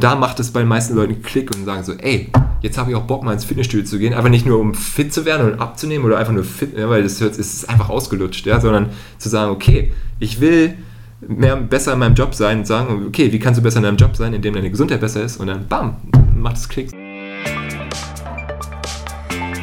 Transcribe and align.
Und 0.00 0.04
da 0.04 0.14
macht 0.14 0.40
es 0.40 0.50
bei 0.50 0.60
den 0.60 0.68
meisten 0.70 0.94
Leuten 0.94 1.20
Klick 1.20 1.54
und 1.54 1.66
sagen 1.66 1.84
so, 1.84 1.92
ey, 1.92 2.32
jetzt 2.62 2.78
habe 2.78 2.90
ich 2.90 2.96
auch 2.96 3.02
Bock 3.02 3.22
mal 3.22 3.34
ins 3.34 3.44
Fitnessstudio 3.44 3.84
zu 3.84 3.98
gehen, 3.98 4.14
aber 4.14 4.30
nicht 4.30 4.46
nur 4.46 4.58
um 4.58 4.72
fit 4.72 5.12
zu 5.12 5.26
werden 5.26 5.52
und 5.52 5.60
abzunehmen 5.60 6.06
oder 6.06 6.16
einfach 6.16 6.32
nur 6.32 6.42
fit, 6.42 6.74
ja, 6.74 6.88
weil 6.88 7.02
das 7.02 7.20
ist 7.20 7.68
einfach 7.68 7.90
ausgelutscht, 7.90 8.46
ja, 8.46 8.62
sondern 8.62 8.88
zu 9.18 9.28
sagen, 9.28 9.50
okay, 9.50 9.92
ich 10.18 10.40
will 10.40 10.72
mehr 11.20 11.54
besser 11.56 11.92
in 11.92 11.98
meinem 11.98 12.14
Job 12.14 12.34
sein 12.34 12.60
und 12.60 12.66
sagen, 12.66 13.04
okay, 13.08 13.30
wie 13.30 13.38
kannst 13.38 13.60
du 13.60 13.62
besser 13.62 13.76
in 13.76 13.82
deinem 13.82 13.98
Job 13.98 14.16
sein, 14.16 14.32
indem 14.32 14.54
deine 14.54 14.70
Gesundheit 14.70 15.00
besser 15.00 15.22
ist 15.22 15.36
und 15.36 15.48
dann 15.48 15.68
bam, 15.68 15.98
macht 16.34 16.56
es 16.56 16.66
Klick. 16.66 16.92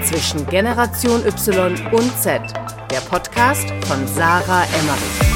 Zwischen 0.03 0.45
Generation 0.51 1.25
Y 1.25 1.75
und 1.93 2.15
Z, 2.21 2.41
der 2.91 2.99
Podcast 3.09 3.73
von 3.87 4.05
Sarah 4.05 4.65
Emmerich. 4.65 5.26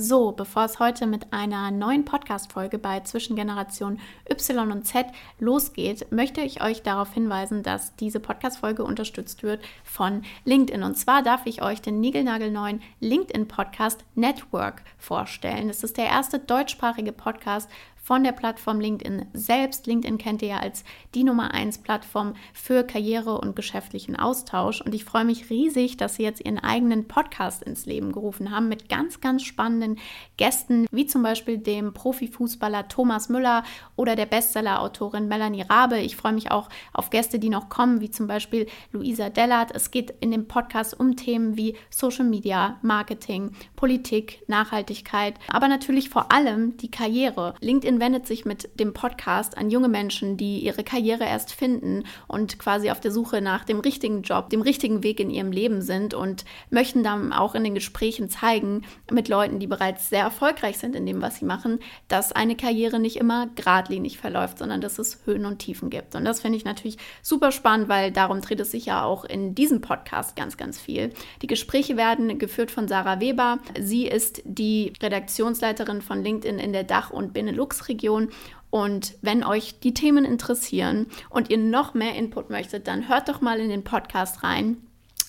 So, 0.00 0.30
bevor 0.30 0.64
es 0.64 0.78
heute 0.78 1.08
mit 1.08 1.32
einer 1.32 1.72
neuen 1.72 2.04
Podcast-Folge 2.04 2.78
bei 2.78 3.00
Zwischengeneration 3.00 3.98
Y 4.30 4.70
und 4.70 4.86
Z 4.86 5.06
losgeht, 5.40 6.12
möchte 6.12 6.40
ich 6.40 6.62
euch 6.62 6.84
darauf 6.84 7.12
hinweisen, 7.14 7.64
dass 7.64 7.96
diese 7.96 8.20
Podcast-Folge 8.20 8.84
unterstützt 8.84 9.42
wird 9.42 9.60
von 9.82 10.22
LinkedIn. 10.44 10.84
Und 10.84 10.94
zwar 10.96 11.24
darf 11.24 11.46
ich 11.46 11.62
euch 11.62 11.82
den 11.82 11.98
niegelnagelneuen 11.98 12.80
LinkedIn-Podcast 13.00 14.04
Network 14.14 14.84
vorstellen. 14.98 15.68
Es 15.68 15.82
ist 15.82 15.96
der 15.96 16.06
erste 16.06 16.38
deutschsprachige 16.38 17.10
Podcast 17.10 17.68
von 18.08 18.24
der 18.24 18.32
Plattform 18.32 18.80
LinkedIn 18.80 19.26
selbst. 19.34 19.86
LinkedIn 19.86 20.16
kennt 20.16 20.40
ihr 20.40 20.48
ja 20.48 20.58
als 20.60 20.82
die 21.14 21.24
Nummer 21.24 21.52
1 21.52 21.82
Plattform 21.82 22.32
für 22.54 22.82
Karriere 22.82 23.36
und 23.36 23.54
geschäftlichen 23.54 24.16
Austausch. 24.16 24.80
Und 24.80 24.94
ich 24.94 25.04
freue 25.04 25.26
mich 25.26 25.50
riesig, 25.50 25.98
dass 25.98 26.14
sie 26.14 26.22
jetzt 26.22 26.42
ihren 26.42 26.58
eigenen 26.58 27.06
Podcast 27.06 27.62
ins 27.62 27.84
Leben 27.84 28.12
gerufen 28.12 28.50
haben 28.50 28.66
mit 28.66 28.88
ganz, 28.88 29.20
ganz 29.20 29.42
spannenden 29.42 29.98
Gästen, 30.38 30.86
wie 30.90 31.04
zum 31.04 31.22
Beispiel 31.22 31.58
dem 31.58 31.92
Profifußballer 31.92 32.88
Thomas 32.88 33.28
Müller 33.28 33.62
oder 33.94 34.16
der 34.16 34.24
Bestseller-Autorin 34.24 35.28
Melanie 35.28 35.66
Rabe. 35.68 35.98
Ich 35.98 36.16
freue 36.16 36.32
mich 36.32 36.50
auch 36.50 36.70
auf 36.94 37.10
Gäste, 37.10 37.38
die 37.38 37.50
noch 37.50 37.68
kommen, 37.68 38.00
wie 38.00 38.10
zum 38.10 38.26
Beispiel 38.26 38.68
Luisa 38.90 39.28
Dellert. 39.28 39.72
Es 39.74 39.90
geht 39.90 40.14
in 40.20 40.30
dem 40.30 40.48
Podcast 40.48 40.98
um 40.98 41.14
Themen 41.16 41.58
wie 41.58 41.76
Social 41.90 42.24
Media, 42.24 42.78
Marketing, 42.80 43.50
Politik, 43.76 44.44
Nachhaltigkeit, 44.46 45.34
aber 45.48 45.68
natürlich 45.68 46.08
vor 46.08 46.32
allem 46.32 46.78
die 46.78 46.90
Karriere. 46.90 47.52
LinkedIn 47.60 47.97
wendet 48.00 48.26
sich 48.26 48.44
mit 48.44 48.78
dem 48.78 48.92
Podcast 48.92 49.56
an 49.56 49.70
junge 49.70 49.88
Menschen, 49.88 50.36
die 50.36 50.60
ihre 50.60 50.84
Karriere 50.84 51.24
erst 51.24 51.52
finden 51.52 52.04
und 52.26 52.58
quasi 52.58 52.90
auf 52.90 53.00
der 53.00 53.10
Suche 53.10 53.40
nach 53.40 53.64
dem 53.64 53.80
richtigen 53.80 54.22
Job, 54.22 54.50
dem 54.50 54.62
richtigen 54.62 55.02
Weg 55.02 55.20
in 55.20 55.30
ihrem 55.30 55.52
Leben 55.52 55.82
sind 55.82 56.14
und 56.14 56.44
möchten 56.70 57.02
dann 57.02 57.32
auch 57.32 57.54
in 57.54 57.64
den 57.64 57.74
Gesprächen 57.74 58.28
zeigen 58.28 58.82
mit 59.10 59.28
Leuten, 59.28 59.58
die 59.58 59.66
bereits 59.66 60.08
sehr 60.08 60.22
erfolgreich 60.22 60.78
sind 60.78 60.94
in 60.94 61.06
dem, 61.06 61.22
was 61.22 61.36
sie 61.36 61.44
machen, 61.44 61.80
dass 62.08 62.32
eine 62.32 62.56
Karriere 62.56 62.98
nicht 62.98 63.16
immer 63.16 63.48
geradlinig 63.54 64.18
verläuft, 64.18 64.58
sondern 64.58 64.80
dass 64.80 64.98
es 64.98 65.20
Höhen 65.24 65.46
und 65.46 65.58
Tiefen 65.58 65.90
gibt. 65.90 66.14
Und 66.14 66.24
das 66.24 66.40
finde 66.40 66.58
ich 66.58 66.64
natürlich 66.64 66.98
super 67.22 67.52
spannend, 67.52 67.88
weil 67.88 68.12
darum 68.12 68.40
dreht 68.40 68.60
es 68.60 68.70
sich 68.70 68.86
ja 68.86 69.02
auch 69.04 69.24
in 69.24 69.54
diesem 69.54 69.80
Podcast 69.80 70.36
ganz, 70.36 70.56
ganz 70.56 70.78
viel. 70.80 71.12
Die 71.42 71.46
Gespräche 71.46 71.96
werden 71.96 72.38
geführt 72.38 72.70
von 72.70 72.88
Sarah 72.88 73.20
Weber. 73.20 73.58
Sie 73.78 74.06
ist 74.06 74.42
die 74.44 74.92
Redaktionsleiterin 75.02 76.02
von 76.02 76.22
LinkedIn 76.22 76.58
in 76.58 76.72
der 76.72 76.84
Dach- 76.84 77.10
und 77.10 77.32
Benelux 77.32 77.87
Region. 77.88 78.30
Und 78.70 79.14
wenn 79.22 79.44
euch 79.44 79.80
die 79.80 79.94
Themen 79.94 80.24
interessieren 80.24 81.06
und 81.30 81.50
ihr 81.50 81.58
noch 81.58 81.94
mehr 81.94 82.14
Input 82.14 82.50
möchtet, 82.50 82.86
dann 82.86 83.08
hört 83.08 83.28
doch 83.28 83.40
mal 83.40 83.60
in 83.60 83.70
den 83.70 83.84
Podcast 83.84 84.42
rein. 84.42 84.76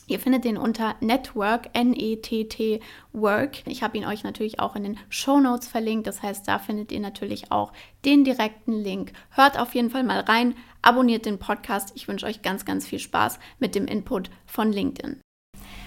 Ihr 0.09 0.19
findet 0.19 0.43
den 0.43 0.57
unter 0.57 0.95
Network, 1.01 1.69
N-E-T-T 1.73 2.81
Work. 3.13 3.67
Ich 3.67 3.83
habe 3.83 3.95
ihn 3.95 4.05
euch 4.05 4.23
natürlich 4.23 4.59
auch 4.59 4.75
in 4.75 4.81
den 4.81 4.97
Show 5.09 5.39
Notes 5.39 5.67
verlinkt. 5.67 6.07
Das 6.07 6.23
heißt, 6.23 6.47
da 6.47 6.57
findet 6.57 6.91
ihr 6.91 6.99
natürlich 6.99 7.51
auch 7.51 7.71
den 8.05 8.23
direkten 8.23 8.73
Link. 8.73 9.13
Hört 9.29 9.59
auf 9.59 9.75
jeden 9.75 9.91
Fall 9.91 10.03
mal 10.03 10.21
rein, 10.21 10.55
abonniert 10.81 11.27
den 11.27 11.37
Podcast. 11.37 11.91
Ich 11.93 12.07
wünsche 12.07 12.25
euch 12.25 12.41
ganz, 12.41 12.65
ganz 12.65 12.87
viel 12.87 12.97
Spaß 12.97 13.37
mit 13.59 13.75
dem 13.75 13.85
Input 13.85 14.31
von 14.47 14.71
LinkedIn. 14.71 15.21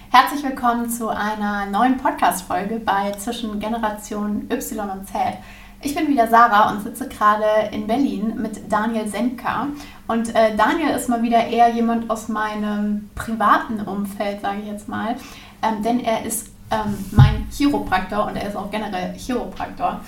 Herzlich 0.09 0.43
willkommen 0.43 0.89
zu 0.89 1.09
einer 1.09 1.65
neuen 1.65 1.97
Podcast-Folge 1.97 2.79
bei 2.79 3.11
Zwischen 3.13 3.59
Generation 3.59 4.47
Y 4.49 4.89
und 4.89 5.05
Z. 5.05 5.39
Ich 5.85 5.93
bin 5.93 6.07
wieder 6.07 6.27
Sarah 6.27 6.71
und 6.71 6.81
sitze 6.81 7.09
gerade 7.09 7.43
in 7.71 7.87
Berlin 7.87 8.35
mit 8.41 8.71
Daniel 8.71 9.05
Senka. 9.05 9.67
Und 10.07 10.29
äh, 10.29 10.55
Daniel 10.55 10.95
ist 10.95 11.09
mal 11.09 11.21
wieder 11.21 11.45
eher 11.45 11.69
jemand 11.69 12.09
aus 12.09 12.29
meinem 12.29 13.09
privaten 13.15 13.81
Umfeld, 13.81 14.41
sage 14.41 14.59
ich 14.61 14.67
jetzt 14.67 14.87
mal. 14.87 15.15
Ähm, 15.61 15.83
denn 15.83 15.99
er 15.99 16.25
ist 16.25 16.47
ähm, 16.71 16.95
mein 17.11 17.47
Chiropraktor 17.51 18.27
und 18.27 18.37
er 18.37 18.47
ist 18.47 18.55
auch 18.55 18.71
generell 18.71 19.13
Chiropraktor. 19.17 19.99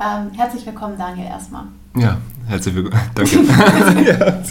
Ähm, 0.00 0.30
herzlich 0.36 0.64
willkommen, 0.66 0.96
Daniel, 0.96 1.26
erstmal. 1.26 1.64
Ja, 1.96 2.16
herzlich 2.46 2.74
willkommen. 2.76 3.02
Danke. 3.14 4.44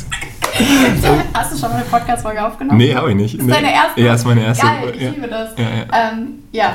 Hast 1.33 1.53
du 1.53 1.57
schon 1.57 1.69
mal 1.69 1.77
eine 1.77 1.85
Podcast-Folge 1.85 2.45
aufgenommen? 2.45 2.77
Nee, 2.77 2.93
habe 2.93 3.09
ich 3.11 3.15
nicht. 3.15 3.35
Das 3.35 3.45
ist 3.45 3.55
deine 3.55 3.73
erste? 3.73 4.01
Ja, 4.01 4.13
ist 4.15 4.25
meine 4.25 4.43
erste. 4.43 4.65
Geil, 4.65 4.93
ich 4.95 5.01
ja. 5.01 5.09
liebe 5.11 5.27
das. 5.27 5.49
Ja, 5.57 5.63
ja. 5.63 6.11
Ähm, 6.11 6.43
ja. 6.51 6.73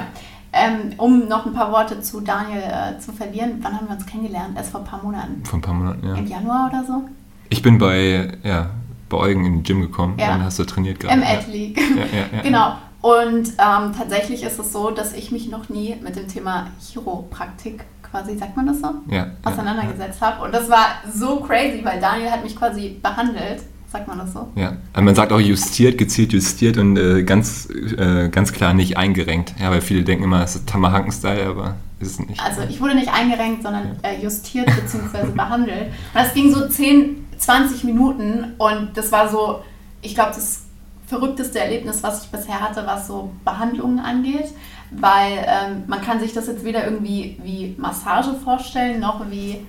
Ähm, 0.53 0.95
um 0.97 1.29
noch 1.29 1.45
ein 1.45 1.53
paar 1.53 1.71
Worte 1.73 2.01
zu 2.01 2.21
Daniel 2.21 2.63
äh, 2.63 2.99
zu 2.99 3.13
verlieren, 3.13 3.59
wann 3.61 3.75
haben 3.75 3.87
wir 3.87 3.95
uns 3.95 4.07
kennengelernt? 4.07 4.57
Erst 4.57 4.71
vor 4.71 4.81
ein 4.81 4.87
paar 4.87 5.03
Monaten. 5.03 5.43
Vor 5.45 5.59
ein 5.59 5.63
paar 5.63 5.75
Monaten, 5.75 6.07
ja. 6.07 6.15
Im 6.15 6.27
Januar 6.27 6.71
oder 6.71 6.85
so? 6.85 7.05
Ich 7.51 7.63
bin 7.63 7.79
bei, 7.79 8.33
ja, 8.43 8.71
bei 9.09 9.17
Eugen 9.19 9.45
in 9.45 9.53
den 9.57 9.63
Gym 9.63 9.83
gekommen. 9.83 10.17
Ja. 10.19 10.29
Dann 10.29 10.43
hast 10.43 10.59
du 10.59 10.65
trainiert 10.65 11.01
gerade. 11.01 11.15
Im 11.15 11.23
Ad-League. 11.23 11.79
Ja, 11.79 11.97
ja, 11.97 12.27
ja, 12.33 12.43
genau. 12.43 12.73
Und 13.01 13.49
ähm, 13.49 13.93
tatsächlich 13.97 14.43
ist 14.43 14.59
es 14.59 14.73
so, 14.73 14.91
dass 14.91 15.13
ich 15.13 15.31
mich 15.31 15.51
noch 15.51 15.69
nie 15.69 15.97
mit 16.03 16.17
dem 16.17 16.27
Thema 16.29 16.67
Chiropraktik 16.81 17.85
quasi, 18.03 18.37
sagt 18.37 18.57
man 18.57 18.67
das 18.67 18.81
so? 18.81 18.89
Ja. 19.09 19.27
Auseinandergesetzt 19.45 20.21
habe. 20.21 20.45
Und 20.45 20.53
das 20.53 20.69
war 20.69 20.87
so 21.13 21.41
crazy, 21.41 21.85
weil 21.85 22.01
Daniel 22.01 22.31
hat 22.31 22.43
mich 22.43 22.57
quasi 22.57 22.99
behandelt 23.03 23.63
Sagt 23.91 24.07
man 24.07 24.19
das 24.19 24.35
so? 24.35 24.49
Ja, 24.55 24.77
also 24.93 25.05
man 25.05 25.15
sagt 25.15 25.33
auch 25.33 25.41
justiert, 25.41 25.97
gezielt 25.97 26.33
justiert 26.35 26.77
und 26.77 26.99
äh, 26.99 27.23
ganz, 27.23 27.69
äh, 27.71 28.29
ganz 28.29 28.53
klar 28.53 28.75
nicht 28.75 28.99
eingerenkt. 28.99 29.55
Ja, 29.59 29.71
weil 29.71 29.81
viele 29.81 30.03
denken 30.03 30.25
immer, 30.25 30.43
es 30.43 30.57
ist 30.57 30.69
Tamahaken-Style, 30.69 31.47
aber 31.47 31.77
ist 31.99 32.21
es 32.21 32.29
nicht. 32.29 32.41
Also 32.43 32.63
ich 32.69 32.81
wurde 32.81 32.95
nicht 32.95 33.13
eingerenkt, 33.13 33.63
sondern 33.63 33.99
äh, 34.03 34.23
justiert 34.23 34.67
bzw. 34.67 35.33
behandelt. 35.33 35.87
Und 35.87 36.15
das 36.15 36.35
ging 36.35 36.53
so 36.53 36.69
10, 36.69 37.27
20 37.39 37.85
Minuten 37.85 38.55
und 38.59 38.91
das 38.95 39.11
war 39.11 39.31
so, 39.31 39.63
ich 40.03 40.15
glaube, 40.15 40.33
das 40.35 40.65
verrückteste 41.07 41.59
Erlebnis, 41.59 42.03
was 42.03 42.25
ich 42.25 42.31
bisher 42.31 42.61
hatte, 42.61 42.87
was 42.87 43.07
so 43.07 43.31
Behandlungen 43.45 44.01
angeht. 44.01 44.53
Weil 44.91 45.47
ähm, 45.47 45.85
man 45.87 46.01
kann 46.03 46.21
sich 46.21 46.33
das 46.33 46.47
jetzt 46.47 46.65
weder 46.65 46.85
irgendwie 46.85 47.39
wie 47.43 47.75
Massage 47.79 48.35
vorstellen, 48.45 49.01
noch 49.01 49.31
wie 49.31 49.67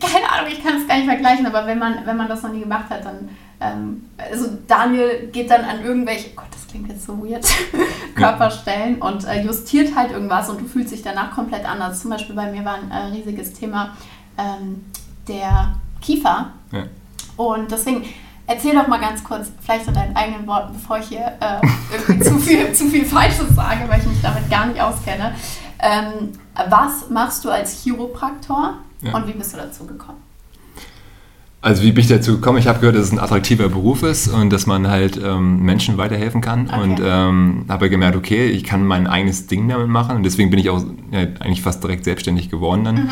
keine 0.00 0.30
Ahnung, 0.30 0.50
ich 0.50 0.62
kann 0.62 0.80
es 0.80 0.88
gar 0.88 0.96
nicht 0.96 1.06
vergleichen, 1.06 1.46
aber 1.46 1.66
wenn 1.66 1.78
man, 1.78 2.04
wenn 2.04 2.16
man 2.16 2.28
das 2.28 2.42
noch 2.42 2.52
nie 2.52 2.60
gemacht 2.60 2.90
hat, 2.90 3.04
dann, 3.04 3.28
ähm, 3.60 4.04
also 4.16 4.46
Daniel 4.66 5.28
geht 5.32 5.50
dann 5.50 5.64
an 5.64 5.84
irgendwelche, 5.84 6.30
Gott, 6.30 6.46
das 6.50 6.66
klingt 6.66 6.88
jetzt 6.88 7.04
so 7.04 7.18
weird, 7.24 7.46
Körperstellen 8.14 9.00
und 9.00 9.24
äh, 9.24 9.42
justiert 9.42 9.94
halt 9.94 10.10
irgendwas 10.10 10.50
und 10.50 10.60
du 10.60 10.66
fühlst 10.66 10.92
dich 10.92 11.02
danach 11.02 11.30
komplett 11.30 11.64
anders. 11.64 12.00
Zum 12.00 12.10
Beispiel 12.10 12.34
bei 12.34 12.50
mir 12.50 12.64
war 12.64 12.74
ein 12.74 12.90
äh, 12.90 13.16
riesiges 13.16 13.52
Thema 13.52 13.96
ähm, 14.36 14.84
der 15.26 15.76
Kiefer. 16.00 16.52
Ja. 16.72 16.84
Und 17.36 17.70
deswegen, 17.70 18.04
erzähl 18.46 18.74
doch 18.74 18.88
mal 18.88 18.98
ganz 18.98 19.22
kurz, 19.22 19.50
vielleicht 19.60 19.86
in 19.86 19.94
deinen 19.94 20.16
eigenen 20.16 20.46
Worten, 20.46 20.72
bevor 20.72 20.98
ich 20.98 21.06
hier 21.06 21.32
äh, 21.40 21.60
irgendwie 21.92 22.24
zu, 22.24 22.38
viel, 22.38 22.72
zu 22.74 22.86
viel 22.86 23.04
Falsches 23.04 23.54
sage, 23.54 23.88
weil 23.88 24.00
ich 24.00 24.06
mich 24.06 24.20
damit 24.22 24.50
gar 24.50 24.66
nicht 24.66 24.80
auskenne. 24.80 25.34
Ähm, 25.80 26.32
was 26.68 27.08
machst 27.10 27.44
du 27.44 27.50
als 27.50 27.82
Chiropraktor? 27.82 28.78
Ja. 29.02 29.14
Und 29.14 29.26
wie 29.26 29.32
bist 29.32 29.52
du 29.52 29.56
dazu 29.58 29.86
gekommen? 29.86 30.18
Also 31.60 31.82
wie 31.82 31.90
bin 31.90 32.02
ich 32.02 32.08
dazu 32.08 32.36
gekommen? 32.36 32.58
Ich 32.58 32.68
habe 32.68 32.78
gehört, 32.78 32.94
dass 32.94 33.06
es 33.06 33.12
ein 33.12 33.18
attraktiver 33.18 33.68
Beruf 33.68 34.04
ist 34.04 34.28
und 34.28 34.50
dass 34.50 34.66
man 34.66 34.86
halt 34.86 35.20
ähm, 35.22 35.60
Menschen 35.62 35.98
weiterhelfen 35.98 36.40
kann. 36.40 36.68
Okay. 36.68 36.80
Und 36.80 37.00
ähm, 37.02 37.64
habe 37.68 37.90
gemerkt, 37.90 38.16
okay, 38.16 38.46
ich 38.46 38.62
kann 38.62 38.86
mein 38.86 39.08
eigenes 39.08 39.48
Ding 39.48 39.68
damit 39.68 39.88
machen. 39.88 40.16
Und 40.16 40.22
deswegen 40.22 40.50
bin 40.50 40.60
ich 40.60 40.70
auch 40.70 40.84
ja, 41.10 41.20
eigentlich 41.40 41.62
fast 41.62 41.82
direkt 41.82 42.04
selbstständig 42.04 42.48
geworden 42.48 42.84
dann. 42.84 42.94
Mhm. 42.96 43.10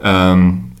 Ähm, 0.00 0.72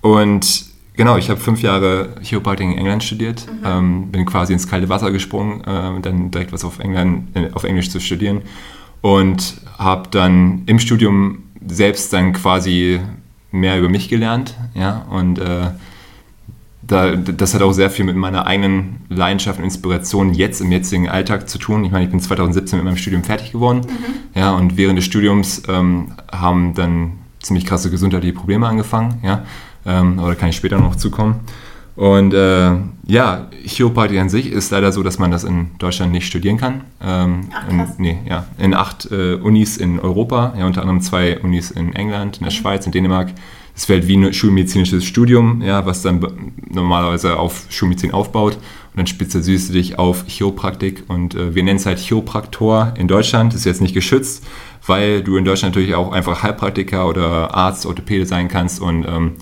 und 0.00 0.66
genau, 0.94 1.16
ich 1.16 1.28
habe 1.28 1.40
fünf 1.40 1.60
Jahre 1.60 2.14
Chiropraktik 2.22 2.66
in 2.66 2.78
England 2.78 3.02
studiert, 3.02 3.46
mhm. 3.46 3.66
Ähm, 3.66 4.12
bin 4.12 4.24
quasi 4.24 4.52
ins 4.52 4.68
kalte 4.68 4.88
Wasser 4.88 5.10
gesprungen, 5.10 5.62
äh, 5.62 6.00
dann 6.02 6.30
direkt 6.30 6.52
was 6.52 6.64
auf, 6.64 6.78
England, 6.78 7.36
äh, 7.36 7.50
auf 7.52 7.64
Englisch 7.64 7.90
zu 7.90 7.98
studieren. 7.98 8.42
Und 9.00 9.60
habe 9.76 10.08
dann 10.10 10.62
im 10.66 10.78
Studium 10.78 11.42
selbst 11.66 12.12
dann 12.12 12.32
quasi 12.32 13.00
mehr 13.54 13.78
über 13.78 13.88
mich 13.88 14.08
gelernt, 14.08 14.54
ja, 14.74 15.06
und 15.10 15.38
äh, 15.38 15.70
da, 16.82 17.16
das 17.16 17.54
hat 17.54 17.62
auch 17.62 17.72
sehr 17.72 17.88
viel 17.88 18.04
mit 18.04 18.16
meiner 18.16 18.46
eigenen 18.46 18.96
Leidenschaft 19.08 19.58
und 19.58 19.64
Inspiration 19.64 20.34
jetzt 20.34 20.60
im 20.60 20.70
jetzigen 20.70 21.08
Alltag 21.08 21.48
zu 21.48 21.56
tun. 21.58 21.82
Ich 21.84 21.92
meine, 21.92 22.04
ich 22.04 22.10
bin 22.10 22.20
2017 22.20 22.78
mit 22.78 22.84
meinem 22.84 22.98
Studium 22.98 23.24
fertig 23.24 23.52
geworden, 23.52 23.82
mhm. 23.86 24.38
ja, 24.38 24.52
und 24.54 24.76
während 24.76 24.98
des 24.98 25.04
Studiums 25.04 25.62
ähm, 25.68 26.12
haben 26.30 26.74
dann 26.74 27.12
ziemlich 27.40 27.64
krasse 27.64 27.90
gesundheitliche 27.90 28.34
Probleme 28.34 28.66
angefangen, 28.66 29.20
ja, 29.22 29.44
ähm, 29.86 30.18
aber 30.18 30.30
da 30.30 30.34
kann 30.34 30.48
ich 30.48 30.56
später 30.56 30.78
noch 30.78 30.96
zukommen. 30.96 31.40
Und 31.96 32.34
äh, 32.34 32.72
ja, 33.06 33.48
Chiropraktik 33.64 34.18
an 34.18 34.28
sich 34.28 34.50
ist 34.50 34.70
leider 34.72 34.90
so, 34.90 35.02
dass 35.04 35.18
man 35.18 35.30
das 35.30 35.44
in 35.44 35.70
Deutschland 35.78 36.10
nicht 36.10 36.26
studieren 36.26 36.56
kann. 36.56 36.80
Ähm, 37.00 37.48
Ach, 37.52 37.68
in, 37.70 37.86
nee, 37.98 38.18
ja, 38.28 38.46
in 38.58 38.74
acht 38.74 39.10
äh, 39.12 39.34
Unis 39.34 39.76
in 39.76 40.00
Europa, 40.00 40.54
ja, 40.58 40.66
unter 40.66 40.80
anderem 40.80 41.00
zwei 41.00 41.38
Unis 41.38 41.70
in 41.70 41.94
England, 41.94 42.38
in 42.38 42.44
der 42.44 42.50
Schweiz, 42.50 42.84
in 42.86 42.92
Dänemark. 42.92 43.30
Das 43.74 43.88
wäre 43.88 44.00
halt 44.00 44.08
wie 44.08 44.16
ein 44.16 44.32
schulmedizinisches 44.32 45.04
Studium, 45.04 45.62
ja, 45.62 45.84
was 45.86 46.02
dann 46.02 46.24
normalerweise 46.68 47.36
auf 47.38 47.66
Schulmedizin 47.70 48.12
aufbaut. 48.12 48.54
Und 48.54 48.98
dann 48.98 49.06
spezialisierst 49.06 49.68
du 49.68 49.72
dich 49.72 49.98
auf 49.98 50.24
Chiropraktik. 50.26 51.04
Und 51.08 51.34
äh, 51.34 51.54
wir 51.54 51.62
nennen 51.62 51.76
es 51.76 51.86
halt 51.86 51.98
Chiropraktor 51.98 52.94
in 52.96 53.08
Deutschland. 53.08 53.52
Das 53.52 53.60
ist 53.60 53.66
jetzt 53.66 53.80
nicht 53.80 53.94
geschützt, 53.94 54.44
weil 54.86 55.22
du 55.22 55.36
in 55.36 55.44
Deutschland 55.44 55.74
natürlich 55.74 55.94
auch 55.94 56.12
einfach 56.12 56.42
Heilpraktiker 56.42 57.08
oder 57.08 57.54
Arzt, 57.54 57.86
Orthopäde 57.86 58.26
sein 58.26 58.48
kannst 58.48 58.80
und 58.80 59.04
ähm, 59.08 59.32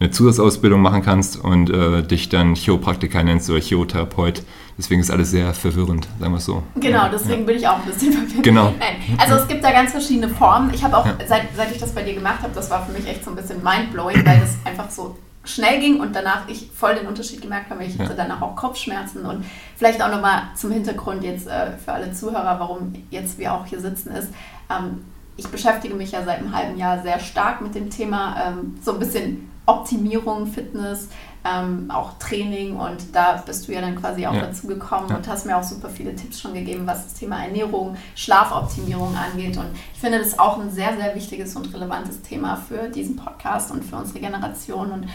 eine 0.00 0.10
Zusatzausbildung 0.10 0.80
machen 0.80 1.02
kannst 1.02 1.36
und 1.36 1.68
äh, 1.70 2.02
dich 2.02 2.30
dann 2.30 2.54
Chiropraktiker 2.54 3.22
nennst 3.22 3.50
oder 3.50 3.60
Chirotherapeut. 3.60 4.42
Deswegen 4.78 5.02
ist 5.02 5.10
alles 5.10 5.30
sehr 5.30 5.52
verwirrend, 5.52 6.08
sagen 6.18 6.32
wir 6.32 6.38
es 6.38 6.46
so. 6.46 6.62
Genau, 6.76 7.08
deswegen 7.12 7.44
bin 7.44 7.56
ich 7.58 7.68
auch 7.68 7.76
ein 7.76 7.84
bisschen 7.84 8.12
verwirrt. 8.14 8.42
Genau. 8.42 8.72
Nein, 8.78 9.18
also 9.18 9.34
es 9.34 9.46
gibt 9.46 9.62
da 9.62 9.72
ganz 9.72 9.90
verschiedene 9.90 10.30
Formen. 10.30 10.72
Ich 10.72 10.82
habe 10.82 10.96
auch, 10.96 11.04
Ja. 11.04 11.16
seit, 11.28 11.54
seit 11.54 11.70
ich 11.70 11.76
das 11.78 11.92
bei 11.94 12.02
dir 12.02 12.14
gemacht 12.14 12.40
habe, 12.42 12.52
das 12.54 12.70
war 12.70 12.86
für 12.86 12.92
mich 12.92 13.06
echt 13.06 13.22
so 13.24 13.30
ein 13.30 13.36
bisschen 13.36 13.62
mindblowing, 13.62 14.24
weil 14.24 14.40
das 14.40 14.56
einfach 14.64 14.90
so 14.90 15.18
schnell 15.44 15.80
ging 15.80 16.00
und 16.00 16.16
danach 16.16 16.48
ich 16.48 16.70
voll 16.74 16.94
den 16.94 17.06
Unterschied 17.06 17.42
gemerkt 17.42 17.70
habe. 17.70 17.84
Ich 17.84 17.98
hatte 17.98 18.10
Ja. 18.10 18.16
danach 18.16 18.40
auch 18.40 18.56
Kopfschmerzen 18.56 19.26
und 19.26 19.44
vielleicht 19.76 20.02
auch 20.02 20.10
nochmal 20.10 20.44
zum 20.54 20.70
Hintergrund 20.70 21.22
jetzt 21.24 21.46
äh, 21.46 21.72
für 21.84 21.92
alle 21.92 22.12
Zuhörer, 22.14 22.56
warum 22.58 22.94
jetzt 23.10 23.38
wir 23.38 23.52
auch 23.52 23.66
hier 23.66 23.80
sitzen, 23.80 24.12
ist, 24.12 24.28
ähm, 24.70 25.02
ich 25.36 25.46
beschäftige 25.48 25.94
mich 25.94 26.12
ja 26.12 26.24
seit 26.24 26.38
einem 26.38 26.54
halben 26.54 26.78
Jahr 26.78 27.02
sehr 27.02 27.18
stark 27.20 27.60
mit 27.60 27.74
dem 27.74 27.90
Thema 27.90 28.36
ähm, 28.48 28.78
so 28.82 28.92
ein 28.92 28.98
bisschen 28.98 29.49
Optimierung, 29.70 30.46
Fitness, 30.46 31.08
ähm, 31.44 31.90
auch 31.90 32.18
Training 32.18 32.76
und 32.76 32.98
da 33.14 33.42
bist 33.46 33.66
du 33.66 33.72
ja 33.72 33.80
dann 33.80 33.96
quasi 33.98 34.26
auch 34.26 34.34
Ja. 34.34 34.42
dazu 34.42 34.66
gekommen 34.66 35.08
Ja. 35.08 35.16
und 35.16 35.26
hast 35.26 35.46
mir 35.46 35.56
auch 35.56 35.62
super 35.62 35.88
viele 35.88 36.14
Tipps 36.14 36.38
schon 36.40 36.52
gegeben, 36.52 36.86
was 36.86 37.04
das 37.04 37.14
Thema 37.14 37.42
Ernährung, 37.44 37.96
Schlafoptimierung 38.14 39.14
angeht 39.16 39.56
und 39.56 39.66
ich 39.94 40.00
finde 40.00 40.18
das 40.18 40.38
auch 40.38 40.58
ein 40.60 40.70
sehr, 40.70 40.96
sehr 40.96 41.14
wichtiges 41.14 41.56
und 41.56 41.72
relevantes 41.72 42.20
Thema 42.22 42.56
für 42.56 42.88
diesen 42.88 43.16
Podcast 43.16 43.70
und 43.70 43.82
für 43.84 43.96
unsere 43.96 44.20
Generation 44.20 44.90
und 44.92 45.06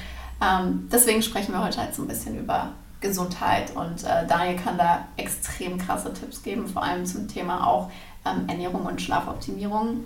ähm, 0.42 0.88
deswegen 0.92 1.22
sprechen 1.22 1.54
wir 1.54 1.63
heute 1.63 1.80
halt 1.80 1.94
so 1.96 2.02
ein 2.02 2.07
bisschen 2.07 2.38
über 2.40 2.69
Gesundheit 3.02 3.75
und 3.75 4.04
äh, 4.04 4.25
Daniel 4.28 4.56
kann 4.57 4.78
da 4.78 5.06
extrem 5.18 5.78
krasse 5.78 6.12
Tipps 6.13 6.42
geben, 6.42 6.66
vor 6.68 6.81
allem 6.84 7.06
zum 7.06 7.28
Thema 7.28 7.68
auch 7.68 7.92
ähm, 8.25 8.50
Ernährung 8.50 8.84
und 8.86 9.00
Schlafoptimierung 9.02 10.04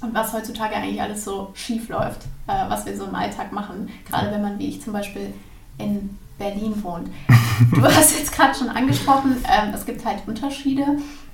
und 0.00 0.14
was 0.14 0.32
heutzutage 0.32 0.74
eigentlich 0.76 1.00
alles 1.02 1.24
so 1.24 1.50
schief 1.54 1.88
läuft, 1.88 2.22
äh, 2.46 2.68
was 2.68 2.86
wir 2.86 2.96
so 2.96 3.04
im 3.04 3.14
Alltag 3.14 3.52
machen, 3.52 3.88
gerade 4.08 4.30
wenn 4.30 4.42
man 4.42 4.58
wie 4.58 4.68
ich 4.68 4.82
zum 4.82 4.92
Beispiel 4.92 5.32
in 5.78 6.16
Berlin 6.38 6.82
wohnt. 6.82 7.08
Du 7.74 7.82
hast 7.82 8.16
jetzt 8.16 8.30
gerade 8.30 8.56
schon 8.56 8.68
angesprochen, 8.68 9.36
ähm, 9.44 9.74
es 9.74 9.84
gibt 9.84 10.04
halt 10.04 10.18
Unterschiede. 10.28 10.86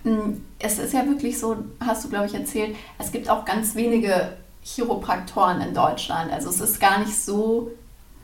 Mm, 0.05 0.39
Es 0.59 0.79
ist 0.79 0.95
ja 0.95 1.05
wirklich 1.07 1.39
so, 1.39 1.57
hast 1.81 2.03
du 2.03 2.09
glaube 2.09 2.25
ich 2.25 2.35
erzählt, 2.35 2.75
es 2.99 3.13
gibt 3.13 3.29
auch 3.29 3.45
ganz 3.45 3.75
wenige 3.75 4.33
Chiropraktoren 4.63 5.61
in 5.61 5.75
Deutschland. 5.75 6.33
Also 6.33 6.49
es 6.49 6.61
ist 6.61 6.81
gar 6.81 7.01
nicht 7.01 7.15
so, 7.15 7.71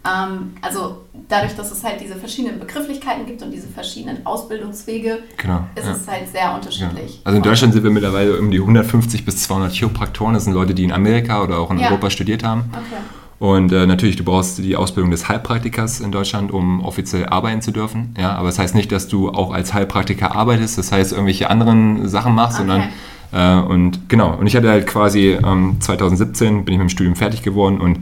ähm, 0.06 0.52
also 0.62 0.98
dadurch, 1.28 1.54
dass 1.56 1.70
es 1.70 1.84
halt 1.84 2.00
diese 2.00 2.16
verschiedenen 2.16 2.58
Begrifflichkeiten 2.58 3.26
gibt 3.26 3.42
und 3.42 3.50
diese 3.50 3.68
verschiedenen 3.68 4.24
Ausbildungswege, 4.26 5.18
Genau. 5.36 5.64
ist 5.74 5.84
ja. 5.86 5.92
es 5.92 6.08
halt 6.08 6.28
sehr 6.28 6.40
Ja. 6.42 6.54
unterschiedlich. 6.54 7.20
Also 7.24 7.36
in 7.36 7.42
Deutschland 7.42 7.72
sind 7.74 7.82
wir 7.84 7.90
mittlerweile 7.90 8.38
um 8.38 8.50
die 8.50 8.58
150 8.60 9.24
bis 9.24 9.42
200 9.44 9.72
Chiropraktoren. 9.72 10.34
Das 10.34 10.44
sind 10.44 10.54
Leute, 10.54 10.74
die 10.74 10.84
in 10.84 10.92
Amerika 10.92 11.42
oder 11.42 11.58
auch 11.58 11.70
in 11.70 11.78
Ja. 11.78 11.88
Europa 11.88 12.10
studiert 12.10 12.42
haben. 12.44 12.64
Okay. 12.72 13.00
Und 13.38 13.72
äh, 13.72 13.86
natürlich, 13.86 14.16
du 14.16 14.24
brauchst 14.24 14.58
die 14.58 14.76
Ausbildung 14.76 15.10
des 15.10 15.28
Heilpraktikers 15.28 16.00
in 16.00 16.12
Deutschland, 16.12 16.52
um 16.52 16.84
offiziell 16.84 17.26
arbeiten 17.26 17.62
zu 17.62 17.70
dürfen. 17.70 18.14
Ja, 18.18 18.32
aber 18.36 18.48
das 18.48 18.58
heißt 18.58 18.74
nicht, 18.74 18.92
dass 18.92 19.08
du 19.08 19.30
auch 19.30 19.52
als 19.52 19.72
Heilpraktiker 19.72 20.34
arbeitest, 20.34 20.76
das 20.76 20.92
heißt 20.92 21.12
irgendwelche 21.12 21.48
anderen 21.48 22.06
Sachen 22.06 22.34
machst, 22.34 22.60
Okay. 22.60 22.68
sondern 22.68 22.88
äh, 23.32 23.66
und 23.66 24.08
genau. 24.10 24.34
Und 24.36 24.46
ich 24.46 24.56
hatte 24.56 24.68
halt 24.68 24.86
quasi 24.86 25.38
ähm, 25.42 25.76
2017 25.80 26.64
bin 26.66 26.74
ich 26.74 26.78
mit 26.78 26.88
dem 26.88 26.90
Studium 26.90 27.16
fertig 27.16 27.42
geworden 27.42 27.80
und 27.80 28.00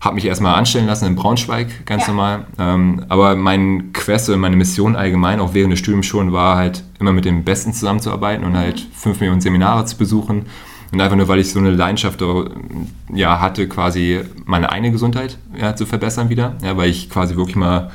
habe 0.00 0.14
mich 0.14 0.24
erstmal 0.24 0.54
anstellen 0.54 0.86
lassen 0.86 1.06
in 1.06 1.14
Braunschweig, 1.14 1.84
ganz 1.84 2.02
Ja. 2.06 2.08
normal. 2.08 2.46
Ähm, 2.58 3.04
aber 3.08 3.36
mein 3.36 3.92
Quest 3.92 4.28
oder 4.28 4.38
meine 4.38 4.56
Mission 4.56 4.96
allgemein, 4.96 5.40
auch 5.40 5.52
während 5.52 5.72
des 5.72 5.78
Studiums 5.80 6.06
schon, 6.06 6.32
war 6.32 6.56
halt 6.56 6.84
immer 6.98 7.12
mit 7.12 7.26
den 7.26 7.44
Besten 7.44 7.72
zusammenzuarbeiten 7.72 8.44
und 8.44 8.56
halt 8.56 8.86
fünf 8.94 9.20
Millionen 9.20 9.40
Seminare 9.42 9.84
zu 9.84 9.96
besuchen. 9.96 10.46
Und 10.92 11.00
einfach 11.00 11.16
nur, 11.16 11.28
weil 11.28 11.38
ich 11.38 11.52
so 11.52 11.58
eine 11.60 11.70
Leidenschaft 11.70 12.22
ja, 13.14 13.40
hatte, 13.40 13.68
quasi 13.68 14.20
meine 14.44 14.72
eigene 14.72 14.90
Gesundheit 14.90 15.38
ja, 15.56 15.76
zu 15.76 15.86
verbessern 15.86 16.30
wieder. 16.30 16.56
Ja, 16.64 16.76
weil 16.76 16.90
ich 16.90 17.10
quasi 17.10 17.36
wirklich 17.36 17.56
mal 17.56 17.90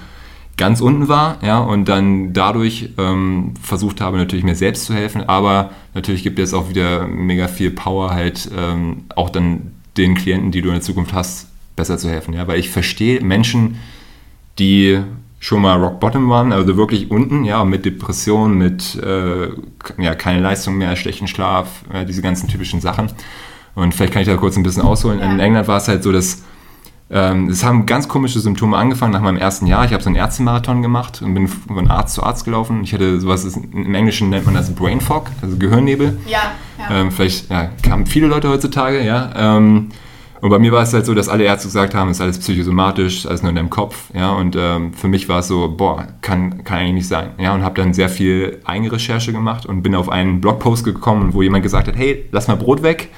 ganz 0.57 0.79
unten 0.79 1.09
war 1.09 1.37
ja, 1.41 1.57
und 1.59 1.89
dann 1.89 2.31
dadurch 2.31 2.91
ähm, 2.97 3.55
versucht 3.61 3.99
habe, 3.99 4.15
natürlich 4.17 4.45
mir 4.45 4.55
selbst 4.55 4.85
zu 4.85 4.93
helfen. 4.93 5.27
Aber 5.27 5.71
natürlich 5.93 6.23
gibt 6.23 6.39
es 6.39 6.53
auch 6.53 6.69
wieder 6.69 7.05
mega 7.07 7.47
viel 7.47 7.71
Power, 7.71 8.11
halt 8.11 8.49
ähm, 8.57 9.03
auch 9.15 9.29
dann 9.29 9.71
den 9.97 10.15
Klienten, 10.15 10.51
die 10.51 10.61
du 10.61 10.69
in 10.69 10.75
der 10.75 10.81
Zukunft 10.81 11.13
hast, 11.13 11.47
besser 11.75 11.97
zu 11.97 12.09
helfen. 12.09 12.33
Ja, 12.33 12.47
weil 12.47 12.59
ich 12.59 12.69
verstehe 12.69 13.21
Menschen, 13.21 13.79
die 14.59 14.99
schon 15.39 15.61
mal 15.61 15.77
Rock 15.77 15.99
Bottom 15.99 16.29
waren, 16.29 16.51
also 16.51 16.75
wirklich 16.77 17.11
unten, 17.11 17.43
ja, 17.43 17.63
mit 17.65 17.85
Depressionen, 17.85 18.57
mit 18.57 18.95
äh, 18.95 19.49
ja, 19.97 20.15
keine 20.15 20.39
Leistung 20.39 20.77
mehr, 20.77 20.95
schlechten 20.95 21.27
Schlaf, 21.27 21.83
ja, 21.93 22.03
diese 22.03 22.21
ganzen 22.21 22.47
typischen 22.47 22.81
Sachen. 22.81 23.11
Und 23.75 23.93
vielleicht 23.93 24.13
kann 24.13 24.21
ich 24.21 24.27
da 24.27 24.37
kurz 24.37 24.57
ein 24.57 24.63
bisschen 24.63 24.81
ausholen. 24.81 25.19
Ja. 25.19 25.31
In 25.31 25.39
England 25.39 25.67
war 25.67 25.77
es 25.77 25.87
halt 25.87 26.01
so, 26.01 26.11
dass 26.11 26.43
ähm, 27.11 27.49
es 27.49 27.63
haben 27.63 27.85
ganz 27.85 28.07
komische 28.07 28.39
Symptome 28.39 28.75
angefangen 28.75 29.13
nach 29.13 29.21
meinem 29.21 29.37
ersten 29.37 29.67
Jahr. 29.67 29.85
Ich 29.85 29.93
habe 29.93 30.01
so 30.01 30.09
einen 30.09 30.15
Ärztemarathon 30.15 30.81
gemacht 30.81 31.21
und 31.21 31.35
bin 31.35 31.47
von 31.47 31.87
Arzt 31.91 32.15
zu 32.15 32.23
Arzt 32.23 32.45
gelaufen. 32.45 32.83
Ich 32.83 32.93
hatte 32.93 33.19
sowas, 33.19 33.45
im 33.45 33.93
Englischen 33.93 34.29
nennt 34.29 34.45
man 34.45 34.55
das 34.55 34.73
Brain 34.73 35.01
Fog, 35.01 35.29
also 35.41 35.55
Gehirnnebel. 35.57 36.17
Ja, 36.25 36.53
ja. 36.79 37.01
Ähm, 37.01 37.11
vielleicht 37.11 37.51
ja, 37.51 37.69
kamen 37.83 38.07
viele 38.07 38.25
Leute 38.25 38.49
heutzutage, 38.49 39.05
ja. 39.05 39.31
Ähm, 39.35 39.89
und 40.41 40.49
bei 40.49 40.59
mir 40.59 40.71
war 40.71 40.83
es 40.83 40.93
halt 40.93 41.05
so, 41.05 41.13
dass 41.13 41.29
alle 41.29 41.43
Ärzte 41.43 41.67
gesagt 41.67 41.95
haben, 41.95 42.09
es 42.09 42.17
ist 42.17 42.21
alles 42.21 42.39
psychosomatisch, 42.39 43.25
alles 43.25 43.41
nur 43.41 43.49
in 43.49 43.55
deinem 43.55 43.69
Kopf, 43.69 44.09
ja. 44.13 44.31
Und 44.33 44.55
ähm, 44.55 44.93
für 44.93 45.07
mich 45.07 45.29
war 45.29 45.39
es 45.39 45.47
so, 45.47 45.73
boah, 45.75 46.07
kann, 46.21 46.63
kann 46.63 46.79
eigentlich 46.79 46.93
nicht 46.93 47.07
sein, 47.07 47.31
ja. 47.37 47.53
Und 47.53 47.63
habe 47.63 47.81
dann 47.81 47.93
sehr 47.93 48.09
viel 48.09 48.59
Eigenrecherche 48.65 49.31
gemacht 49.31 49.65
und 49.65 49.81
bin 49.81 49.95
auf 49.95 50.09
einen 50.09 50.41
Blogpost 50.41 50.83
gekommen, 50.83 51.33
wo 51.33 51.41
jemand 51.41 51.63
gesagt 51.63 51.87
hat, 51.87 51.95
hey, 51.95 52.25
lass 52.31 52.47
mal 52.47 52.55
Brot 52.55 52.83
weg. 52.83 53.09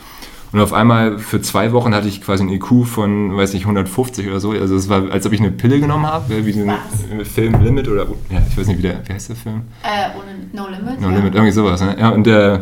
Und 0.53 0.61
auf 0.61 0.71
einmal 0.71 1.19
für 1.19 1.41
zwei 1.41 1.73
Wochen 1.73 1.93
hatte 1.93 2.07
ich 2.07 2.21
quasi 2.21 2.43
einen 2.43 2.53
IQ 2.53 2.85
von, 2.85 3.35
weiß 3.35 3.53
nicht, 3.53 3.63
150 3.63 4.27
oder 4.27 4.39
so. 4.39 4.51
Also 4.51 4.75
es 4.75 4.87
war, 4.87 5.11
als 5.11 5.25
ob 5.25 5.33
ich 5.33 5.41
eine 5.41 5.51
Pille 5.51 5.79
genommen 5.79 6.07
habe, 6.07 6.45
wie 6.45 6.53
diesen 6.53 6.67
Was? 6.67 7.27
Film 7.29 7.61
Limit 7.61 7.89
oder, 7.89 8.07
ja, 8.29 8.41
ich 8.49 8.57
weiß 8.57 8.67
nicht, 8.67 8.77
wie, 8.77 8.83
der, 8.83 9.01
wie 9.05 9.13
heißt 9.13 9.29
der 9.29 9.35
Film? 9.35 9.63
Äh, 9.83 10.17
ohne 10.17 10.47
No 10.53 10.69
Limit. 10.69 11.01
No 11.01 11.09
ja. 11.09 11.17
Limit, 11.17 11.35
irgendwie 11.35 11.51
sowas. 11.51 11.81
Ne? 11.81 11.97
Ja, 11.99 12.09
und 12.09 12.25
äh, 12.27 12.59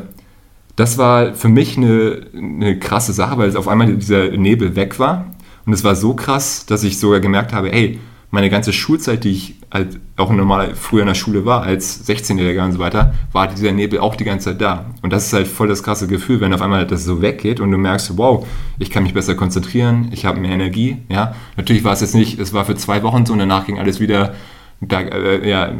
das 0.75 0.97
war 0.97 1.33
für 1.33 1.47
mich 1.47 1.77
eine, 1.77 2.27
eine 2.35 2.79
krasse 2.79 3.13
Sache, 3.13 3.37
weil 3.37 3.49
es 3.49 3.55
auf 3.55 3.67
einmal 3.67 3.93
dieser 3.95 4.29
Nebel 4.29 4.75
weg 4.75 4.99
war. 4.99 5.25
Und 5.65 5.73
es 5.73 5.83
war 5.83 5.95
so 5.95 6.13
krass, 6.13 6.65
dass 6.65 6.83
ich 6.83 6.99
sogar 6.99 7.19
gemerkt 7.19 7.53
habe, 7.53 7.71
ey, 7.71 7.99
meine 8.31 8.49
ganze 8.49 8.73
Schulzeit, 8.73 9.23
die 9.23 9.31
ich 9.31 9.55
halt 9.71 9.99
auch 10.17 10.29
normal 10.31 10.75
früher 10.75 11.01
in 11.01 11.07
der 11.07 11.15
Schule 11.15 11.45
war, 11.45 11.63
als 11.63 12.07
16-Jähriger 12.07 12.65
und 12.65 12.73
so 12.73 12.79
weiter, 12.79 13.13
war 13.31 13.47
dieser 13.47 13.71
Nebel 13.71 13.99
auch 13.99 14.15
die 14.15 14.25
ganze 14.25 14.51
Zeit 14.51 14.61
da. 14.61 14.85
Und 15.01 15.13
das 15.13 15.27
ist 15.27 15.33
halt 15.33 15.47
voll 15.47 15.69
das 15.69 15.83
krasse 15.83 16.07
Gefühl, 16.07 16.41
wenn 16.41 16.53
auf 16.53 16.61
einmal 16.61 16.85
das 16.85 17.05
so 17.05 17.21
weggeht 17.21 17.61
und 17.61 17.71
du 17.71 17.77
merkst, 17.77 18.17
wow, 18.17 18.45
ich 18.77 18.89
kann 18.89 19.03
mich 19.03 19.13
besser 19.13 19.35
konzentrieren, 19.35 20.09
ich 20.11 20.25
habe 20.25 20.39
mehr 20.41 20.51
Energie. 20.51 20.97
Ja, 21.07 21.33
natürlich 21.55 21.85
war 21.85 21.93
es 21.93 22.01
jetzt 22.01 22.15
nicht, 22.15 22.37
es 22.37 22.53
war 22.53 22.65
für 22.65 22.75
zwei 22.75 23.03
Wochen 23.03 23.25
so 23.25 23.33
und 23.33 23.39
danach 23.39 23.65
ging 23.65 23.79
alles 23.79 24.01
wieder 24.01 24.33
da, 24.81 24.99
äh, 24.99 25.49
ja, 25.49 25.71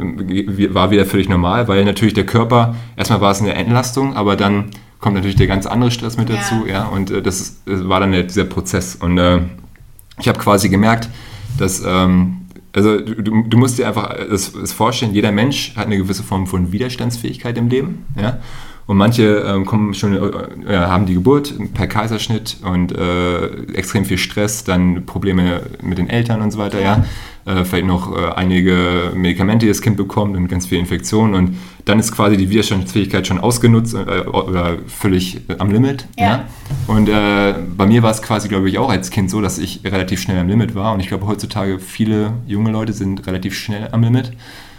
war 0.72 0.90
wieder 0.90 1.04
völlig 1.04 1.28
normal, 1.28 1.68
weil 1.68 1.84
natürlich 1.84 2.14
der 2.14 2.26
Körper, 2.26 2.74
erstmal 2.96 3.20
war 3.20 3.30
es 3.32 3.40
eine 3.40 3.54
Entlastung, 3.54 4.16
aber 4.16 4.36
dann 4.36 4.70
kommt 5.00 5.14
natürlich 5.16 5.36
der 5.36 5.46
ganz 5.46 5.66
andere 5.66 5.90
Stress 5.90 6.16
mit 6.16 6.28
Ja. 6.30 6.36
dazu, 6.36 6.66
ja, 6.66 6.84
und 6.86 7.10
äh, 7.10 7.22
das 7.22 7.40
ist, 7.40 7.68
äh, 7.68 7.88
war 7.88 8.00
dann 8.00 8.12
der, 8.12 8.22
dieser 8.24 8.44
Prozess. 8.44 8.96
Und 8.96 9.18
äh, 9.18 9.40
ich 10.18 10.28
habe 10.28 10.38
quasi 10.38 10.68
gemerkt, 10.68 11.08
dass, 11.58 11.82
ähm, 11.86 12.42
also 12.72 13.00
du, 13.00 13.14
du 13.22 13.42
du 13.42 13.56
musst 13.58 13.78
dir 13.78 13.86
einfach 13.88 14.14
das, 14.30 14.52
das 14.52 14.72
vorstellen, 14.72 15.14
jeder 15.14 15.32
Mensch 15.32 15.74
hat 15.76 15.86
eine 15.86 15.96
gewisse 15.96 16.22
Form 16.22 16.46
von 16.46 16.72
Widerstandsfähigkeit 16.72 17.56
im 17.58 17.68
Leben, 17.68 18.04
ja. 18.20 18.38
Und 18.86 18.98
manche 18.98 19.38
ähm, 19.38 19.66
kommen 19.66 19.94
schon, 19.94 20.14
äh, 20.14 20.76
haben 20.76 21.06
die 21.06 21.14
Geburt 21.14 21.52
per 21.74 21.88
Kaiserschnitt 21.88 22.58
und 22.62 22.92
äh, 22.92 23.46
extrem 23.74 24.04
viel 24.04 24.18
Stress, 24.18 24.62
dann 24.62 25.06
Probleme 25.06 25.62
mit 25.82 25.98
den 25.98 26.08
Eltern 26.08 26.40
und 26.40 26.52
so 26.52 26.58
weiter, 26.58 26.80
ja. 26.80 27.04
Äh, 27.46 27.64
vielleicht 27.64 27.86
noch 27.86 28.16
äh, 28.16 28.32
einige 28.34 29.12
Medikamente, 29.14 29.66
die 29.66 29.70
das 29.70 29.80
Kind 29.80 29.96
bekommt 29.96 30.36
und 30.36 30.48
ganz 30.48 30.66
viele 30.66 30.80
Infektionen. 30.80 31.34
Und 31.34 31.56
dann 31.84 32.00
ist 32.00 32.10
quasi 32.10 32.36
die 32.36 32.50
Widerstandsfähigkeit 32.50 33.26
schon 33.26 33.38
ausgenutzt 33.38 33.94
äh, 33.94 34.20
oder 34.28 34.78
völlig 34.88 35.48
äh, 35.48 35.56
am 35.58 35.70
Limit. 35.70 36.06
Ja. 36.18 36.24
Ja. 36.24 36.44
Und 36.88 37.08
äh, 37.08 37.54
bei 37.76 37.86
mir 37.86 38.02
war 38.02 38.10
es 38.10 38.20
quasi, 38.20 38.48
glaube 38.48 38.68
ich, 38.68 38.78
auch 38.78 38.90
als 38.90 39.10
Kind 39.10 39.30
so, 39.30 39.40
dass 39.40 39.58
ich 39.58 39.80
relativ 39.84 40.20
schnell 40.20 40.38
am 40.38 40.48
Limit 40.48 40.74
war. 40.74 40.92
Und 40.92 41.00
ich 41.00 41.06
glaube, 41.06 41.26
heutzutage 41.26 41.78
viele 41.78 42.32
junge 42.48 42.72
Leute 42.72 42.92
sind 42.92 43.24
relativ 43.28 43.56
schnell 43.56 43.88
am 43.92 44.02
Limit. 44.02 44.32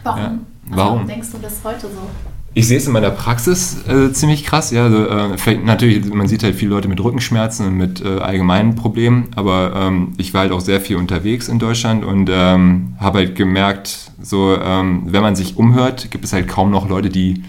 Warum? 0.03 0.19
Ja. 0.19 0.27
Also, 0.69 0.83
Warum? 0.83 1.07
denkst 1.07 1.31
du 1.31 1.37
das 1.41 1.61
heute 1.63 1.87
so? 1.87 2.09
Ich 2.57 2.67
sehe 2.67 2.77
es 2.77 2.87
in 2.87 2.93
meiner 2.93 3.11
Praxis 3.11 3.87
äh, 3.87 4.11
ziemlich 4.11 4.43
krass. 4.43 4.71
Ja, 4.71 4.85
also, 4.85 5.05
äh, 5.05 5.57
natürlich, 5.63 6.11
man 6.11 6.27
sieht 6.27 6.41
halt 6.41 6.55
viele 6.55 6.71
Leute 6.71 6.87
mit 6.87 6.99
Rückenschmerzen 6.99 7.67
und 7.67 7.77
mit 7.77 8.03
äh, 8.03 8.17
allgemeinen 8.17 8.73
Problemen, 8.73 9.27
aber 9.35 9.73
ähm, 9.75 10.13
ich 10.17 10.33
war 10.33 10.41
halt 10.41 10.51
auch 10.51 10.59
sehr 10.59 10.81
viel 10.81 10.95
unterwegs 10.95 11.49
in 11.49 11.59
Deutschland 11.59 12.03
und 12.03 12.31
ähm, 12.33 12.95
habe 12.97 13.19
halt 13.19 13.35
gemerkt, 13.35 14.09
so, 14.19 14.57
ähm, 14.59 15.03
wenn 15.05 15.21
man 15.21 15.35
sich 15.35 15.55
umhört, 15.55 16.09
gibt 16.09 16.25
es 16.25 16.33
halt 16.33 16.47
kaum 16.47 16.71
noch 16.71 16.89
Leute, 16.89 17.09
die 17.09 17.43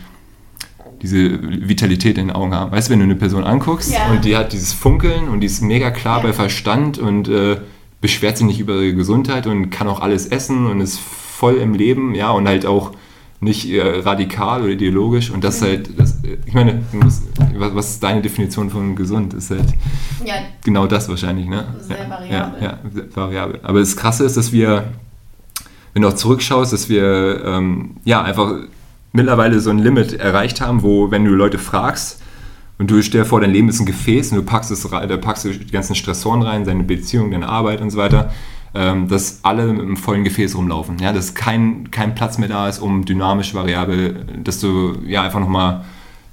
diese 1.00 1.40
Vitalität 1.66 2.18
in 2.18 2.26
den 2.26 2.36
Augen 2.36 2.54
haben. 2.54 2.70
Weißt 2.70 2.88
du, 2.88 2.92
wenn 2.92 2.98
du 2.98 3.04
eine 3.06 3.16
Person 3.16 3.44
anguckst 3.44 3.90
ja. 3.90 4.10
und 4.10 4.26
die 4.26 4.36
hat 4.36 4.52
dieses 4.52 4.74
Funkeln 4.74 5.30
und 5.30 5.40
die 5.40 5.46
ist 5.46 5.62
mega 5.62 5.90
klar 5.90 6.18
ja. 6.18 6.24
bei 6.24 6.32
Verstand 6.34 6.98
und 6.98 7.28
äh, 7.28 7.56
beschwert 8.02 8.36
sich 8.36 8.46
nicht 8.46 8.60
über 8.60 8.74
ihre 8.74 8.94
Gesundheit 8.94 9.46
und 9.46 9.70
kann 9.70 9.88
auch 9.88 10.00
alles 10.00 10.26
essen 10.26 10.66
und 10.66 10.82
ist 10.82 11.00
voll 11.00 11.54
im 11.54 11.72
Leben, 11.72 12.14
ja, 12.14 12.30
und 12.30 12.46
halt 12.46 12.66
auch 12.66 12.92
nicht 13.40 13.70
äh, 13.70 14.00
radikal 14.00 14.62
oder 14.62 14.72
ideologisch. 14.72 15.30
Und 15.30 15.44
das 15.44 15.60
mhm. 15.60 15.66
halt, 15.66 15.98
das, 15.98 16.18
ich 16.44 16.54
meine, 16.54 16.82
musst, 16.92 17.24
was 17.56 17.90
ist 17.90 18.02
deine 18.02 18.20
Definition 18.20 18.70
von 18.70 18.96
gesund? 18.96 19.34
Ist 19.34 19.50
halt 19.50 19.74
ja. 20.24 20.34
genau 20.64 20.86
das 20.86 21.08
wahrscheinlich, 21.08 21.46
ne? 21.46 21.66
Sehr 21.80 22.08
variabel. 22.08 22.62
Ja, 22.62 22.78
ja, 22.94 23.02
variabel. 23.14 23.60
Aber 23.62 23.80
das 23.80 23.96
Krasse 23.96 24.24
ist, 24.24 24.36
dass 24.36 24.52
wir, 24.52 24.84
wenn 25.92 26.02
du 26.02 26.08
auch 26.08 26.14
zurückschaust, 26.14 26.72
dass 26.72 26.88
wir 26.88 27.44
ähm, 27.44 27.96
ja 28.04 28.22
einfach 28.22 28.54
mittlerweile 29.12 29.60
so 29.60 29.70
ein 29.70 29.78
Limit 29.78 30.14
erreicht 30.14 30.60
haben, 30.60 30.82
wo, 30.82 31.10
wenn 31.10 31.24
du 31.24 31.32
Leute 31.32 31.58
fragst, 31.58 32.22
und 32.80 32.92
du 32.92 33.02
stell 33.02 33.22
dir 33.22 33.26
vor, 33.26 33.40
dein 33.40 33.50
Leben 33.50 33.68
ist 33.68 33.80
ein 33.80 33.86
Gefäß 33.86 34.30
und 34.30 34.36
du 34.38 34.44
packst, 34.44 34.70
es, 34.70 34.88
da 34.88 35.16
packst 35.16 35.44
du 35.44 35.50
die 35.50 35.72
ganzen 35.72 35.96
Stressoren 35.96 36.42
rein, 36.42 36.64
deine 36.64 36.84
Beziehung, 36.84 37.32
deine 37.32 37.48
Arbeit 37.48 37.80
und 37.80 37.90
so 37.90 37.98
weiter 37.98 38.30
dass 38.74 39.40
alle 39.42 39.72
mit 39.72 39.82
einem 39.82 39.96
vollen 39.96 40.24
Gefäß 40.24 40.54
rumlaufen. 40.54 40.98
Ja, 41.00 41.12
dass 41.12 41.34
kein, 41.34 41.90
kein 41.90 42.14
Platz 42.14 42.38
mehr 42.38 42.48
da 42.48 42.68
ist, 42.68 42.78
um 42.78 43.04
dynamisch 43.04 43.54
variabel, 43.54 44.26
dass 44.44 44.60
du 44.60 44.98
ja 45.06 45.22
einfach 45.22 45.40
nochmal 45.40 45.84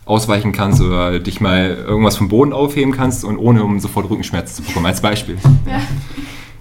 ausweichen 0.05 0.51
kannst 0.51 0.81
oder 0.81 1.19
dich 1.19 1.41
mal 1.41 1.77
irgendwas 1.87 2.17
vom 2.17 2.29
Boden 2.29 2.53
aufheben 2.53 2.91
kannst 2.91 3.23
und 3.25 3.37
ohne 3.37 3.63
um 3.63 3.79
sofort 3.79 4.09
Rückenschmerzen 4.09 4.57
zu 4.57 4.67
bekommen, 4.67 4.85
als 4.85 5.01
Beispiel. 5.01 5.37
Ja. 5.65 5.81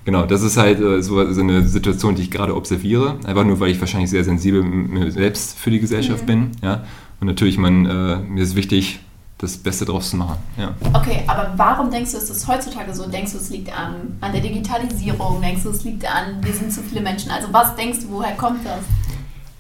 Genau, 0.05 0.27
das 0.27 0.43
ist 0.43 0.59
halt 0.59 0.81
äh, 0.81 1.03
so, 1.03 1.33
so, 1.33 1.41
eine 1.41 1.67
Situation, 1.67 2.15
die 2.15 2.23
ich 2.23 2.31
gerade 2.31 2.55
observiere, 2.55 3.17
einfach 3.25 3.45
nur, 3.45 3.59
weil 3.61 3.71
ich 3.71 3.81
wahrscheinlich 3.81 4.11
sehr 4.11 4.23
sensibel 4.23 5.11
selbst 5.11 5.59
für 5.59 5.71
die 5.71 5.81
Gesellschaft 5.81 6.23
mhm. 6.25 6.27
bin. 6.27 6.51
Ja? 6.63 6.85
Und 7.21 7.27
natürlich, 7.27 7.57
man, 7.57 7.87
äh, 7.87 8.19
mir 8.19 8.43
ist 8.43 8.55
wichtig, 8.55 9.01
das 9.45 9.57
Beste 9.57 9.85
draus 9.85 10.11
zu 10.11 10.17
machen. 10.17 10.37
Ja. 10.57 10.75
Okay, 10.93 11.23
aber 11.27 11.53
warum 11.57 11.91
denkst 11.91 12.13
du, 12.13 12.19
ist 12.19 12.31
es 12.31 12.47
heutzutage 12.47 12.95
so? 12.95 13.07
Denkst 13.07 13.33
du, 13.33 13.39
es 13.39 13.51
liegt 13.51 13.73
an, 13.77 14.17
an 14.21 14.33
der 14.33 14.41
Digitalisierung? 14.41 15.41
Denkst 15.41 15.63
du, 15.63 15.71
es 15.71 15.85
liegt 15.85 16.05
an, 16.05 16.43
wir 16.43 16.53
sind 16.53 16.73
zu 16.73 16.83
viele 16.83 17.01
Menschen? 17.01 17.31
Also 17.31 17.49
was 17.53 17.75
denkst 17.77 18.01
du, 18.03 18.11
woher 18.11 18.35
kommt 18.37 18.65
das? 18.65 18.81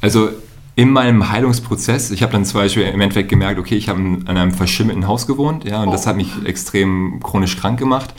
Also 0.00 0.30
in 0.76 0.90
meinem 0.90 1.30
Heilungsprozess, 1.30 2.10
ich 2.10 2.22
habe 2.22 2.32
dann 2.32 2.44
zum 2.44 2.60
Beispiel 2.60 2.82
im 2.82 3.00
Endeffekt 3.00 3.28
gemerkt, 3.28 3.60
okay, 3.60 3.76
ich 3.76 3.88
habe 3.88 4.00
in 4.00 4.26
einem 4.26 4.52
verschimmelten 4.52 5.06
Haus 5.06 5.26
gewohnt, 5.26 5.64
ja, 5.64 5.82
und 5.82 5.88
oh. 5.88 5.92
das 5.92 6.06
hat 6.06 6.16
mich 6.16 6.30
extrem 6.44 7.20
chronisch 7.22 7.56
krank 7.56 7.78
gemacht. 7.78 8.12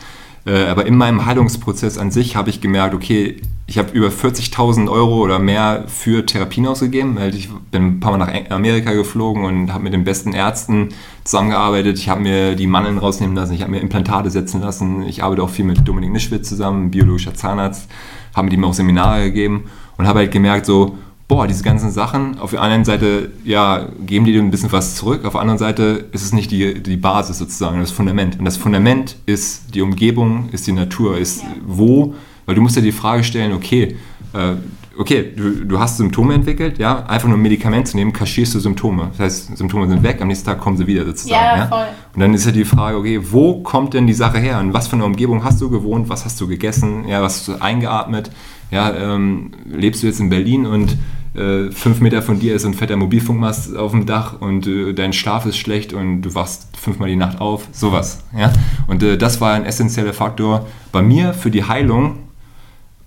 Äh, 0.46 0.66
aber 0.66 0.86
in 0.86 0.96
meinem 0.96 1.26
Heilungsprozess 1.26 1.98
an 1.98 2.12
sich 2.12 2.36
habe 2.36 2.50
ich 2.50 2.62
gemerkt, 2.62 2.94
okay, 2.94 3.42
ich 3.68 3.80
habe 3.80 3.92
über 3.94 4.10
40.000 4.10 4.90
Euro 4.92 5.24
oder 5.24 5.40
mehr 5.40 5.86
für 5.88 6.26
Therapien 6.26 6.68
ausgegeben. 6.68 7.16
Weil 7.16 7.34
ich 7.34 7.50
bin 7.72 7.88
ein 7.88 8.00
paar 8.00 8.16
Mal 8.16 8.18
nach 8.18 8.52
Amerika 8.52 8.94
geflogen 8.94 9.44
und 9.44 9.74
habe 9.74 9.84
mit 9.84 9.94
den 9.94 10.04
besten 10.04 10.34
Ärzten 10.34 10.90
zusammengearbeitet. 11.24 11.98
Ich 11.98 12.08
habe 12.08 12.22
mir 12.22 12.56
die 12.56 12.68
Mandeln 12.68 13.00
rausnehmen 13.00 13.36
lassen, 13.36 13.54
ich 13.54 13.62
habe 13.62 13.72
mir 13.72 13.80
Implantate 13.80 14.30
setzen 14.30 14.62
lassen. 14.62 15.04
Ich 15.04 15.24
arbeite 15.24 15.42
auch 15.42 15.50
viel 15.50 15.66
mit 15.66 15.88
Dominik 15.88 16.12
Nischwitz 16.12 16.48
zusammen, 16.48 16.92
biologischer 16.92 17.34
Zahnarzt, 17.34 17.90
habe 18.36 18.46
mit 18.46 18.54
ihm 18.54 18.64
auch 18.64 18.74
Seminare 18.74 19.24
gegeben 19.24 19.66
und 19.98 20.08
habe 20.08 20.20
halt 20.20 20.32
gemerkt, 20.32 20.68
so, 20.68 20.98
boah, 21.28 21.48
diese 21.48 21.64
ganzen 21.64 21.90
Sachen, 21.90 22.38
auf 22.38 22.52
der 22.52 22.62
einen 22.62 22.86
Seite, 22.86 23.32
ja, 23.44 23.88
geben 24.06 24.26
die 24.26 24.34
dir 24.34 24.44
ein 24.44 24.52
bisschen 24.52 24.72
was 24.72 24.96
zurück, 24.96 25.26
auf 25.26 25.32
der 25.32 25.42
anderen 25.42 25.58
Seite 25.58 26.06
ist 26.12 26.22
es 26.22 26.34
nicht 26.34 26.52
die, 26.52 26.84
die 26.84 26.98
Basis 26.98 27.40
sozusagen, 27.40 27.80
das 27.80 27.90
Fundament. 27.90 28.38
Und 28.38 28.46
das 28.46 28.58
Fundament 28.58 29.18
ist 29.26 29.74
die 29.74 29.82
Umgebung, 29.82 30.50
ist 30.52 30.68
die 30.68 30.72
Natur, 30.72 31.18
ist 31.18 31.42
ja. 31.42 31.50
wo, 31.66 32.14
weil 32.46 32.56
du 32.56 32.62
musst 32.62 32.76
dir 32.76 32.82
die 32.82 32.92
Frage 32.92 33.24
stellen, 33.24 33.54
okay, 33.54 33.96
äh, 34.34 34.56
okay, 34.98 35.34
du, 35.36 35.66
du 35.66 35.80
hast 35.80 35.98
Symptome 35.98 36.34
entwickelt, 36.34 36.78
ja, 36.80 37.06
einfach 37.06 37.28
nur 37.28 37.38
ein 37.38 37.42
Medikament 37.42 37.88
zu 37.88 37.98
nehmen, 37.98 38.14
kaschierst 38.14 38.56
du 38.56 38.60
Symptome. 38.60 39.10
Das 39.12 39.20
heißt, 39.20 39.58
Symptome 39.58 39.88
sind 39.88 40.04
weg, 40.04 40.22
am 40.22 40.28
nächsten 40.28 40.46
Tag 40.46 40.60
kommen 40.60 40.78
sie 40.78 40.88
wieder 40.88 41.06
sozusagen. 41.06 41.34
Ja, 41.34 41.58
ja? 41.58 41.68
voll. 41.68 41.88
Und 42.14 42.20
dann 42.20 42.34
ist 42.34 42.46
ja 42.46 42.52
die 42.52 42.66
Frage, 42.66 42.98
okay, 42.98 43.20
wo 43.22 43.62
kommt 43.62 43.94
denn 43.94 44.08
die 44.08 44.14
Sache 44.14 44.40
her? 44.40 44.60
Und 44.60 44.74
was 44.74 44.88
für 44.88 44.96
eine 44.96 45.06
Umgebung 45.06 45.44
hast 45.44 45.62
du 45.62 45.70
gewohnt? 45.70 46.10
Was 46.10 46.26
hast 46.26 46.40
du 46.40 46.48
gegessen? 46.48 47.08
Ja, 47.08 47.22
was 47.22 47.40
hast 47.40 47.48
du 47.48 47.62
eingeatmet? 47.62 48.32
Ja, 48.72 48.94
ähm, 48.94 49.52
lebst 49.72 50.02
du 50.02 50.08
jetzt 50.08 50.20
in 50.20 50.30
Berlin 50.30 50.66
und 50.66 50.98
äh, 51.36 51.72
fünf 51.72 52.00
Meter 52.00 52.22
von 52.22 52.40
dir 52.40 52.56
ist 52.56 52.66
ein 52.66 52.74
fetter 52.74 52.96
Mobilfunkmast 52.96 53.76
auf 53.76 53.92
dem 53.92 54.06
Dach 54.06 54.40
und 54.40 54.68
äh, 54.68 54.94
dein 54.94 55.14
Schlaf 55.14 55.46
ist 55.46 55.58
schlecht 55.58 55.94
und 55.94 56.22
du 56.22 56.34
wachst 56.34 56.70
fünfmal 56.78 57.10
die 57.10 57.18
Nacht 57.18 57.42
auf, 57.42 57.68
sowas. 57.72 58.24
Ja? 58.36 58.54
Und 58.88 59.04
äh, 59.04 59.18
das 59.18 59.42
war 59.42 59.54
ein 59.54 59.66
essentieller 59.66 60.14
Faktor 60.14 60.66
bei 60.92 61.02
mir 61.02 61.34
für 61.34 61.52
die 61.52 61.66
Heilung, 61.66 62.20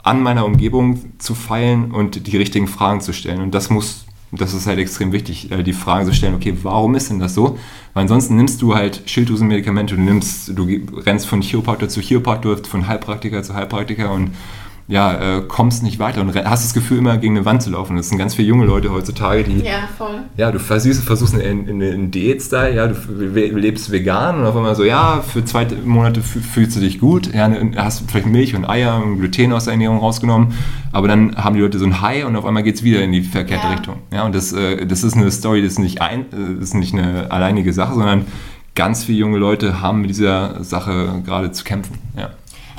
an 0.09 0.23
meiner 0.23 0.47
Umgebung 0.47 1.19
zu 1.19 1.35
feilen 1.35 1.91
und 1.91 2.27
die 2.27 2.37
richtigen 2.39 2.67
Fragen 2.67 3.03
zu 3.03 3.13
stellen. 3.13 3.43
Und 3.43 3.55
das 3.55 3.69
muss, 3.69 4.07
das 4.33 4.55
ist 4.55 4.67
halt 4.67 4.79
extrem 4.79 5.13
wichtig, 5.13 5.53
äh, 5.53 5.63
die 5.63 5.75
Fragen 5.75 6.07
zu 6.07 6.15
stellen, 6.15 6.35
okay, 6.35 6.57
warum 6.63 6.95
ist 6.95 7.11
denn 7.11 7.19
das 7.19 7.35
so? 7.35 7.59
Weil 7.93 8.03
ansonsten 8.03 8.37
nimmst 8.37 8.63
du 8.63 8.75
halt 8.75 9.03
Schilddrüsenmedikamente, 9.05 9.97
du 9.97 10.01
nimmst, 10.01 10.57
du 10.57 10.67
rennst 10.97 11.27
von 11.27 11.43
Chiropraktor 11.43 11.91
zu 11.91 12.01
Chiropraktor, 12.01 12.57
von 12.57 12.89
Heilpraktiker 12.89 13.43
zu 13.43 13.53
Heilpraktiker 13.53 14.11
und 14.11 14.31
ja, 14.89 15.37
äh, 15.37 15.43
kommst 15.43 15.83
nicht 15.83 15.99
weiter 15.99 16.23
und 16.23 16.35
hast 16.35 16.65
das 16.65 16.73
Gefühl, 16.73 16.97
immer 16.97 17.19
gegen 17.19 17.37
eine 17.37 17.45
Wand 17.45 17.63
zu 17.63 17.71
laufen. 17.71 17.97
Das 17.97 18.09
sind 18.09 18.17
ganz 18.17 18.35
viele 18.35 18.49
junge 18.49 18.65
Leute 18.65 18.91
heutzutage, 18.91 19.45
die. 19.45 19.59
Ja, 19.59 19.87
voll. 19.99 20.21
Ja, 20.39 20.51
du 20.51 20.59
versuchst, 20.59 21.05
versuchst 21.05 21.35
in, 21.35 21.69
in, 21.69 21.81
in 21.83 22.11
Diät-Style, 22.11 22.75
ja, 22.75 22.87
du 22.87 22.95
lebst 23.59 23.93
vegan 23.93 24.41
und 24.41 24.47
auf 24.47 24.57
einmal 24.57 24.75
so, 24.75 24.85
ja, 24.85 25.21
für 25.21 25.45
zwei 25.45 25.67
Monate 25.85 26.23
fühlst 26.23 26.75
du 26.75 26.81
dich 26.81 27.01
gut, 27.01 27.35
ja, 27.35 27.49
ne, 27.49 27.73
hast 27.77 28.11
vielleicht 28.11 28.27
Milch 28.27 28.57
und 28.57 28.65
Eier 28.65 29.03
und 29.03 29.19
Gluten 29.19 29.53
aus 29.53 29.65
der 29.65 29.75
Ernährung 29.75 29.99
rausgenommen, 29.99 30.55
aber 30.91 31.07
dann 31.07 31.37
haben 31.37 31.55
die 31.55 31.61
Leute 31.61 31.79
so 31.79 31.85
ein 31.85 32.01
High 32.01 32.25
und 32.25 32.35
auf 32.37 32.47
einmal 32.47 32.63
geht 32.63 32.77
es 32.77 32.83
wieder 32.83 33.03
in 33.03 33.13
die 33.13 33.21
verkehrte 33.21 33.67
ja. 33.67 33.73
Richtung. 33.75 33.97
Ja, 34.11 34.25
und 34.25 34.35
das, 34.35 34.55
äh, 34.55 34.87
das 34.87 35.05
ist 35.05 35.17
eine 35.17 35.31
Story, 35.31 35.61
das 35.61 35.73
ist 35.73 35.81
nicht, 35.81 36.01
ein, 36.01 36.25
das 36.31 36.69
ist 36.71 36.75
nicht 36.75 36.95
eine 36.95 37.31
alleinige 37.31 37.75
Sache, 37.75 37.93
sondern 37.93 38.25
ganz 38.75 39.05
viele 39.05 39.19
junge 39.19 39.37
Leute 39.37 39.83
haben 39.83 40.01
mit 40.01 40.09
dieser 40.09 40.65
Sache 40.65 41.21
gerade 41.27 41.53
zu 41.53 41.65
kämpfen. 41.65 41.99
Ja 42.17 42.31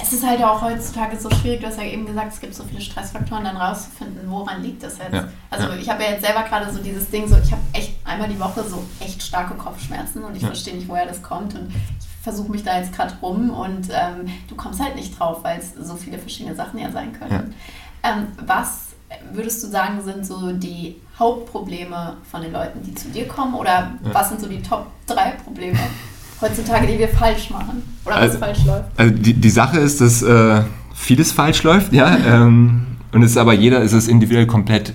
es 0.01 0.13
ist 0.13 0.25
halt 0.25 0.41
auch 0.43 0.61
heutzutage 0.61 1.17
so 1.17 1.29
schwierig, 1.29 1.61
du 1.61 1.67
hast 1.67 1.77
ja 1.77 1.83
eben 1.83 2.05
gesagt, 2.05 2.33
es 2.33 2.39
gibt 2.39 2.55
so 2.55 2.63
viele 2.63 2.81
Stressfaktoren, 2.81 3.43
dann 3.43 3.57
rauszufinden, 3.57 4.29
woran 4.29 4.63
liegt 4.63 4.83
das 4.83 4.97
jetzt. 4.97 5.13
Ja. 5.13 5.27
Also 5.49 5.69
ja. 5.69 5.75
ich 5.75 5.89
habe 5.89 6.03
ja 6.03 6.11
jetzt 6.11 6.25
selber 6.25 6.43
gerade 6.43 6.71
so 6.71 6.79
dieses 6.79 7.09
Ding, 7.09 7.27
so 7.27 7.37
ich 7.37 7.51
habe 7.51 7.61
echt 7.73 7.95
einmal 8.05 8.29
die 8.29 8.39
Woche 8.39 8.63
so 8.63 8.83
echt 8.99 9.21
starke 9.21 9.55
Kopfschmerzen 9.55 10.23
und 10.23 10.35
ich 10.35 10.41
ja. 10.41 10.47
verstehe 10.47 10.75
nicht, 10.75 10.87
woher 10.87 11.05
das 11.05 11.21
kommt 11.21 11.55
und 11.55 11.69
ich 11.69 12.07
versuche 12.21 12.51
mich 12.51 12.63
da 12.63 12.77
jetzt 12.77 12.93
gerade 12.93 13.13
rum 13.21 13.49
und 13.49 13.89
ähm, 13.91 14.29
du 14.47 14.55
kommst 14.55 14.81
halt 14.81 14.95
nicht 14.95 15.17
drauf, 15.19 15.43
weil 15.43 15.59
es 15.59 15.73
so 15.73 15.95
viele 15.95 16.17
verschiedene 16.17 16.55
Sachen 16.55 16.79
ja 16.79 16.91
sein 16.91 17.13
können. 17.13 17.53
Ähm, 18.03 18.27
was 18.45 18.89
würdest 19.31 19.63
du 19.63 19.67
sagen, 19.67 20.01
sind 20.03 20.25
so 20.25 20.51
die 20.51 21.01
Hauptprobleme 21.17 22.17
von 22.29 22.41
den 22.41 22.53
Leuten, 22.53 22.83
die 22.83 22.93
zu 22.93 23.09
dir 23.09 23.27
kommen 23.27 23.55
oder 23.55 23.93
was 24.03 24.29
sind 24.29 24.39
so 24.39 24.47
die 24.47 24.61
Top 24.61 24.87
3 25.07 25.31
Probleme? 25.43 25.79
Heutzutage, 26.41 26.87
die 26.87 26.99
wir 26.99 27.07
falsch 27.07 27.49
machen 27.49 27.83
oder 28.05 28.15
was 28.15 28.21
also, 28.21 28.39
falsch 28.39 28.65
läuft? 28.65 28.85
Also 28.97 29.13
die, 29.13 29.33
die 29.33 29.49
Sache 29.49 29.79
ist, 29.79 30.01
dass 30.01 30.21
äh, 30.21 30.61
vieles 30.93 31.31
falsch 31.31 31.63
läuft, 31.63 31.93
ja. 31.93 32.17
ähm, 32.27 32.85
und 33.11 33.23
es 33.23 33.31
ist 33.31 33.37
aber 33.37 33.53
jeder 33.53 33.81
ist 33.81 33.93
es 33.93 34.07
individuell 34.07 34.45
komplett 34.45 34.93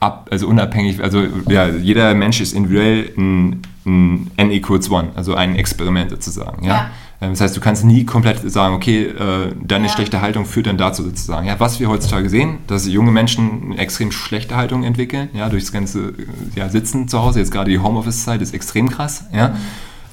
ab, 0.00 0.28
also 0.30 0.46
unabhängig, 0.46 1.02
also 1.02 1.24
ja, 1.48 1.68
jeder 1.68 2.14
Mensch 2.14 2.40
ist 2.40 2.52
individuell 2.52 3.12
ein, 3.16 3.62
ein 3.86 4.30
N 4.36 4.50
equals 4.50 4.90
one, 4.90 5.08
also 5.14 5.34
ein 5.34 5.56
Experiment 5.56 6.10
sozusagen, 6.10 6.64
ja. 6.64 6.74
ja. 6.74 6.90
Ähm, 7.20 7.30
das 7.30 7.40
heißt, 7.40 7.56
du 7.56 7.60
kannst 7.60 7.84
nie 7.84 8.04
komplett 8.04 8.50
sagen, 8.50 8.74
okay, 8.74 9.04
äh, 9.06 9.52
deine 9.62 9.86
ja. 9.86 9.92
schlechte 9.92 10.20
Haltung 10.20 10.44
führt 10.44 10.66
dann 10.66 10.76
dazu 10.76 11.02
sozusagen. 11.02 11.46
Ja, 11.46 11.58
was 11.58 11.80
wir 11.80 11.88
heutzutage 11.88 12.28
sehen, 12.28 12.58
dass 12.66 12.86
junge 12.86 13.10
Menschen 13.10 13.72
eine 13.72 13.78
extrem 13.78 14.12
schlechte 14.12 14.56
Haltung 14.56 14.84
entwickeln, 14.84 15.30
ja, 15.32 15.48
durch 15.48 15.64
das 15.64 15.72
ganze 15.72 16.12
ja, 16.54 16.68
Sitzen 16.68 17.08
zu 17.08 17.22
Hause, 17.22 17.38
jetzt 17.40 17.50
gerade 17.50 17.70
die 17.70 17.78
Homeoffice-Zeit 17.78 18.42
ist 18.42 18.54
extrem 18.54 18.88
krass, 18.90 19.24
ja. 19.32 19.56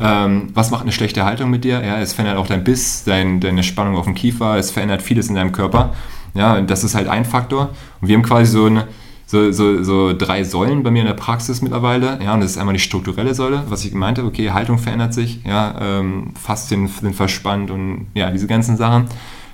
Ähm, 0.04 0.50
was 0.54 0.70
macht 0.70 0.82
eine 0.82 0.92
schlechte 0.92 1.24
Haltung 1.24 1.50
mit 1.50 1.64
dir? 1.64 1.82
Ja, 1.82 1.98
es 2.00 2.12
verändert 2.12 2.38
auch 2.38 2.48
dein 2.48 2.66
Biss, 2.66 3.06
dein, 3.06 3.40
deine 3.40 3.64
Spannung 3.64 3.96
auf 3.96 4.04
dem 4.04 4.16
Kiefer, 4.16 4.58
es 4.58 4.70
verändert 4.70 5.02
vieles 5.02 5.30
in 5.30 5.36
deinem 5.36 5.54
Körper. 5.54 5.94
Ja, 6.34 6.60
das 6.60 6.84
ist 6.84 6.94
halt 6.94 7.08
ein 7.08 7.24
Faktor. 7.24 7.70
Und 8.02 8.10
wir 8.10 8.16
haben 8.16 8.24
quasi 8.24 8.52
so, 8.52 8.66
eine, 8.66 8.88
so, 9.26 9.54
so, 9.54 9.82
so 9.82 10.14
drei 10.14 10.44
Säulen 10.44 10.84
bei 10.84 10.92
mir 10.92 11.02
in 11.02 11.08
der 11.08 11.14
Praxis 11.14 11.62
mittlerweile. 11.62 12.20
Ja, 12.22 12.34
und 12.34 12.42
das 12.42 12.52
ist 12.52 12.58
einmal 12.58 12.74
die 12.74 12.82
strukturelle 12.82 13.34
Säule, 13.34 13.64
was 13.70 13.86
ich 13.86 13.94
meinte, 13.94 14.26
okay, 14.26 14.52
Haltung 14.52 14.78
verändert 14.78 15.14
sich, 15.14 15.40
ja, 15.46 15.76
ähm, 15.80 16.34
Faszien 16.36 16.88
sind 16.88 17.16
verspannt 17.16 17.72
und 17.72 18.08
ja, 18.14 18.30
diese 18.30 18.48
ganzen 18.48 18.76
Sachen. 18.76 19.06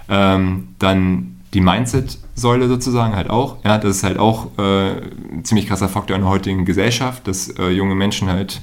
Ähm, 0.10 0.70
dann 0.79 1.36
die 1.53 1.62
Mindset-Säule 1.62 2.68
sozusagen 2.68 3.15
halt 3.15 3.29
auch. 3.29 3.58
Ja, 3.63 3.77
das 3.77 3.98
ist 3.98 4.03
halt 4.03 4.18
auch 4.18 4.48
äh, 4.58 4.94
ein 5.34 5.44
ziemlich 5.44 5.68
krasser 5.68 5.89
Faktor 5.89 6.15
in 6.15 6.24
der 6.24 6.32
heutigen 6.32 6.65
Gesellschaft, 6.65 7.27
dass 7.27 7.50
äh, 7.50 7.70
junge 7.70 7.94
Menschen 7.94 8.29
halt 8.29 8.62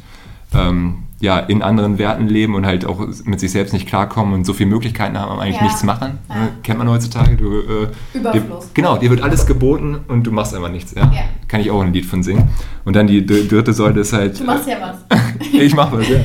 ähm, 0.57 0.95
ja, 1.19 1.39
in 1.39 1.63
anderen 1.63 1.97
Werten 1.99 2.29
leben 2.29 2.55
und 2.55 2.67
halt 2.67 2.85
auch 2.85 3.01
mit 3.25 3.41
sich 3.41 3.51
selbst 3.51 3.73
nicht 3.73 3.87
klarkommen 3.89 4.35
und 4.35 4.45
so 4.45 4.53
viele 4.53 4.69
Möglichkeiten 4.69 5.19
haben, 5.19 5.39
eigentlich 5.41 5.57
Ja. 5.57 5.63
nichts 5.65 5.83
machen. 5.83 6.19
Ja. 6.29 6.35
Ne? 6.35 6.49
Kennt 6.63 6.79
man 6.79 6.91
heutzutage. 6.91 7.37
Du, 7.37 7.61
äh, 7.61 7.89
Überfluss. 8.19 8.65
Dir, 8.67 8.71
genau, 8.75 8.99
dir 8.99 9.09
wird 9.09 9.23
alles 9.23 9.47
geboten 9.47 9.97
und 10.09 10.25
du 10.27 10.31
machst 10.31 10.55
einfach 10.55 10.71
nichts. 10.71 10.93
Ja? 10.95 11.05
Ja. 11.15 11.23
Kann 11.49 11.61
ich 11.63 11.71
auch 11.71 11.81
ein 11.81 11.93
Lied 11.95 12.05
von 12.05 12.23
singen. 12.23 12.45
Und 12.85 12.97
dann 12.97 13.07
die 13.07 13.25
dr- 13.25 13.45
dritte 13.49 13.73
Säule 13.73 14.01
ist 14.03 14.13
halt. 14.13 14.39
Du 14.39 14.45
machst 14.45 14.69
ja 14.69 14.77
was. 14.81 15.19
ich 15.53 15.75
mach 15.75 15.91
was, 15.91 16.07
ja. 16.09 16.19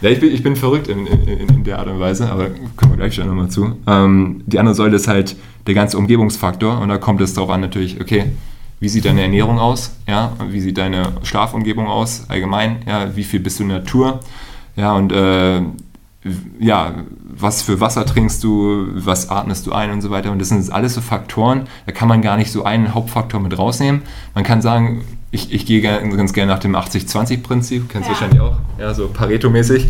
Ja, 0.00 0.08
ich 0.10 0.20
bin, 0.20 0.32
ich 0.32 0.42
bin 0.42 0.54
verrückt 0.56 0.86
in, 0.88 1.06
in, 1.06 1.48
in 1.48 1.64
der 1.64 1.78
Art 1.80 1.88
und 1.88 1.98
Weise, 2.00 2.30
aber 2.30 2.46
kommen 2.76 2.92
wir 2.92 2.96
gleich 2.98 3.14
schon 3.14 3.26
nochmal 3.26 3.48
zu. 3.50 3.72
Ähm, 3.86 4.42
die 4.46 4.58
andere 4.60 4.74
Säule 4.74 4.96
ist 4.96 5.08
halt 5.08 5.36
der 5.66 5.74
ganze 5.74 5.98
Umgebungsfaktor 5.98 6.80
und 6.80 6.88
da 6.88 6.96
kommt 6.98 7.20
es 7.20 7.34
darauf 7.34 7.50
an 7.50 7.60
natürlich, 7.60 8.00
okay, 8.00 8.26
wie 8.80 8.88
sieht 8.88 9.04
deine 9.04 9.22
Ernährung 9.22 9.58
aus, 9.58 9.92
ja, 10.08 10.32
wie 10.48 10.60
sieht 10.60 10.78
deine 10.78 11.12
Schlafumgebung 11.22 11.86
aus 11.86 12.24
allgemein, 12.28 12.82
ja, 12.86 13.14
wie 13.14 13.24
viel 13.24 13.40
bist 13.40 13.58
du 13.58 13.64
in 13.64 13.68
der 13.68 13.78
Natur, 13.80 14.20
ja, 14.74 14.94
und 14.94 15.12
äh, 15.12 15.60
ja, 16.58 17.04
was 17.40 17.62
für 17.62 17.80
Wasser 17.80 18.04
trinkst 18.06 18.42
du, 18.44 18.86
was 18.94 19.28
atmest 19.30 19.66
du 19.66 19.72
ein 19.72 19.90
und 19.90 20.00
so 20.02 20.10
weiter. 20.10 20.30
Und 20.32 20.38
das 20.40 20.48
sind 20.48 20.70
alles 20.72 20.94
so 20.94 21.00
Faktoren, 21.00 21.66
da 21.86 21.92
kann 21.92 22.08
man 22.08 22.22
gar 22.22 22.36
nicht 22.36 22.50
so 22.52 22.64
einen 22.64 22.94
Hauptfaktor 22.94 23.40
mit 23.40 23.56
rausnehmen. 23.58 24.02
Man 24.34 24.44
kann 24.44 24.62
sagen, 24.62 25.02
ich, 25.32 25.52
ich 25.52 25.64
gehe 25.64 25.80
ganz 25.80 26.32
gerne 26.32 26.50
nach 26.52 26.58
dem 26.58 26.74
80-20-Prinzip, 26.74 27.88
kennst 27.88 28.08
du 28.08 28.12
Ja. 28.12 28.18
wahrscheinlich 28.20 28.40
auch, 28.40 28.56
ja, 28.78 28.92
so 28.94 29.08
Pareto-mäßig. 29.08 29.86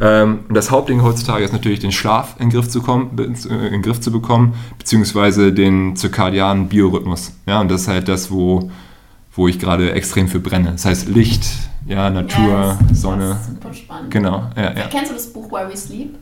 Ähm, 0.00 0.40
und 0.48 0.54
das 0.54 0.70
Hauptding 0.70 1.02
heutzutage 1.02 1.44
ist 1.44 1.52
natürlich, 1.52 1.80
den 1.80 1.90
Schlaf 1.90 2.36
in 2.38 2.50
den 2.50 2.56
Griff 2.58 2.68
zu, 2.68 2.82
kommen, 2.82 3.10
äh, 3.18 3.22
in 3.66 3.72
den 3.72 3.82
Griff 3.82 4.00
zu 4.00 4.12
bekommen, 4.12 4.54
beziehungsweise 4.78 5.52
den 5.52 5.96
zirkadianen 5.96 6.68
Biorhythmus. 6.68 7.32
Ja, 7.46 7.60
und 7.60 7.70
das 7.70 7.82
ist 7.82 7.88
halt 7.88 8.06
das, 8.08 8.30
wo, 8.30 8.70
wo 9.34 9.48
ich 9.48 9.58
gerade 9.58 9.90
extrem 9.92 10.28
für 10.28 10.38
brenne. 10.38 10.72
Das 10.72 10.84
heißt 10.84 11.08
Licht, 11.08 11.46
ja, 11.86 12.08
Natur, 12.10 12.48
Ja, 12.48 12.78
das 12.82 12.92
ist 12.92 13.00
Sonne. 13.02 13.38
Super 13.48 13.74
spannend. 13.74 14.10
Genau, 14.12 14.44
ja, 14.56 14.62
ja. 14.72 14.86
Kennst 14.90 15.10
du 15.10 15.14
das 15.14 15.32
Buch 15.32 15.50
Where 15.50 15.68
We 15.68 15.76
Sleep? 15.76 16.14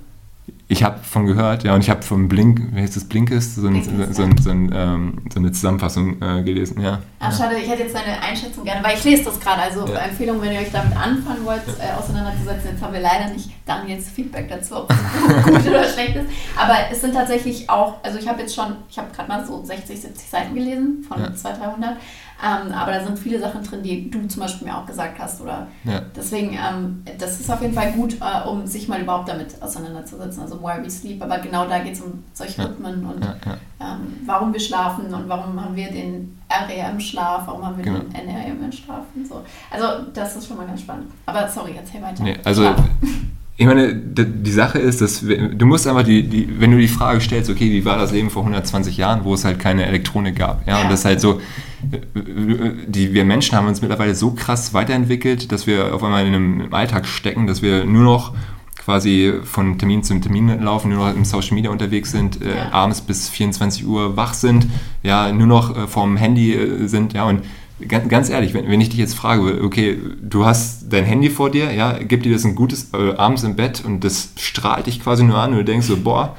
Ich 0.67 0.83
habe 0.83 0.99
von 1.03 1.27
gehört, 1.27 1.63
ja, 1.63 1.75
und 1.75 1.83
ich 1.83 1.91
habe 1.91 2.03
vom 2.03 2.27
Blink, 2.27 2.59
wie 2.73 2.81
heißt 2.81 2.97
das, 2.97 3.05
Blinkist, 3.05 3.57
so, 3.57 3.67
ein, 3.67 3.85
so, 4.15 4.23
ein, 4.23 4.39
so, 4.39 4.51
ein, 4.51 4.73
ähm, 4.75 5.19
so 5.33 5.39
eine 5.39 5.53
Zusammenfassung 5.53 6.23
äh, 6.23 6.43
gelesen, 6.43 6.81
ja. 6.81 7.01
Ah, 7.21 7.31
schade, 7.31 7.57
ich 7.63 7.69
hätte 7.69 7.83
jetzt 7.83 7.95
deine 7.95 8.19
Einschätzung 8.23 8.65
gerne, 8.65 8.83
weil 8.83 8.97
ich 8.97 9.05
lese 9.05 9.25
das 9.25 9.39
gerade. 9.39 9.61
Also 9.63 9.87
Ja. 9.87 10.01
Empfehlung, 10.01 10.41
wenn 10.41 10.53
ihr 10.53 10.61
euch 10.61 10.73
damit 10.73 10.97
anfangen 10.97 11.45
wollt, 11.45 11.61
äh, 11.79 11.93
auseinanderzusetzen. 11.99 12.71
Jetzt 12.73 12.83
haben 12.83 12.95
wir 12.95 13.01
leider 13.01 13.29
nicht 13.29 13.51
Daniels 13.67 14.09
Feedback 14.09 14.49
dazu, 14.49 14.77
ob 14.77 14.89
das 14.89 14.97
Buch 14.99 15.45
gut 15.53 15.67
oder 15.67 15.85
schlecht 15.85 16.17
ist. 16.17 16.27
Aber 16.57 16.77
es 16.91 17.01
sind 17.03 17.13
tatsächlich 17.15 17.69
auch, 17.69 18.03
also 18.03 18.19
ich 18.19 18.27
habe 18.27 18.41
jetzt 18.41 18.55
schon, 18.55 18.77
ich 18.89 18.99
habe 18.99 19.09
gerade 19.15 19.29
mal 19.29 19.45
so 19.47 19.63
60, 19.63 20.01
70 20.01 20.29
Seiten 20.31 20.55
gelesen 20.55 21.05
von 21.07 21.21
Ja. 21.21 21.35
200, 21.35 21.61
300. 21.63 21.97
Ähm, 22.43 22.73
aber 22.73 22.93
da 22.93 23.05
sind 23.05 23.19
viele 23.19 23.39
Sachen 23.39 23.63
drin, 23.63 23.83
die 23.83 24.11
du 24.11 24.27
zum 24.27 24.43
Beispiel 24.43 24.67
mir 24.67 24.77
auch 24.77 24.85
gesagt 24.87 25.19
hast. 25.19 25.41
Oder 25.41 25.69
Ja. 25.85 26.03
deswegen, 26.17 26.53
ähm, 26.55 27.03
das 27.19 27.41
ist 27.41 27.51
auf 27.51 27.63
jeden 27.63 27.75
Fall 27.75 27.93
gut, 27.93 28.17
äh, 28.21 28.49
um 28.49 28.67
sich 28.67 28.89
mal 28.89 29.01
überhaupt 29.01 29.29
damit 29.29 29.55
auseinanderzusetzen. 29.63 30.43
Also 30.43 30.61
Why 30.61 30.83
We 30.85 30.91
Sleep. 30.91 31.23
Aber 31.23 31.39
genau 31.39 31.67
da 31.67 31.79
geht 31.79 31.95
es 31.95 32.01
um 32.01 32.25
solche. 32.33 32.65
Rhythmen 32.65 33.05
und 33.07 33.23
ähm, 33.25 33.97
warum 34.27 34.53
wir 34.53 34.61
schlafen 34.61 35.13
und 35.15 35.29
warum 35.29 35.63
haben 35.63 35.77
wir 35.77 35.91
den 35.91 36.39
REM-Schlaf, 36.51 37.47
warum 37.47 37.65
haben 37.65 37.77
wir 37.77 37.85
Genau. 37.85 37.99
den 38.01 38.13
NREM-Schlaf 38.29 39.05
und 39.15 39.27
so. 39.29 39.43
Also 39.71 39.87
das 40.13 40.37
ist 40.37 40.47
schon 40.49 40.57
mal 40.57 40.67
ganz 40.67 40.81
spannend. 40.81 41.07
Aber 41.27 41.49
sorry, 41.49 41.75
erzähl 41.77 42.03
weiter. 42.03 42.23
Nee, 42.23 42.37
also 42.45 42.75
ich 43.57 43.67
meine, 43.67 43.95
die 43.95 44.51
Sache 44.53 44.79
ist, 44.79 45.01
dass 45.01 45.21
du 45.21 45.67
musst 45.67 45.87
einfach 45.87 46.03
die, 46.05 46.29
die, 46.29 46.61
wenn 46.61 46.71
du 46.73 46.79
die 46.79 46.89
Frage 46.89 47.21
stellst, 47.21 47.49
okay, 47.51 47.71
wie 47.71 47.85
war 47.85 47.97
das 47.99 48.13
Leben 48.13 48.31
vor 48.31 48.43
120 48.43 48.97
Jahren, 48.97 49.25
wo 49.25 49.35
es 49.35 49.45
halt 49.45 49.59
keine 49.59 49.87
Elektronik 49.87 50.37
gab, 50.37 50.67
ja, 50.67 50.79
Ja. 50.79 50.83
und 50.85 50.91
das 50.91 51.01
ist 51.01 51.05
halt 51.07 51.21
so, 51.21 51.41
die, 52.15 53.13
wir 53.15 53.25
Menschen 53.25 53.57
haben 53.57 53.67
uns 53.67 53.81
mittlerweile 53.83 54.15
so 54.15 54.33
krass 54.33 54.75
weiterentwickelt, 54.75 55.53
dass 55.53 55.67
wir 55.67 55.95
auf 55.95 56.03
einmal 56.03 56.27
in 56.27 56.35
einem 56.35 56.75
Alltag 56.75 57.07
stecken, 57.07 57.47
dass 57.47 57.63
wir 57.63 57.85
nur 57.85 58.03
noch 58.05 58.33
quasi 58.77 59.33
von 59.45 59.79
Termin 59.79 60.03
zu 60.03 60.19
Termin 60.21 60.61
laufen, 60.63 60.91
nur 60.91 61.09
noch 61.09 61.17
im 61.17 61.25
Social 61.25 61.55
Media 61.55 61.71
unterwegs 61.71 62.11
sind, 62.11 62.43
äh, 62.43 62.55
Ja. 62.57 62.73
abends 62.73 63.01
bis 63.01 63.29
24 63.31 63.87
Uhr 63.87 64.17
wach 64.17 64.35
sind, 64.35 64.67
ja, 65.03 65.33
nur 65.33 65.47
noch 65.47 65.75
äh, 65.77 65.87
vorm 65.87 66.17
Handy 66.19 66.53
äh, 66.55 66.87
sind, 66.87 67.15
ja, 67.15 67.25
und 67.25 67.41
ganz, 67.89 68.09
ganz 68.11 68.29
ehrlich, 68.29 68.53
wenn, 68.53 68.69
wenn 68.69 68.81
ich 68.83 68.91
dich 68.91 68.99
jetzt 68.99 69.15
frage, 69.15 69.63
okay, 69.65 69.99
du 70.21 70.45
hast 70.45 70.93
dein 70.93 71.05
Handy 71.05 71.31
vor 71.31 71.51
dir, 71.51 71.73
ja, 71.73 71.93
gibt 71.99 72.27
dir 72.27 72.33
das 72.33 72.45
ein 72.45 72.55
gutes, 72.55 72.91
äh, 72.93 73.15
abends 73.17 73.43
im 73.43 73.57
Bett 73.57 73.83
und 73.85 74.05
das 74.05 74.31
strahlt 74.37 74.87
dich 74.87 75.03
quasi 75.03 75.25
nur 75.25 75.39
an 75.39 75.53
und 75.53 75.57
du 75.59 75.65
denkst 75.65 75.87
so, 75.87 75.97
boah, 75.97 76.37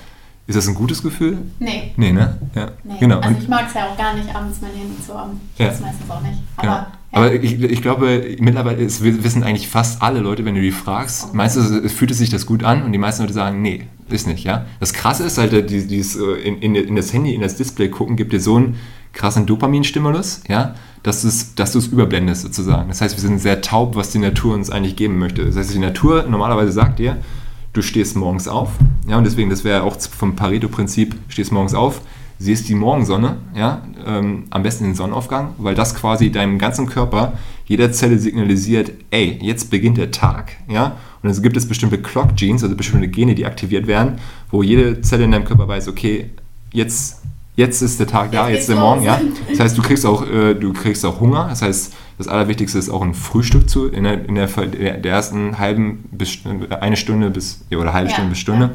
ist 0.47 0.55
das 0.55 0.67
ein 0.67 0.75
gutes 0.75 1.01
Gefühl? 1.01 1.39
nee. 1.59 1.91
Nee, 1.97 2.11
ne? 2.11 2.37
Ja, 2.53 2.71
Nee. 2.83 2.95
genau. 2.99 3.19
Also 3.19 3.35
ich 3.41 3.47
mag 3.47 3.65
es 3.67 3.73
ja 3.73 3.87
auch 3.87 3.97
gar 3.97 4.13
nicht, 4.15 4.33
abends 4.33 4.59
mein 4.61 4.71
Handy 4.71 4.95
zu 5.05 5.17
haben. 5.17 5.39
Ich 5.53 5.59
Ja. 5.59 5.67
meistens 5.67 6.09
auch 6.09 6.21
nicht. 6.21 6.37
Aber, 6.57 6.61
Genau. 6.61 6.73
ja. 6.73 6.87
Aber 7.11 7.33
ich, 7.33 7.61
ich 7.63 7.81
glaube, 7.81 8.35
mittlerweile 8.39 8.77
ist, 8.83 9.01
wissen 9.03 9.43
eigentlich 9.43 9.69
fast 9.69 10.01
alle 10.01 10.19
Leute, 10.19 10.43
wenn 10.43 10.53
du 10.55 10.61
die 10.61 10.71
fragst, 10.71 11.25
Okay. 11.29 11.37
meistens 11.37 11.69
es 11.69 11.93
fühlt 11.93 12.11
es 12.11 12.17
sich 12.17 12.29
das 12.29 12.45
gut 12.45 12.63
an 12.63 12.83
und 12.83 12.91
die 12.91 12.97
meisten 12.97 13.23
Leute 13.23 13.33
sagen, 13.33 13.61
nee, 13.61 13.87
ist 14.09 14.27
nicht, 14.27 14.43
ja. 14.43 14.65
Das 14.81 14.91
Krasse 14.93 15.23
ist 15.23 15.37
halt, 15.37 15.53
äh, 15.53 15.63
die- 15.65 15.87
dieses 15.87 16.17
äh, 16.17 16.33
in, 16.43 16.57
in, 16.61 16.75
in 16.75 16.95
das 16.97 17.13
Handy, 17.13 17.33
in 17.33 17.41
das 17.41 17.55
Display 17.55 17.87
gucken, 17.89 18.15
gibt 18.17 18.33
dir 18.33 18.41
so 18.41 18.57
einen 18.57 18.75
krassen 19.13 19.45
Dopaminstimulus, 19.45 20.41
ja, 20.49 20.75
dass 21.03 21.21
du 21.21 21.29
es 21.29 21.55
dass 21.55 21.71
du 21.71 21.79
es 21.79 21.87
überblendest 21.87 22.41
sozusagen. 22.41 22.89
Das 22.89 22.99
heißt, 22.99 23.15
wir 23.15 23.21
sind 23.21 23.39
sehr 23.39 23.61
taub, 23.61 23.95
was 23.95 24.09
die 24.09 24.19
Natur 24.19 24.53
uns 24.53 24.69
eigentlich 24.69 24.95
geben 24.97 25.17
möchte. 25.17 25.45
Das 25.45 25.55
heißt, 25.55 25.73
die 25.73 25.79
Natur 25.79 26.23
normalerweise 26.27 26.71
sagt 26.73 26.99
dir, 26.99 27.17
du 27.75 27.81
stehst 27.81 28.15
morgens 28.15 28.47
auf, 28.47 28.71
ja, 29.07 29.17
und 29.17 29.25
deswegen, 29.25 29.49
das 29.49 29.63
wäre 29.63 29.83
auch 29.83 29.99
vom 29.99 30.35
Pareto-Prinzip, 30.35 31.15
stehst 31.27 31.51
morgens 31.51 31.73
auf, 31.73 32.01
siehst 32.39 32.67
die 32.69 32.75
Morgensonne, 32.75 33.37
ja, 33.55 33.83
ähm, 34.05 34.45
am 34.49 34.63
besten 34.63 34.85
den 34.85 34.95
Sonnenaufgang, 34.95 35.53
weil 35.57 35.75
das 35.75 35.93
quasi 35.93 36.31
deinem 36.31 36.57
ganzen 36.57 36.87
Körper, 36.87 37.33
jeder 37.65 37.91
Zelle 37.91 38.17
signalisiert, 38.17 38.91
ey, 39.11 39.37
jetzt 39.41 39.69
beginnt 39.69 39.97
der 39.97 40.11
Tag, 40.11 40.53
ja, 40.69 40.95
und 41.21 41.29
es 41.29 41.41
gibt 41.41 41.57
es 41.57 41.67
bestimmte 41.67 41.97
Clock 42.01 42.35
Genes, 42.35 42.63
also 42.63 42.75
bestimmte 42.75 43.09
Gene, 43.09 43.35
die 43.35 43.45
aktiviert 43.45 43.87
werden, 43.87 44.19
wo 44.51 44.63
jede 44.63 45.01
Zelle 45.01 45.25
in 45.25 45.31
deinem 45.31 45.45
Körper 45.45 45.67
weiß, 45.67 45.89
okay, 45.89 46.29
jetzt, 46.71 47.23
jetzt 47.57 47.81
ist 47.81 47.99
der 47.99 48.07
Tag 48.07 48.31
da, 48.31 48.47
Jetzt 48.47 48.51
jetzt 48.51 48.61
ist 48.61 48.69
der 48.69 48.77
Morgen, 48.77 49.03
ja. 49.03 49.19
Das 49.49 49.59
heißt, 49.59 49.77
du 49.77 49.81
kriegst 49.81 50.05
auch, 50.05 50.25
äh, 50.25 50.53
du 50.53 50.71
kriegst 50.71 51.05
auch 51.05 51.19
Hunger, 51.19 51.47
das 51.49 51.61
heißt, 51.61 51.93
das 52.17 52.27
Allerwichtigste 52.27 52.77
ist 52.79 52.89
auch 52.89 53.01
ein 53.01 53.13
Frühstück 53.13 53.69
zu, 53.69 53.87
in 53.87 54.05
der, 54.05 54.27
in 54.27 54.35
der, 54.35 54.47
der 54.47 55.11
ersten 55.11 55.59
halben 55.59 56.05
bis 56.11 56.39
eine 56.79 56.95
Stunde 56.95 57.29
bis, 57.29 57.65
ja, 57.69 57.77
oder 57.77 57.93
halbe 57.93 58.09
Ja, 58.09 58.13
Stunde 58.13 58.29
bis 58.29 58.39
Stunde, 58.39 58.71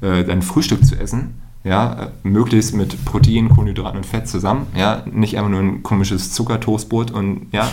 äh, 0.00 0.24
dein 0.24 0.42
Frühstück 0.42 0.84
zu 0.84 0.98
essen, 0.98 1.34
ja, 1.62 2.04
äh, 2.04 2.08
möglichst 2.22 2.74
mit 2.74 3.04
Protein, 3.04 3.50
Kohlenhydraten 3.50 3.98
und 3.98 4.06
Fett 4.06 4.28
zusammen, 4.28 4.66
ja, 4.74 5.02
nicht 5.10 5.36
einfach 5.36 5.50
nur 5.50 5.60
ein 5.60 5.82
komisches 5.82 6.32
Zuckertoastbrot 6.32 7.10
und 7.10 7.48
ja, 7.52 7.70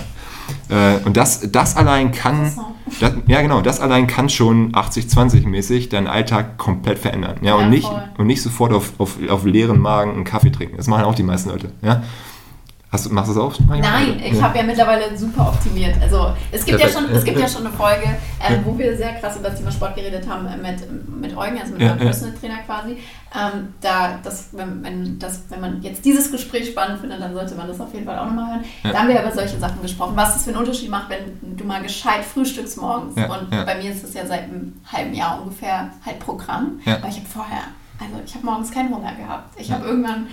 äh, 0.69 0.97
und 1.05 1.15
das, 1.15 1.51
das 1.51 1.77
allein 1.77 2.11
kann, 2.11 2.51
das, 2.99 3.13
ja 3.27 3.41
genau, 3.41 3.61
das 3.61 3.79
allein 3.79 4.07
kann 4.07 4.27
schon 4.29 4.73
80-20 4.73 5.47
mäßig 5.47 5.87
deinen 5.87 6.07
Alltag 6.07 6.57
komplett 6.57 6.99
verändern, 6.99 7.37
ja, 7.41 7.57
Ja, 7.57 7.63
und 7.63 7.69
nicht 7.69 7.89
und 8.17 8.27
nicht 8.27 8.41
sofort 8.41 8.73
auf, 8.73 8.91
auf, 8.97 9.17
auf 9.29 9.45
leeren 9.45 9.79
Magen 9.79 10.11
einen 10.11 10.23
Kaffee 10.25 10.51
trinken. 10.51 10.75
Das 10.75 10.87
machen 10.87 11.05
auch 11.05 11.15
die 11.15 11.23
meisten 11.23 11.49
Leute, 11.49 11.71
ja. 11.81 12.03
Hast 12.97 13.05
du, 13.05 13.13
machst 13.13 13.29
du 13.29 13.35
das 13.35 13.43
auch? 13.43 13.59
manchmal? 13.67 13.79
Nein, 14.07 14.19
ich 14.25 14.33
Ja. 14.33 14.41
habe 14.41 14.57
ja 14.57 14.63
mittlerweile 14.63 15.15
super 15.15 15.49
optimiert. 15.49 15.95
Also 16.01 16.33
es 16.51 16.65
gibt, 16.65 16.79
ja 16.79 16.89
schon, 16.89 17.05
es 17.11 17.23
gibt 17.23 17.39
ja 17.39 17.47
schon 17.47 17.67
eine 17.67 17.75
Folge, 17.75 18.05
ähm, 18.07 18.55
Ja. 18.55 18.59
wo 18.65 18.75
wir 18.75 18.97
sehr 18.97 19.13
krass 19.19 19.37
über 19.37 19.49
das 19.51 19.59
Thema 19.59 19.71
Sport 19.71 19.95
geredet 19.95 20.27
haben 20.27 20.47
äh, 20.47 20.57
mit, 20.57 20.81
mit 21.21 21.37
Eugen, 21.37 21.59
also 21.61 21.73
mit 21.73 21.81
Ja, 21.83 21.89
meinem. 21.89 21.99
Personal 21.99 22.33
Trainer 22.39 22.57
quasi. 22.65 22.93
Ähm, 23.35 23.73
da, 23.81 24.17
das, 24.23 24.49
wenn, 24.53 24.83
wenn, 24.83 25.19
das, 25.19 25.43
wenn 25.49 25.61
man 25.61 25.79
jetzt 25.83 26.03
dieses 26.03 26.31
Gespräch 26.31 26.69
spannend 26.69 26.99
findet, 27.01 27.21
dann 27.21 27.35
sollte 27.35 27.53
man 27.53 27.67
das 27.67 27.79
auf 27.79 27.93
jeden 27.93 28.07
Fall 28.07 28.17
auch 28.17 28.25
nochmal 28.25 28.47
hören. 28.55 28.65
Da 28.81 28.97
haben 28.97 29.09
wir 29.09 29.21
über 29.21 29.31
solche 29.31 29.59
Sachen 29.59 29.79
gesprochen, 29.83 30.13
was 30.15 30.37
es 30.37 30.43
für 30.45 30.49
einen 30.49 30.57
Unterschied 30.59 30.89
macht, 30.89 31.11
wenn 31.11 31.55
du 31.55 31.63
mal 31.65 31.83
gescheit 31.83 32.25
frühstückst 32.25 32.81
morgens. 32.81 33.15
Und 33.15 33.51
bei 33.51 33.75
mir 33.75 33.91
ist 33.91 34.03
es 34.03 34.15
ja 34.15 34.25
seit 34.25 34.45
einem 34.45 34.73
halben 34.91 35.13
Jahr 35.13 35.39
ungefähr 35.39 35.91
halt 36.03 36.17
Programm. 36.17 36.79
Weil 36.83 37.11
ich 37.11 37.17
habe 37.17 37.27
vorher, 37.31 37.59
also 37.99 38.13
ich 38.25 38.33
habe 38.33 38.43
morgens 38.43 38.71
keinen 38.71 38.89
Hunger 38.89 39.13
gehabt. 39.13 39.53
Ich 39.59 39.71
habe 39.71 39.85
irgendwann 39.85 40.25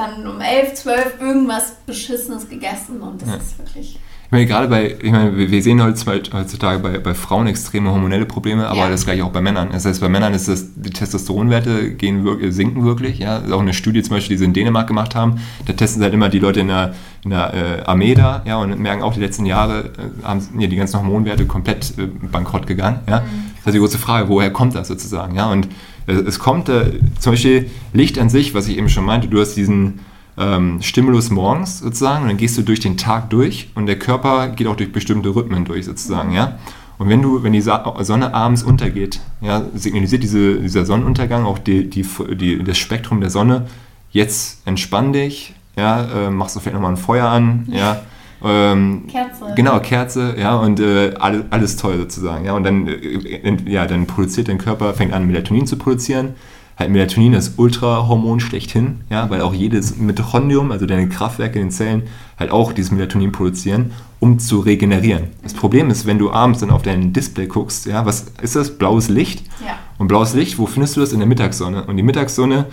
dann 0.00 0.26
um 0.26 0.40
11, 0.40 0.74
12 0.74 1.20
irgendwas 1.20 1.72
Beschissenes 1.86 2.48
gegessen 2.48 3.00
und 3.00 3.20
das 3.22 3.28
Ja. 3.28 3.36
ist 3.36 3.58
wirklich. 3.58 3.98
Ich 4.26 4.32
meine, 4.32 4.46
gerade 4.46 4.68
bei, 4.68 4.96
ich 5.02 5.10
meine, 5.10 5.36
wir 5.36 5.60
sehen 5.60 5.82
heutzutage 5.82 6.22
heutzutage 6.32 6.78
bei, 6.78 6.98
bei 6.98 7.14
Frauen 7.14 7.48
extreme 7.48 7.90
hormonelle 7.90 8.26
Probleme, 8.26 8.68
aber 8.68 8.78
Ja. 8.78 8.88
das 8.88 9.04
gleiche 9.04 9.24
auch 9.24 9.30
bei 9.32 9.40
Männern. 9.40 9.70
Das 9.72 9.84
heißt, 9.84 10.00
bei 10.00 10.08
Männern 10.08 10.32
ist 10.34 10.46
das, 10.46 10.66
die 10.76 10.90
Testosteronwerte 10.90 11.94
gehen 11.94 12.24
sinken 12.52 12.84
wirklich. 12.84 13.18
Ja? 13.18 13.38
Das 13.38 13.48
ist 13.48 13.52
auch 13.52 13.60
eine 13.60 13.74
Studie 13.74 14.02
zum 14.04 14.14
Beispiel, 14.14 14.36
die 14.36 14.38
sie 14.38 14.44
in 14.44 14.52
Dänemark 14.52 14.86
gemacht 14.86 15.16
haben. 15.16 15.40
Da 15.66 15.72
testen 15.72 15.98
sie 16.00 16.04
halt 16.04 16.14
immer 16.14 16.28
die 16.28 16.38
Leute 16.38 16.60
in 16.60 16.68
der, 16.68 16.94
in 17.24 17.30
der 17.30 17.54
äh, 17.54 17.82
Armee 17.86 18.14
da 18.14 18.42
ja, 18.46 18.58
und 18.58 18.78
merken 18.78 19.02
auch, 19.02 19.14
die 19.14 19.20
letzten 19.20 19.46
Jahre 19.46 19.90
äh, 19.98 20.24
haben 20.24 20.46
ja, 20.60 20.68
die 20.68 20.76
ganzen 20.76 20.98
Hormonwerte 21.00 21.46
komplett 21.46 21.92
äh, 21.98 22.06
bankrott 22.06 22.68
gegangen. 22.68 23.00
Ja? 23.08 23.24
Das 23.56 23.66
ist 23.66 23.74
die 23.74 23.80
große 23.80 23.98
Frage, 23.98 24.28
woher 24.28 24.52
kommt 24.52 24.76
das 24.76 24.86
sozusagen? 24.86 25.34
Ja? 25.34 25.50
Und 25.50 25.66
es 26.12 26.38
kommt 26.38 26.68
äh, 26.68 26.98
zum 27.18 27.32
Beispiel 27.32 27.70
Licht 27.92 28.18
an 28.18 28.28
sich, 28.28 28.54
was 28.54 28.68
ich 28.68 28.78
eben 28.78 28.88
schon 28.88 29.04
meinte, 29.04 29.28
du 29.28 29.40
hast 29.40 29.54
diesen 29.54 30.00
ähm, 30.38 30.80
Stimulus 30.82 31.30
morgens 31.30 31.80
sozusagen 31.80 32.22
und 32.22 32.28
dann 32.28 32.36
gehst 32.36 32.56
du 32.58 32.62
durch 32.62 32.80
den 32.80 32.96
Tag 32.96 33.30
durch 33.30 33.70
und 33.74 33.86
der 33.86 33.98
Körper 33.98 34.48
geht 34.48 34.66
auch 34.66 34.76
durch 34.76 34.92
bestimmte 34.92 35.34
Rhythmen 35.34 35.64
durch 35.64 35.84
sozusagen, 35.84 36.32
ja. 36.32 36.58
Und 36.98 37.08
wenn 37.08 37.22
du, 37.22 37.42
wenn 37.42 37.54
die 37.54 37.62
Sonne 37.62 38.34
abends 38.34 38.62
untergeht, 38.62 39.20
ja, 39.40 39.64
signalisiert 39.74 40.22
diese, 40.22 40.56
dieser 40.56 40.84
Sonnenuntergang 40.84 41.46
auch 41.46 41.58
die, 41.58 41.88
die, 41.88 42.04
die, 42.34 42.62
das 42.62 42.76
Spektrum 42.76 43.22
der 43.22 43.30
Sonne, 43.30 43.66
jetzt 44.10 44.60
entspann 44.66 45.14
dich, 45.14 45.54
ja, 45.76 46.26
äh, 46.26 46.30
machst 46.30 46.56
du 46.56 46.60
vielleicht 46.60 46.74
nochmal 46.74 46.92
ein 46.92 46.98
Feuer 46.98 47.26
an, 47.26 47.66
ja, 47.70 48.02
Ähm, 48.42 49.04
Kerze. 49.08 49.52
Genau, 49.54 49.80
Kerze, 49.80 50.34
ja, 50.38 50.56
und 50.56 50.80
äh, 50.80 51.14
alles, 51.18 51.44
alles 51.50 51.76
toll 51.76 51.98
sozusagen. 51.98 52.44
Ja, 52.44 52.54
und 52.54 52.64
dann, 52.64 52.88
äh, 52.88 53.56
ja, 53.66 53.86
dann 53.86 54.06
produziert 54.06 54.48
dein 54.48 54.58
Körper, 54.58 54.94
fängt 54.94 55.12
an, 55.12 55.26
Melatonin 55.26 55.66
zu 55.66 55.76
produzieren. 55.76 56.34
Halt 56.78 56.90
Melatonin 56.90 57.34
ist 57.34 57.58
Ultrahormon 57.58 58.40
schlechthin, 58.40 59.00
ja, 59.10 59.28
weil 59.28 59.42
auch 59.42 59.52
jedes 59.52 59.98
Mitochondrium, 59.98 60.72
also 60.72 60.86
deine 60.86 61.10
Kraftwerke 61.10 61.58
in 61.58 61.66
den 61.66 61.70
Zellen, 61.70 62.04
halt 62.38 62.50
auch 62.50 62.72
dieses 62.72 62.90
Melatonin 62.90 63.32
produzieren, 63.32 63.92
um 64.18 64.38
zu 64.38 64.60
regenerieren. 64.60 65.24
Das 65.42 65.52
Problem 65.52 65.90
ist, 65.90 66.06
wenn 66.06 66.18
du 66.18 66.32
abends 66.32 66.60
dann 66.60 66.70
auf 66.70 66.80
dein 66.80 67.12
Display 67.12 67.48
guckst, 67.48 67.84
ja, 67.84 68.06
was 68.06 68.32
ist 68.40 68.56
das? 68.56 68.78
Blaues 68.78 69.10
Licht. 69.10 69.44
Ja. 69.60 69.74
Und 69.98 70.08
blaues 70.08 70.32
Licht, 70.32 70.58
wo 70.58 70.64
findest 70.64 70.96
du 70.96 71.00
das? 71.00 71.12
In 71.12 71.18
der 71.18 71.28
Mittagssonne. 71.28 71.84
Und 71.84 71.98
die 71.98 72.02
Mittagssonne 72.02 72.64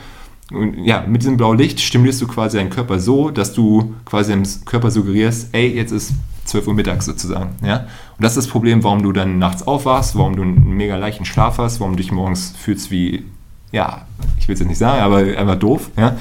ja, 0.82 1.04
mit 1.06 1.22
diesem 1.22 1.38
blauen 1.38 1.58
Licht 1.58 1.80
stimulierst 1.80 2.22
du 2.22 2.28
quasi 2.28 2.58
deinen 2.58 2.70
Körper 2.70 3.00
so, 3.00 3.32
dass 3.32 3.54
du 3.54 3.96
quasi 4.06 4.32
dem 4.32 4.44
Körper 4.66 4.92
suggerierst, 4.92 5.50
ey, 5.52 5.76
jetzt 5.76 5.92
ist 5.92 6.14
12 6.46 6.68
Uhr 6.68 6.74
mittags 6.74 7.06
sozusagen. 7.06 7.56
Ja? 7.62 7.82
Und 7.82 8.24
das 8.24 8.38
ist 8.38 8.46
das 8.46 8.48
Problem, 8.48 8.84
warum 8.84 9.04
du 9.04 9.12
dann 9.12 9.40
nachts 9.40 9.68
aufwachst, 9.68 10.16
warum 10.16 10.36
du 10.36 10.44
einen 10.44 10.76
mega 10.76 10.96
leichten 10.96 11.26
Schlaf 11.26 11.58
hast, 11.58 11.80
warum 11.80 11.94
du 11.94 11.98
dich 11.98 12.12
morgens 12.12 12.54
fühlst 12.58 12.92
wie, 12.92 13.26
ja, 13.72 14.06
ich 14.40 14.48
will 14.48 14.54
es 14.54 14.60
jetzt 14.60 14.70
nicht 14.70 14.78
sagen, 14.78 15.02
aber 15.02 15.18
einfach 15.18 15.60
doof. 15.60 15.92
Ja? 15.98 16.16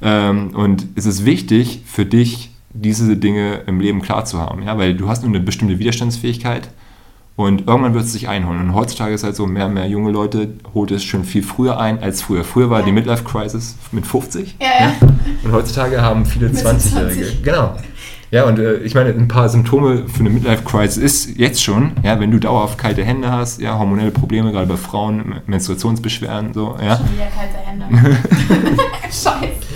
Ähm, 0.00 0.50
und 0.54 0.86
es 0.94 1.06
ist 1.06 1.24
wichtig 1.24 1.82
für 1.86 2.06
dich, 2.06 2.50
diese 2.74 3.16
Dinge 3.16 3.62
im 3.66 3.80
Leben 3.80 4.00
klar 4.00 4.24
zu 4.24 4.38
haben, 4.38 4.62
ja? 4.62 4.78
weil 4.78 4.94
du 4.94 5.08
hast 5.08 5.22
nur 5.22 5.30
eine 5.30 5.40
bestimmte 5.40 5.78
Widerstandsfähigkeit 5.78 6.68
und 7.36 7.66
irgendwann 7.66 7.94
wird 7.94 8.04
es 8.04 8.12
sich 8.12 8.28
einholen. 8.28 8.60
Und 8.60 8.74
heutzutage 8.74 9.14
ist 9.14 9.24
halt 9.24 9.36
so, 9.36 9.46
mehr 9.46 9.66
und 9.66 9.74
mehr 9.74 9.88
junge 9.88 10.10
Leute 10.10 10.54
holt 10.74 10.90
es 10.90 11.02
schon 11.02 11.24
viel 11.24 11.42
früher 11.42 11.78
ein 11.78 12.02
als 12.02 12.22
früher. 12.22 12.44
Früher 12.44 12.68
war 12.68 12.80
ja. 12.80 12.86
die 12.86 12.92
Midlife 12.92 13.24
Crisis 13.24 13.76
mit 13.90 14.06
50. 14.06 14.56
Ja, 14.60 14.66
ja. 14.86 14.94
Und 15.42 15.52
heutzutage 15.52 16.02
haben 16.02 16.26
viele 16.26 16.48
20-Jährige. 16.48 17.36
Genau. 17.42 17.74
Ja, 18.30 18.44
und 18.44 18.58
äh, 18.58 18.76
ich 18.78 18.94
meine, 18.94 19.10
ein 19.10 19.28
paar 19.28 19.48
Symptome 19.48 20.08
für 20.08 20.20
eine 20.20 20.30
Midlife 20.30 20.62
Crisis 20.64 20.96
ist 20.96 21.38
jetzt 21.38 21.62
schon, 21.62 21.92
ja, 22.02 22.18
wenn 22.18 22.30
du 22.30 22.38
dauerhaft 22.38 22.78
kalte 22.78 23.04
Hände 23.04 23.30
hast, 23.30 23.60
ja, 23.60 23.78
hormonelle 23.78 24.10
Probleme, 24.10 24.52
gerade 24.52 24.66
bei 24.66 24.78
Frauen, 24.78 25.40
Menstruationsbeschwerden, 25.46 26.54
so, 26.54 26.76
ja. 26.82 26.96
Schon 26.96 27.12
wieder 27.12 27.26
kalte 27.26 27.58
Hände. 27.58 28.18
Scheiße. 29.04 29.71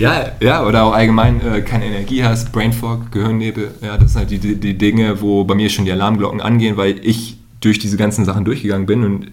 Ja, 0.00 0.32
ja, 0.40 0.66
oder 0.66 0.84
auch 0.84 0.94
allgemein 0.94 1.42
äh, 1.42 1.60
keine 1.60 1.84
Energie 1.84 2.24
hast, 2.24 2.52
Brain 2.52 2.72
Fog, 2.72 3.12
Gehirnnebel, 3.12 3.74
ja, 3.82 3.98
das 3.98 4.12
sind 4.12 4.20
halt 4.20 4.30
die, 4.30 4.56
die, 4.56 4.78
Dinge, 4.78 5.20
wo 5.20 5.44
bei 5.44 5.54
mir 5.54 5.68
schon 5.68 5.84
die 5.84 5.92
Alarmglocken 5.92 6.40
angehen, 6.40 6.78
weil 6.78 6.98
ich 7.06 7.36
durch 7.60 7.78
diese 7.78 7.98
ganzen 7.98 8.24
Sachen 8.24 8.46
durchgegangen 8.46 8.86
bin 8.86 9.04
und 9.04 9.26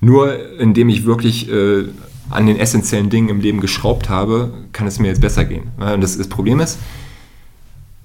nur 0.00 0.58
indem 0.58 0.88
ich 0.88 1.04
wirklich 1.04 1.48
äh, 1.48 1.84
an 2.30 2.46
den 2.46 2.58
essentiellen 2.58 3.10
Dingen 3.10 3.28
im 3.28 3.40
Leben 3.40 3.60
geschraubt 3.60 4.08
habe, 4.08 4.52
kann 4.72 4.88
es 4.88 4.98
mir 4.98 5.06
jetzt 5.06 5.20
besser 5.20 5.44
gehen. 5.44 5.68
Und 5.78 6.00
das, 6.00 6.18
das 6.18 6.28
Problem 6.28 6.58
ist, 6.58 6.80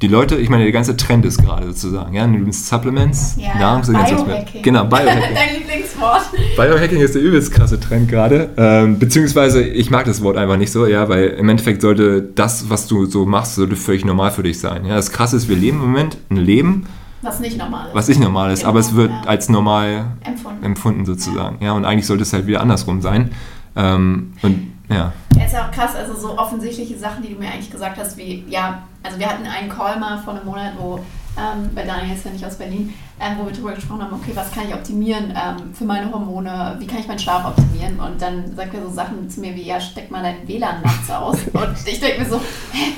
die 0.02 0.08
Leute, 0.08 0.36
ich 0.36 0.50
meine, 0.50 0.64
der 0.64 0.74
ganze 0.74 0.98
Trend 0.98 1.26
ist 1.26 1.42
gerade 1.42 1.68
sozusagen, 1.68 2.14
ja, 2.14 2.26
du 2.26 2.34
nimmst 2.34 2.68
Supplements, 2.68 3.36
ja, 3.38 3.58
Nahrungsergänzungsmittel. 3.58 4.62
Genau, 4.62 4.84
Biohacking. 4.90 5.34
Dein 5.34 5.60
Lieblingswort. 5.60 6.24
Biohacking 6.58 7.00
ist 7.00 7.16
der 7.16 7.22
übelst 7.22 7.54
krasse 7.54 7.80
Trend 7.80 8.10
gerade, 8.10 8.50
ähm, 8.58 9.00
beziehungsweise 9.00 9.64
ich 9.64 9.92
mag 9.92 10.06
das 10.06 10.22
Wort 10.22 10.36
einfach 10.36 10.58
nicht 10.58 10.72
so, 10.72 10.88
ja, 10.88 11.08
weil 11.08 11.28
im 11.28 11.48
Endeffekt 11.48 11.82
sollte 11.82 12.22
das, 12.22 12.70
was 12.70 12.88
du 12.88 13.06
so 13.06 13.26
machst, 13.26 13.56
sollte 13.56 13.76
völlig 13.78 14.04
normal 14.04 14.32
für 14.32 14.44
dich 14.44 14.60
sein. 14.60 14.86
Ja, 14.86 14.96
das 14.96 15.12
Krasse 15.12 15.38
ist, 15.38 15.48
wir 15.48 15.56
leben 15.56 15.78
im 15.78 15.92
Moment 15.92 16.18
ein 16.30 16.38
Leben, 16.38 16.86
was 17.22 17.40
nicht 17.40 17.58
normal 17.58 17.88
ist. 17.88 17.96
Was 17.96 18.08
nicht 18.10 18.20
normal 18.20 18.52
ist, 18.52 18.60
genau, 18.60 18.70
aber 18.70 18.80
es 18.80 18.96
wird 18.96 19.10
ja. 19.10 19.22
als 19.26 19.48
normal 19.48 20.08
empfunden, 20.26 20.66
empfunden 20.66 21.06
sozusagen. 21.06 21.58
Ja. 21.62 21.68
ja. 21.68 21.74
und 21.74 21.86
eigentlich 21.86 22.06
sollte 22.06 22.24
es 22.24 22.34
halt 22.34 22.48
wieder 22.48 22.60
andersrum 22.60 23.02
sein. 23.02 23.32
Ähm, 23.78 24.34
und 24.42 24.74
ja. 24.90 25.14
Ja, 25.44 25.48
ist 25.48 25.54
ja 25.54 25.68
auch 25.68 25.72
krass, 25.72 25.96
also 25.96 26.16
so 26.16 26.38
offensichtliche 26.38 26.98
Sachen, 26.98 27.22
die 27.22 27.34
du 27.34 27.40
mir 27.40 27.52
eigentlich 27.52 27.70
gesagt 27.70 27.98
hast, 27.98 28.16
wie, 28.18 28.46
ja, 28.48 28.84
also 29.02 29.20
wir 29.20 29.28
hatten 29.28 29.46
einen 29.46 29.70
Call 29.70 30.00
mal 30.00 30.18
vor 30.18 30.34
einem 30.34 30.46
Monat, 30.46 30.74
wo, 30.80 31.00
ähm, 31.38 31.70
bei 31.76 31.84
Daniel 31.84 32.16
ist 32.16 32.24
ja 32.24 32.32
nicht 32.32 32.46
aus 32.46 32.56
Berlin, 32.56 32.94
ähm, 33.20 33.38
wo 33.38 33.46
wir 33.46 33.52
darüber 33.52 33.74
gesprochen 33.74 34.04
haben, 34.04 34.14
okay, 34.14 34.32
was 34.36 34.52
kann 34.52 34.68
ich 34.68 34.74
optimieren 34.74 35.34
ähm, 35.36 35.74
für 35.74 35.84
meine 35.84 36.12
Hormone, 36.12 36.78
wie 36.80 36.88
kann 36.88 37.00
ich 37.00 37.08
meinen 37.08 37.20
Schlaf 37.20 37.46
optimieren? 37.46 38.00
Und 38.00 38.22
dann 38.22 38.56
sagt 38.56 38.74
er 38.74 38.84
so 38.84 38.90
Sachen 38.90 39.30
zu 39.30 39.42
mir 39.42 39.54
wie, 39.56 39.64
ja, 39.64 39.82
steck 39.82 40.12
mal 40.12 40.24
dein 40.24 40.48
WLAN 40.48 40.82
nachts 40.82 41.10
aus. 41.10 41.38
Und 41.54 41.76
ich 41.88 42.00
denke 42.00 42.22
mir 42.22 42.30
so, 42.30 42.40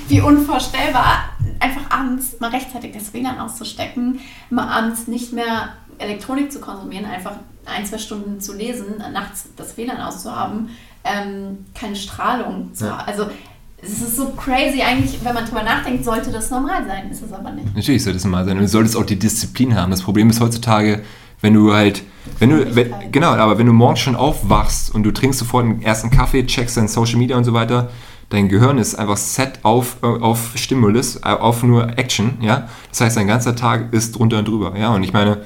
wie 0.07 0.21
unvorstellbar, 0.21 1.29
einfach 1.59 1.89
abends 1.89 2.39
mal 2.39 2.51
rechtzeitig 2.51 2.93
das 2.93 3.11
WLAN 3.13 3.39
auszustecken, 3.39 4.19
mal 4.51 4.67
abends 4.67 5.07
nicht 5.07 5.33
mehr 5.33 5.69
Elektronik 5.97 6.51
zu 6.51 6.59
konsumieren, 6.59 7.05
einfach 7.05 7.37
ein, 7.65 7.85
zwei 7.85 7.97
Stunden 7.97 8.39
zu 8.39 8.53
lesen, 8.53 9.01
nachts 9.13 9.49
das 9.55 9.77
WLAN 9.77 9.99
auszuhaben 9.99 10.69
ähm, 11.05 11.65
keine 11.73 11.95
Strahlung 11.95 12.71
ja. 12.79 12.97
Also 13.05 13.27
es 13.81 14.01
ist 14.01 14.17
so 14.17 14.29
crazy, 14.29 14.81
eigentlich, 14.81 15.23
wenn 15.23 15.33
man 15.33 15.45
drüber 15.45 15.63
nachdenkt, 15.63 16.03
sollte 16.03 16.31
das 16.31 16.49
normal 16.49 16.85
sein, 16.87 17.09
ist 17.11 17.21
es 17.21 17.31
aber 17.31 17.51
nicht. 17.51 17.75
Natürlich 17.75 18.03
sollte 18.03 18.17
es 18.17 18.23
normal 18.23 18.45
sein 18.45 18.57
und 18.57 18.63
du 18.63 18.67
solltest 18.67 18.97
auch 18.97 19.05
die 19.05 19.19
Disziplin 19.19 19.75
haben. 19.75 19.91
Das 19.91 20.01
Problem 20.01 20.29
ist 20.29 20.41
heutzutage, 20.41 21.03
wenn 21.41 21.53
du 21.53 21.73
halt, 21.73 22.03
wenn 22.39 22.49
du, 22.49 22.75
wenn, 22.75 22.93
genau, 23.11 23.33
aber 23.33 23.57
wenn 23.57 23.67
du 23.67 23.73
morgens 23.73 23.99
schon 23.99 24.15
aufwachst 24.15 24.93
und 24.93 25.03
du 25.03 25.11
trinkst 25.11 25.39
sofort 25.39 25.65
einen 25.65 25.81
ersten 25.81 26.09
Kaffee, 26.09 26.45
checkst 26.45 26.77
dein 26.77 26.87
Social 26.87 27.17
Media 27.17 27.37
und 27.37 27.43
so 27.43 27.53
weiter, 27.53 27.89
dein 28.29 28.49
Gehirn 28.49 28.77
ist 28.77 28.95
einfach 28.95 29.17
set 29.17 29.59
auf, 29.63 29.97
äh, 30.01 30.07
auf 30.07 30.53
Stimulus, 30.55 31.17
äh, 31.17 31.29
auf 31.29 31.61
nur 31.61 31.97
Action, 31.97 32.37
ja. 32.41 32.67
Das 32.89 33.01
heißt, 33.01 33.17
dein 33.17 33.27
ganzer 33.27 33.55
Tag 33.55 33.93
ist 33.93 34.17
drunter 34.17 34.39
und 34.39 34.47
drüber, 34.47 34.75
ja. 34.77 34.93
Und 34.93 35.03
ich 35.03 35.13
meine, 35.13 35.43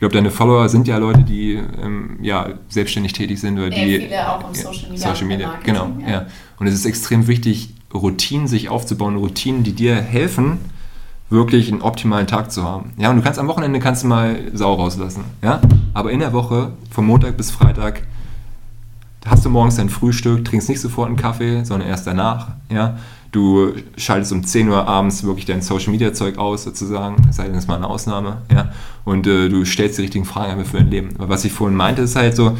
ich 0.00 0.02
glaube, 0.02 0.14
deine 0.14 0.30
Follower 0.30 0.66
sind 0.70 0.88
ja 0.88 0.96
Leute, 0.96 1.24
die 1.24 1.60
ähm, 1.82 2.16
ja, 2.22 2.54
selbstständig 2.70 3.12
tätig 3.12 3.38
sind 3.38 3.58
oder 3.58 3.68
die. 3.68 3.96
Ja, 3.96 4.00
viele 4.00 4.32
auch 4.32 4.48
im 4.48 4.54
Social 4.54 4.90
Media. 4.90 5.14
Social 5.14 5.26
Media, 5.26 5.54
genau. 5.62 5.90
Ja. 6.00 6.10
ja. 6.10 6.26
Und 6.58 6.68
es 6.68 6.72
ist 6.72 6.86
extrem 6.86 7.26
wichtig, 7.26 7.74
Routinen 7.92 8.48
sich 8.48 8.70
aufzubauen, 8.70 9.16
Routinen, 9.16 9.62
die 9.62 9.74
dir 9.74 9.96
helfen, 9.96 10.56
wirklich 11.28 11.70
einen 11.70 11.82
optimalen 11.82 12.26
Tag 12.26 12.50
zu 12.50 12.64
haben. 12.64 12.94
Ja, 12.96 13.10
und 13.10 13.16
du 13.16 13.22
kannst 13.22 13.38
am 13.38 13.46
Wochenende 13.46 13.78
kannst 13.78 14.02
du 14.02 14.06
mal 14.06 14.38
Sau 14.54 14.72
rauslassen. 14.72 15.24
Ja, 15.42 15.60
aber 15.92 16.12
in 16.12 16.20
der 16.20 16.32
Woche, 16.32 16.72
von 16.90 17.04
Montag 17.04 17.36
bis 17.36 17.50
Freitag, 17.50 18.00
hast 19.26 19.44
du 19.44 19.50
morgens 19.50 19.76
dein 19.76 19.90
Frühstück, 19.90 20.46
trinkst 20.46 20.70
nicht 20.70 20.80
sofort 20.80 21.08
einen 21.08 21.18
Kaffee, 21.18 21.62
sondern 21.62 21.86
erst 21.86 22.06
danach. 22.06 22.52
Ja, 22.70 22.96
Du 23.32 23.72
schaltest 23.96 24.32
um 24.32 24.44
10 24.44 24.68
Uhr 24.68 24.88
abends 24.88 25.22
wirklich 25.22 25.46
dein 25.46 25.62
Social 25.62 25.92
Media 25.92 26.12
Zeug 26.12 26.36
aus, 26.38 26.64
sozusagen, 26.64 27.16
sei 27.30 27.44
denn, 27.44 27.52
das 27.52 27.64
ist 27.64 27.68
mal 27.68 27.76
eine 27.76 27.86
Ausnahme, 27.86 28.42
ja. 28.52 28.72
Und 29.04 29.26
äh, 29.26 29.48
du 29.48 29.64
stellst 29.64 29.98
die 29.98 30.02
richtigen 30.02 30.24
Fragen 30.24 30.64
für 30.64 30.78
dein 30.78 30.90
Leben. 30.90 31.10
Aber 31.18 31.28
was 31.28 31.44
ich 31.44 31.52
vorhin 31.52 31.76
meinte, 31.76 32.02
ist 32.02 32.16
halt 32.16 32.34
so, 32.34 32.56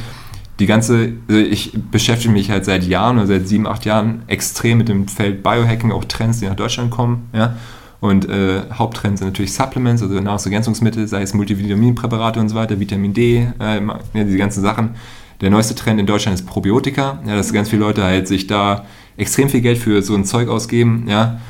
die 0.61 0.67
ganze, 0.67 1.15
also 1.27 1.41
ich 1.41 1.73
beschäftige 1.91 2.33
mich 2.33 2.51
halt 2.51 2.65
seit 2.67 2.85
Jahren 2.85 3.17
oder 3.17 3.27
seit 3.27 3.49
sieben, 3.49 3.67
acht 3.67 3.85
Jahren 3.85 4.23
extrem 4.27 4.79
mit 4.79 4.89
dem 4.89 5.09
Feld 5.09 5.43
Biohacking, 5.43 5.91
auch 5.91 6.05
Trends, 6.05 6.39
die 6.39 6.47
nach 6.47 6.57
Deutschland 6.57 6.91
kommen, 6.91 7.29
ja. 7.33 7.57
Und 8.01 8.29
äh, 8.31 8.63
Haupttrends 8.73 9.21
sind 9.21 9.29
natürlich 9.29 9.53
Supplements, 9.53 10.03
also 10.03 10.19
Nahrungsergänzungsmittel, 10.19 11.07
sei 11.07 11.21
es 11.21 11.35
Multivitaminpräparate 11.35 12.41
und 12.41 12.49
so 12.49 12.55
weiter, 12.55 12.81
Vitamin 12.81 13.13
D, 13.13 13.47
äh, 13.59 13.81
ja, 13.85 14.25
diese 14.25 14.39
ganzen 14.39 14.63
Sachen. 14.63 14.95
Der 15.43 15.51
neueste 15.51 15.75
Trend 15.75 16.01
in 16.01 16.07
Deutschland 16.07 16.39
ist 16.39 16.47
Probiotika, 16.47 17.19
ja, 17.27 17.37
dass 17.37 17.53
ganz 17.53 17.69
viele 17.69 17.81
Leute 17.81 18.03
halt 18.03 18.29
sich 18.29 18.47
da 18.47 18.85
extrem 19.21 19.49
viel 19.49 19.61
Geld 19.61 19.79
für 19.79 20.03
so 20.03 20.15
ein 20.15 20.25
Zeug 20.25 20.49
ausgeben, 20.49 21.05
ja, 21.09 21.41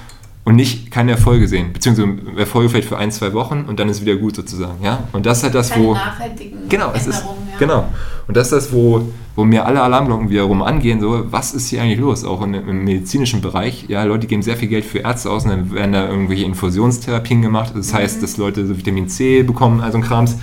und 0.45 0.57
nicht 0.57 0.91
keine 0.91 1.13
Erfolge 1.13 1.47
sehen, 1.47 1.73
beziehungsweise 1.73 2.09
Erfolge 2.37 2.71
vielleicht 2.71 2.89
für 2.89 2.99
ein, 2.99 3.13
zwei 3.13 3.33
Wochen 3.35 3.67
und 3.69 3.79
dann 3.79 3.89
ist 3.89 4.01
wieder 4.01 4.17
gut 4.17 4.35
sozusagen, 4.35 4.83
ja. 4.83 5.05
Und 5.13 5.27
das 5.27 5.39
ist 5.39 5.45
halt 5.45 5.55
das, 5.55 5.71
keine 5.71 5.85
wo 5.85 5.97
genau, 6.69 6.93
es 6.95 7.07
ist, 7.07 7.23
ja. 7.23 7.59
genau. 7.59 7.85
Und 8.27 8.37
das 8.37 8.47
ist 8.47 8.53
das, 8.53 8.73
wo, 8.73 9.13
wo 9.37 9.45
mir 9.45 9.67
alle 9.67 9.83
Alarmglocken 9.83 10.31
wiederum 10.31 10.63
angehen, 10.63 11.01
so 11.01 11.25
was 11.31 11.53
ist 11.53 11.69
hier 11.69 11.83
eigentlich 11.83 12.01
los, 12.01 12.25
auch 12.25 12.43
in, 12.43 12.55
im 12.55 12.85
medizinischen 12.85 13.41
Bereich, 13.43 13.85
ja, 13.89 14.03
Leute 14.05 14.27
geben 14.27 14.43
sehr 14.43 14.57
viel 14.57 14.69
Geld 14.69 14.85
für 14.85 14.99
Ärzte 14.99 15.31
aus 15.31 15.45
und 15.45 15.51
dann 15.51 15.73
werden 15.73 15.93
da 15.93 16.09
irgendwelche 16.09 16.45
Infusionstherapien 16.45 17.43
gemacht, 17.43 17.73
das 17.77 17.93
heißt, 17.93 18.17
mhm. 18.17 18.21
dass 18.23 18.37
Leute 18.37 18.67
so 18.67 18.77
Vitamin 18.77 19.09
C 19.09 19.43
bekommen, 19.43 19.81
also 19.81 19.99
ein 19.99 20.05
Krams 20.05 20.37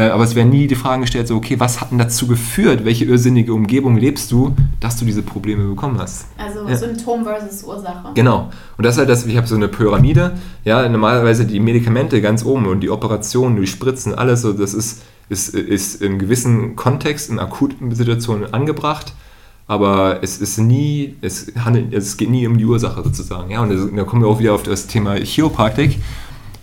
aber 0.00 0.24
es 0.24 0.34
werden 0.34 0.50
nie 0.50 0.66
die 0.66 0.74
Fragen 0.74 1.02
gestellt, 1.02 1.28
so, 1.28 1.36
okay, 1.36 1.60
was 1.60 1.80
hat 1.80 1.92
denn 1.92 1.98
dazu 1.98 2.26
geführt? 2.26 2.84
Welche 2.84 3.04
irrsinnige 3.04 3.54
Umgebung 3.54 3.96
lebst 3.96 4.32
du, 4.32 4.54
dass 4.80 4.96
du 4.96 5.04
diese 5.04 5.22
Probleme 5.22 5.68
bekommen 5.68 5.98
hast? 5.98 6.26
Also 6.36 6.68
ja. 6.68 6.76
Symptom 6.76 7.24
versus 7.24 7.62
Ursache. 7.62 8.10
Genau. 8.14 8.50
Und 8.76 8.84
das 8.84 8.94
ist 8.94 8.98
halt 8.98 9.08
das, 9.08 9.24
ich 9.24 9.36
habe 9.36 9.46
so 9.46 9.54
eine 9.54 9.68
Pyramide, 9.68 10.32
ja, 10.64 10.88
normalerweise 10.88 11.46
die 11.46 11.60
Medikamente 11.60 12.20
ganz 12.20 12.44
oben 12.44 12.66
und 12.66 12.80
die 12.80 12.90
Operationen, 12.90 13.60
die 13.60 13.66
Spritzen, 13.68 14.14
alles, 14.14 14.42
so, 14.42 14.52
das 14.52 14.74
ist, 14.74 15.02
ist, 15.28 15.54
ist 15.54 16.02
in 16.02 16.18
gewissen 16.18 16.74
Kontext, 16.74 17.30
in 17.30 17.38
akuten 17.38 17.94
Situationen 17.94 18.52
angebracht 18.52 19.14
aber 19.66 20.22
es 20.22 20.38
ist 20.38 20.58
nie, 20.58 21.16
es, 21.22 21.52
handelt, 21.64 21.94
es 21.94 22.16
geht 22.16 22.28
nie 22.28 22.46
um 22.46 22.58
die 22.58 22.66
Ursache 22.66 23.02
sozusagen. 23.02 23.50
Ja? 23.50 23.62
Und 23.62 23.96
da 23.96 24.04
kommen 24.04 24.22
wir 24.22 24.28
auch 24.28 24.38
wieder 24.38 24.54
auf 24.54 24.62
das 24.62 24.86
Thema 24.86 25.14
Chiropraktik, 25.14 26.00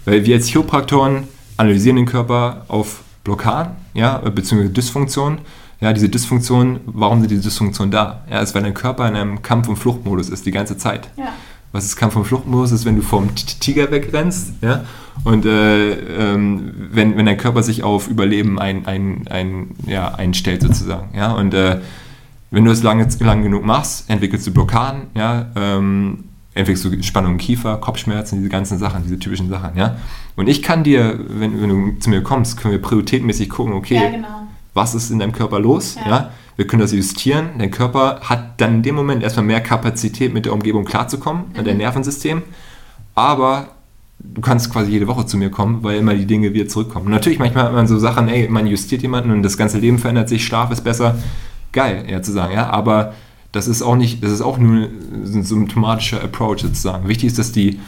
weil 0.06 0.26
wir 0.26 0.36
als 0.36 0.48
Chiropraktoren 0.48 1.24
analysieren 1.58 1.96
den 1.96 2.06
Körper 2.06 2.66
auf 2.68 3.02
Blockaden, 3.24 3.74
ja, 3.94 4.18
beziehungsweise 4.18 4.74
Dysfunktionen. 4.74 5.40
Ja, 5.80 5.94
diese 5.94 6.10
Dysfunktion, 6.10 6.80
warum 6.86 7.22
sind 7.22 7.32
diese 7.32 7.42
Dysfunktionen 7.42 7.92
da? 7.92 8.24
Ja, 8.30 8.40
ist, 8.40 8.54
weil 8.54 8.62
dein 8.62 8.76
Körper 8.76 9.08
in 9.08 9.16
einem 9.16 9.42
Kampf- 9.42 9.68
und 9.68 9.78
Fluchtmodus 9.78 10.30
ist 10.30 10.46
die 10.46 10.52
ganze 10.52 10.78
Zeit. 10.78 11.10
Ja. 11.18 11.34
Was 11.72 11.86
ist 11.86 11.96
Kampf- 11.96 12.16
und 12.16 12.26
Fluchtmodus? 12.26 12.72
Ist, 12.72 12.86
wenn 12.86 12.98
du 12.98 13.02
vom 13.02 13.34
Tiger 13.34 13.90
wegrennst, 13.90 14.54
ja, 14.62 14.84
und 15.24 15.46
äh, 15.46 15.92
ähm, 15.94 16.74
wenn, 16.92 17.18
wenn 17.18 17.26
dein 17.26 17.38
Körper 17.38 17.64
sich 17.64 17.84
auf 17.84 18.08
Überleben 18.10 18.60
ein, 18.60 18.86
ein, 18.86 19.28
ein, 19.30 19.72
ja, 19.88 20.14
einstellt 20.14 20.62
sozusagen, 20.62 21.18
ja, 21.18 21.32
und 21.32 21.54
äh, 21.54 21.80
wenn 22.52 22.66
du 22.66 22.72
es 22.72 22.84
lange, 22.84 23.08
lang 23.20 23.42
genug 23.42 23.66
machst, 23.66 24.10
entwickelst 24.10 24.46
du 24.46 24.52
Blockaden, 24.52 25.04
ja, 25.16 25.48
ähm, 25.56 26.26
entwickelst 26.54 26.84
du 26.86 27.02
Spannung 27.04 27.34
im 27.34 27.38
Kiefer, 27.38 27.78
Kopfschmerzen, 27.78 28.38
diese 28.40 28.50
ganzen 28.50 28.78
Sachen, 28.78 29.04
diese 29.04 29.18
typischen 29.20 29.50
Sachen, 29.50 29.78
ja. 29.78 29.96
Und 30.36 30.48
ich 30.48 30.62
kann 30.62 30.84
dir, 30.84 31.20
wenn, 31.30 31.62
wenn 31.62 31.70
du 31.70 32.00
zu 32.00 32.10
mir 32.10 32.22
kommst, 32.24 32.58
können 32.58 32.74
wir 32.74 32.82
prioritätmäßig 32.82 33.50
gucken, 33.50 33.74
okay, 33.74 33.96
Ja, 33.96 34.10
genau. 34.10 34.28
was 34.74 34.94
ist 34.96 35.12
in 35.12 35.20
deinem 35.20 35.32
Körper 35.32 35.60
los, 35.60 35.96
Ja. 35.96 36.10
ja. 36.10 36.32
Wir 36.58 36.68
können 36.68 36.82
das 36.82 36.92
justieren. 36.92 37.52
Dein 37.58 37.72
Körper 37.72 38.20
hat 38.24 38.60
dann 38.62 38.76
in 38.76 38.84
dem 38.84 38.94
Moment 38.96 39.24
erstmal 39.24 39.46
mehr 39.46 39.62
Kapazität, 39.62 40.34
mit 40.34 40.46
der 40.46 40.54
Umgebung 40.54 40.84
klarzukommen, 40.86 41.46
Mhm. 41.58 41.64
dein 41.64 41.78
Nervensystem. 41.78 42.44
Aber 43.16 43.70
du 44.20 44.42
kannst 44.42 44.72
quasi 44.72 44.92
jede 44.92 45.08
Woche 45.08 45.26
zu 45.26 45.38
mir 45.38 45.50
kommen, 45.50 45.84
weil 45.84 45.98
immer 45.98 46.14
die 46.14 46.26
Dinge 46.26 46.54
wieder 46.54 46.68
zurückkommen. 46.68 47.06
Und 47.08 47.12
natürlich 47.14 47.40
manchmal 47.40 47.64
hat 47.66 47.74
man 47.74 47.88
so 47.88 47.98
Sachen, 47.98 48.28
ey, 48.28 48.48
man 48.50 48.68
justiert 48.68 49.02
jemanden 49.02 49.32
und 49.32 49.42
das 49.44 49.58
ganze 49.58 49.80
Leben 49.80 49.98
verändert 49.98 50.30
sich, 50.30 50.46
Schlaf 50.46 50.70
ist 50.72 50.84
besser. 50.84 51.16
Geil, 51.72 52.06
ja 52.10 52.22
zu 52.22 52.32
sagen, 52.34 52.54
ja. 52.54 52.70
Aber 52.70 53.14
das 53.52 53.68
ist 53.68 53.82
auch 53.82 53.96
nicht, 53.96 54.24
das 54.24 54.32
ist 54.32 54.42
auch 54.42 54.58
nur 54.58 54.88
ein 54.88 55.44
symptomatischer 55.44 56.24
Approach 56.24 56.62
sozusagen. 56.62 57.08
Wichtig 57.08 57.28
ist, 57.28 57.40
dass 57.40 57.52
die, 57.52 57.80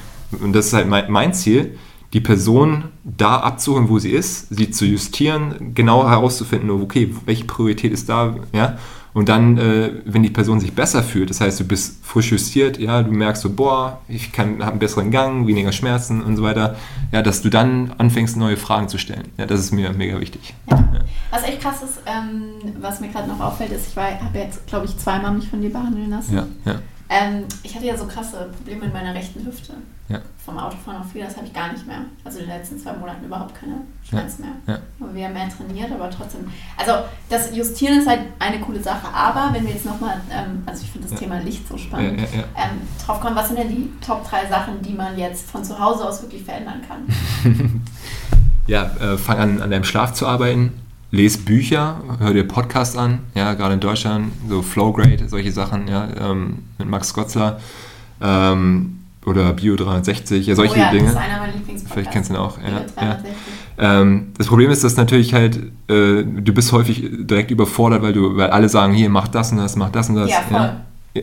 und 0.42 0.54
das 0.54 0.68
ist 0.68 0.74
halt 0.74 0.88
mein, 0.90 1.34
Ziel, 1.34 1.78
die 2.12 2.20
Person 2.20 2.86
da 3.04 3.38
abzuholen, 3.38 3.90
wo 3.90 3.98
sie 3.98 4.12
ist, 4.12 4.56
sie 4.56 4.70
zu 4.70 4.86
justieren, 4.86 5.74
genau 5.74 6.08
herauszufinden, 6.08 6.70
okay, 6.70 7.14
welche 7.26 7.46
Priorität 7.46 7.92
ist 7.92 8.10
da, 8.10 8.36
ja. 8.54 8.78
Und 9.14 9.30
dann, 9.30 9.58
äh, 9.58 9.92
wenn 10.06 10.24
die 10.24 10.30
Person 10.30 10.60
sich 10.60 10.74
besser 10.74 11.04
fühlt, 11.04 11.30
das 11.30 11.40
heißt, 11.40 11.60
du 11.60 11.66
bist 11.66 12.04
frisch 12.04 12.32
justiert, 12.32 12.80
ja, 12.80 13.04
du 13.04 13.12
merkst 13.12 13.44
so, 13.44 13.52
boah, 13.52 14.02
ich 14.08 14.32
kann, 14.32 14.60
habe 14.62 14.72
einen 14.72 14.80
besseren 14.80 15.12
Gang, 15.12 15.46
weniger 15.46 15.72
Schmerzen 15.72 16.24
und 16.24 16.36
so 16.36 16.44
weiter, 16.44 16.76
ja, 17.12 17.22
dass 17.22 17.44
du 17.44 17.50
dann 17.50 17.94
anfängst, 18.00 18.38
neue 18.38 18.58
Fragen 18.58 18.90
zu 18.90 18.98
stellen. 18.98 19.28
Ja, 19.38 19.46
das 19.46 19.60
ist 19.60 19.72
mir 19.72 19.94
mega 19.94 20.20
wichtig. 20.20 20.56
Ja. 20.70 20.84
Was 21.30 21.44
echt 21.44 21.62
krass 21.62 21.84
ist, 21.84 22.00
ähm, 22.08 22.74
was 22.82 23.00
mir 23.00 23.10
gerade 23.10 23.28
noch 23.28 23.40
auffällt, 23.40 23.72
ist, 23.72 23.90
ich 23.90 23.98
habe 23.98 24.38
jetzt, 24.38 24.66
glaube 24.68 24.86
ich, 24.86 24.98
zweimal 24.98 25.34
mich 25.34 25.48
von 25.48 25.62
dir 25.62 25.72
behandeln 25.72 26.10
lassen. 26.10 26.36
Ja, 26.36 26.48
ja, 26.66 26.80
Ähm, 27.10 27.46
ich 27.62 27.76
hatte 27.76 27.86
ja 27.86 27.96
so 27.96 28.06
krasse 28.06 28.50
Probleme 28.58 28.86
mit 28.86 28.94
meiner 28.94 29.14
rechten 29.14 29.46
Hüfte. 29.46 29.74
Ja. 30.14 30.22
Vom 30.46 30.58
Autofahren 30.58 31.02
auf 31.02 31.12
viel, 31.12 31.22
das 31.24 31.36
habe 31.38 31.48
ich 31.48 31.54
gar 31.54 31.72
nicht 31.72 31.88
mehr. 31.88 32.00
Also 32.24 32.40
in 32.40 32.46
den 32.48 32.58
letzten 32.58 32.78
zwei 32.78 32.94
Monaten 32.94 33.26
überhaupt 33.26 33.56
keine 33.56 33.76
Schmerzen 34.08 34.42
mehr. 34.42 34.76
ja. 34.76 34.82
Aber 35.00 35.14
wir 35.14 35.26
haben 35.26 35.34
mehr 35.34 35.50
trainiert, 35.50 35.92
aber 35.92 36.10
trotzdem. 36.10 36.42
Also 36.78 36.92
das 37.30 37.56
Justieren 37.56 38.00
ist 38.00 38.08
halt 38.08 38.22
eine 38.40 38.60
coole 38.60 38.82
Sache, 38.82 39.08
aber 39.14 39.54
wenn 39.54 39.66
wir 39.66 39.74
jetzt 39.74 39.86
nochmal, 39.86 40.22
ähm, 40.32 40.64
also 40.66 40.84
ich 40.84 40.92
finde 40.92 41.08
das 41.08 41.20
Ja. 41.20 41.26
Thema 41.28 41.40
Licht 41.40 41.68
so 41.68 41.76
ja, 41.76 41.80
spannend, 41.82 42.20
ja, 42.20 42.26
ja. 42.40 42.44
Ähm, 42.56 42.82
drauf 43.06 43.20
kommen, 43.22 43.36
was 43.36 43.48
sind 43.48 43.60
denn 43.60 43.70
die 43.70 43.90
Top 44.06 44.30
3 44.30 44.48
Sachen, 44.48 44.82
die 44.82 44.94
man 44.94 45.18
jetzt 45.18 45.50
von 45.50 45.64
zu 45.64 45.80
Hause 45.80 46.08
aus 46.08 46.22
wirklich 46.22 46.44
verändern 46.44 46.82
kann? 46.88 47.82
Ja, 48.66 48.92
äh, 49.02 49.18
fang 49.18 49.40
an, 49.40 49.62
an 49.62 49.72
deinem 49.72 49.84
Schlaf 49.84 50.14
zu 50.14 50.26
arbeiten. 50.26 50.72
Les 51.12 51.44
Bücher, 51.44 52.02
hör 52.20 52.34
dir 52.34 52.48
Podcasts 52.48 52.96
an, 52.98 53.20
ja, 53.36 53.54
gerade 53.56 53.74
in 53.74 53.82
Deutschland, 53.82 54.32
so 54.48 54.62
Flowgrade, 54.62 55.28
solche 55.28 55.52
Sachen, 55.52 55.90
ja, 55.90 56.08
ähm, 56.18 56.60
mit 56.78 56.88
Max 56.88 57.14
Gotzler 57.14 57.60
ähm, 58.22 59.03
oder 59.26 59.54
Bio 59.54 59.76
360, 59.76 60.48
ja, 60.48 60.56
solche 60.56 60.76
oh 60.76 60.78
ja, 60.78 60.92
Dinge. 60.92 61.04
das 61.04 61.12
ist 61.14 61.18
einer 61.18 61.38
meiner 61.40 61.54
Lieblingspodcasts. 61.54 61.94
Vielleicht 61.94 62.12
kennst 62.12 62.30
du 62.30 62.34
ihn 62.34 62.40
auch, 62.40 62.58
ja, 62.58 62.64
Liebe 62.68 62.80
ja. 62.98 63.04
360. 63.06 63.34
Ähm, 63.78 64.32
das 64.38 64.48
Problem 64.48 64.70
ist, 64.70 64.84
dass 64.84 64.96
natürlich 64.98 65.34
halt, 65.34 65.58
äh, 65.58 66.24
du 66.24 66.54
bist 66.54 66.72
häufig 66.72 67.10
direkt 67.12 67.50
überfordert, 67.52 68.02
weil 68.02 68.14
du, 68.14 68.36
weil 68.38 68.50
alle 68.50 68.70
sagen, 68.70 68.94
hier, 68.94 69.10
mach 69.10 69.28
das 69.28 69.52
und 69.52 69.58
das, 69.58 69.76
mach 69.76 69.90
das 69.90 70.10
und 70.10 70.16
das. 70.16 70.30
Ja, 70.30 70.42
voll. 70.42 70.72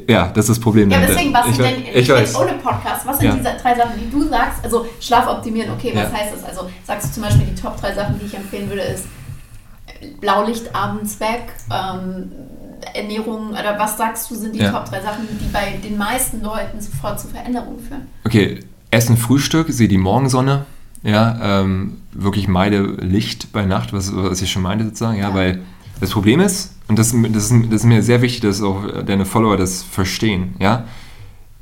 Ja, 0.08 0.28
das 0.28 0.44
ist 0.48 0.50
das 0.56 0.60
Problem. 0.60 0.88
Ja, 0.90 1.00
deswegen, 1.00 1.32
was 1.34 1.46
ich, 1.48 1.56
sind 1.56 1.64
denn 1.64 1.82
ich 1.94 2.08
weiß. 2.08 2.36
ohne 2.36 2.52
Podcast, 2.54 3.04
was 3.06 3.18
sind 3.18 3.28
Ja. 3.28 3.34
diese 3.34 3.56
drei 3.60 3.74
Sachen, 3.74 3.98
die 3.98 4.08
du 4.10 4.22
sagst? 4.28 4.62
Also 4.62 4.86
Schlaf 5.00 5.26
optimieren, 5.28 5.72
okay, 5.72 5.90
was 5.94 6.12
Ja. 6.12 6.18
heißt 6.18 6.32
das? 6.34 6.44
Also 6.44 6.70
sagst 6.84 7.08
du 7.08 7.12
zum 7.14 7.22
Beispiel, 7.24 7.46
die 7.46 7.60
Top 7.60 7.80
3 7.80 7.94
Sachen, 7.94 8.18
die 8.20 8.26
ich 8.26 8.34
empfehlen 8.34 8.68
würde, 8.68 8.82
ist 8.82 9.06
Blaulicht 10.20 10.74
abends 10.74 11.18
weg, 11.18 11.52
ähm, 11.72 12.30
Ernährung, 12.94 13.50
oder 13.50 13.78
was 13.78 13.96
sagst 13.96 14.30
du, 14.30 14.34
sind 14.34 14.54
die 14.54 14.60
Ja. 14.60 14.70
Top 14.72 14.86
3 14.86 15.00
Sachen, 15.02 15.26
die 15.30 15.48
bei 15.52 15.78
den 15.82 15.96
meisten 15.98 16.42
Leuten 16.42 16.80
sofort 16.80 17.20
zu 17.20 17.28
Veränderungen 17.28 17.78
führen? 17.80 18.02
Okay, 18.24 18.60
Essen, 18.90 19.16
Frühstück, 19.16 19.68
sehe 19.70 19.88
die 19.88 19.98
Morgensonne. 19.98 20.64
Ja, 21.02 21.60
ähm, 21.62 21.98
wirklich 22.12 22.46
meide 22.48 22.82
Licht 22.82 23.52
bei 23.52 23.64
Nacht, 23.64 23.92
was, 23.92 24.14
was 24.14 24.42
ich 24.42 24.50
schon 24.52 24.62
meinte 24.62 24.84
sozusagen. 24.84 25.18
Ja, 25.18 25.30
Ja. 25.30 25.34
weil 25.34 25.60
das 26.00 26.10
Problem 26.10 26.40
ist, 26.40 26.74
und 26.88 26.98
das, 26.98 27.12
das, 27.32 27.50
ist, 27.50 27.64
das 27.66 27.74
ist 27.80 27.84
mir 27.84 28.02
sehr 28.02 28.20
wichtig, 28.20 28.40
dass 28.42 28.60
auch 28.62 28.82
deine 29.06 29.24
Follower 29.24 29.56
das 29.56 29.82
verstehen. 29.82 30.54
Ja, 30.58 30.84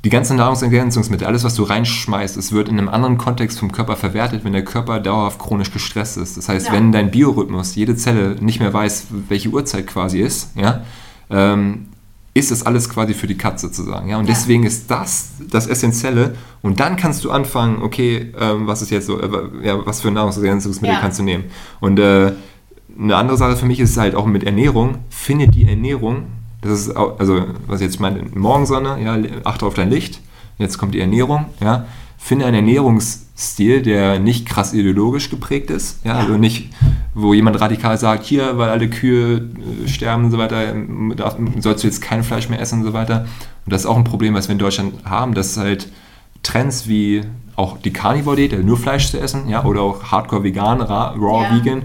die 0.05 0.09
ganzen 0.09 0.37
Nahrungsergänzungsmittel, 0.37 1.27
alles, 1.27 1.43
was 1.43 1.55
du 1.55 1.63
reinschmeißt, 1.63 2.37
es 2.37 2.51
wird 2.53 2.69
in 2.69 2.77
einem 2.79 2.87
anderen 2.89 3.17
Kontext 3.17 3.59
vom 3.59 3.71
Körper 3.71 3.95
verwertet, 3.97 4.43
wenn 4.45 4.53
der 4.53 4.63
Körper 4.63 4.99
dauerhaft 5.01 5.39
chronisch 5.39 5.71
gestresst 5.71 6.17
ist. 6.17 6.37
Das 6.37 6.47
heißt, 6.49 6.67
Ja. 6.67 6.73
wenn 6.73 6.91
dein 6.93 7.11
Biorhythmus, 7.11 7.75
jede 7.75 7.95
Zelle 7.97 8.35
nicht 8.39 8.59
mehr 8.61 8.73
weiß, 8.73 9.07
welche 9.27 9.49
Uhrzeit 9.49 9.87
quasi 9.87 10.19
ist, 10.21 10.51
ja, 10.55 10.81
ähm, 11.29 11.85
ist 12.33 12.51
das 12.51 12.65
alles 12.65 12.89
quasi 12.89 13.13
für 13.13 13.27
die 13.27 13.37
Katze 13.37 13.67
sozusagen. 13.67 14.09
Ja? 14.09 14.17
Und 14.17 14.25
Ja. 14.27 14.33
deswegen 14.33 14.63
ist 14.63 14.89
das 14.91 15.31
das 15.49 15.67
Essentielle. 15.67 16.35
Und 16.61 16.79
dann 16.79 16.95
kannst 16.95 17.23
du 17.25 17.31
anfangen, 17.31 17.81
okay, 17.81 18.31
ähm, 18.39 18.67
was 18.67 18.81
ist 18.81 18.91
jetzt 18.91 19.07
so, 19.07 19.19
äh, 19.19 19.27
ja, 19.63 19.85
was 19.85 20.01
für 20.01 20.11
Nahrungsergänzungsmittel 20.11 20.95
Ja. 20.95 21.01
kannst 21.01 21.19
du 21.19 21.23
nehmen? 21.23 21.45
Und 21.79 21.99
äh, 21.99 22.33
eine 22.97 23.15
andere 23.15 23.37
Sache 23.37 23.55
für 23.55 23.65
mich 23.65 23.79
ist 23.79 23.97
halt 23.97 24.15
auch 24.15 24.25
mit 24.25 24.43
Ernährung. 24.43 24.99
Finde 25.09 25.47
die 25.47 25.67
Ernährung, 25.67 26.25
das 26.61 26.71
ist 26.73 26.95
auch, 26.95 27.19
also 27.19 27.45
was 27.67 27.79
ich 27.81 27.85
jetzt 27.87 27.99
meine, 27.99 28.23
Morgensonne, 28.35 29.01
ja, 29.01 29.17
achte 29.45 29.65
auf 29.65 29.73
dein 29.73 29.89
Licht. 29.89 30.21
Jetzt 30.57 30.77
kommt 30.77 30.93
die 30.93 30.99
Ernährung, 30.99 31.45
ja. 31.61 31.85
Finde 32.17 32.45
einen 32.45 32.55
Ernährungsstil, 32.55 33.81
der 33.81 34.19
nicht 34.19 34.45
krass 34.45 34.73
ideologisch 34.73 35.29
geprägt 35.29 35.69
ist, 35.71 36.03
ja, 36.03 36.15
Ja. 36.15 36.19
also 36.19 36.37
nicht, 36.37 36.69
wo 37.13 37.33
jemand 37.33 37.59
radikal 37.59 37.97
sagt, 37.97 38.23
hier, 38.25 38.57
weil 38.57 38.69
alle 38.69 38.89
Kühe 38.89 39.37
äh, 39.83 39.87
sterben 39.87 40.25
und 40.25 40.31
so 40.31 40.37
weiter, 40.37 40.71
ähm, 40.73 41.13
darf, 41.15 41.35
sollst 41.59 41.83
du 41.83 41.87
jetzt 41.87 42.01
kein 42.01 42.23
Fleisch 42.23 42.49
mehr 42.49 42.59
essen 42.59 42.79
und 42.79 42.85
so 42.85 42.93
weiter. 42.93 43.25
Und 43.65 43.73
das 43.73 43.81
ist 43.81 43.87
auch 43.87 43.97
ein 43.97 44.03
Problem, 44.03 44.33
was 44.33 44.47
wir 44.47 44.53
in 44.53 44.59
Deutschland 44.59 44.93
haben, 45.05 45.33
dass 45.33 45.57
halt 45.57 45.89
Trends 46.43 46.87
wie 46.87 47.23
auch 47.55 47.77
die 47.77 47.91
Carnivore-Diät, 47.91 48.63
nur 48.63 48.77
Fleisch 48.77 49.09
zu 49.11 49.19
essen, 49.19 49.49
ja, 49.49 49.65
oder 49.65 49.81
auch 49.81 50.03
Hardcore 50.05 50.43
vegan, 50.43 50.81
ra- 50.81 51.13
raw 51.19 51.43
Ja. 51.43 51.55
vegan, 51.57 51.81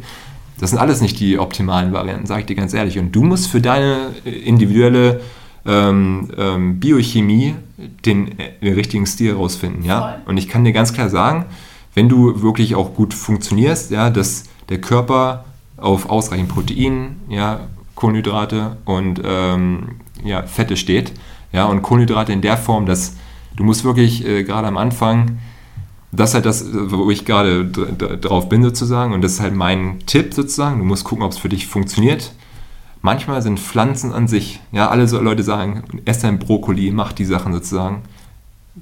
das 0.60 0.70
sind 0.70 0.78
alles 0.78 1.00
nicht 1.00 1.18
die 1.18 1.38
optimalen 1.38 1.92
Varianten, 1.92 2.26
sage 2.26 2.40
ich 2.42 2.46
dir 2.46 2.54
ganz 2.54 2.72
ehrlich. 2.72 2.98
Und 2.98 3.10
du 3.10 3.24
musst 3.24 3.48
für 3.48 3.60
deine 3.60 4.12
äh, 4.24 4.30
individuelle 4.30 5.20
ähm, 5.66 6.30
ähm, 6.38 6.78
Biochemie 6.78 7.56
den, 8.04 8.38
äh, 8.38 8.50
den 8.62 8.74
richtigen 8.74 9.06
Stil 9.06 9.32
rausfinden. 9.32 9.82
Ja? 9.84 10.00
Voll. 10.00 10.14
Und 10.26 10.36
ich 10.36 10.46
kann 10.48 10.64
dir 10.64 10.72
ganz 10.72 10.92
klar 10.92 11.08
sagen, 11.08 11.46
wenn 11.94 12.08
du 12.08 12.42
wirklich 12.42 12.76
auch 12.76 12.94
gut 12.94 13.14
funktionierst, 13.14 13.90
ja, 13.90 14.10
dass 14.10 14.44
der 14.68 14.80
Körper 14.80 15.44
auf 15.76 16.08
ausreichend 16.08 16.48
Protein, 16.48 17.16
ja, 17.28 17.60
Kohlenhydrate 17.94 18.76
und 18.84 19.20
ähm, 19.24 19.96
ja, 20.24 20.42
Fette 20.42 20.76
steht. 20.76 21.12
Ja, 21.52 21.66
und 21.66 21.82
Kohlenhydrate 21.82 22.32
in 22.32 22.40
der 22.40 22.56
Form, 22.56 22.86
dass 22.86 23.16
du 23.56 23.64
musst 23.64 23.84
wirklich 23.84 24.26
äh, 24.26 24.42
gerade 24.42 24.66
am 24.66 24.76
Anfang, 24.76 25.38
das 26.10 26.30
ist 26.30 26.34
halt 26.34 26.46
das, 26.46 26.66
wo 26.72 27.10
ich 27.10 27.24
gerade 27.24 27.64
dr- 27.64 27.92
dr- 27.92 28.16
drauf 28.16 28.48
bin 28.48 28.62
sozusagen, 28.62 29.12
und 29.12 29.22
das 29.22 29.32
ist 29.34 29.40
halt 29.40 29.54
mein 29.54 30.00
Tipp 30.06 30.34
sozusagen, 30.34 30.78
du 30.78 30.84
musst 30.84 31.04
gucken, 31.04 31.24
ob 31.24 31.32
es 31.32 31.38
für 31.38 31.48
dich 31.48 31.66
funktioniert. 31.66 32.32
Manchmal 33.02 33.42
sind 33.42 33.60
Pflanzen 33.60 34.12
an 34.12 34.28
sich, 34.28 34.60
ja, 34.72 34.88
alle 34.88 35.06
so 35.06 35.20
Leute 35.20 35.42
sagen, 35.42 35.82
ess 36.04 36.20
dein 36.20 36.38
Brokkoli, 36.38 36.90
mach 36.90 37.12
die 37.12 37.24
Sachen 37.26 37.52
sozusagen, 37.52 38.02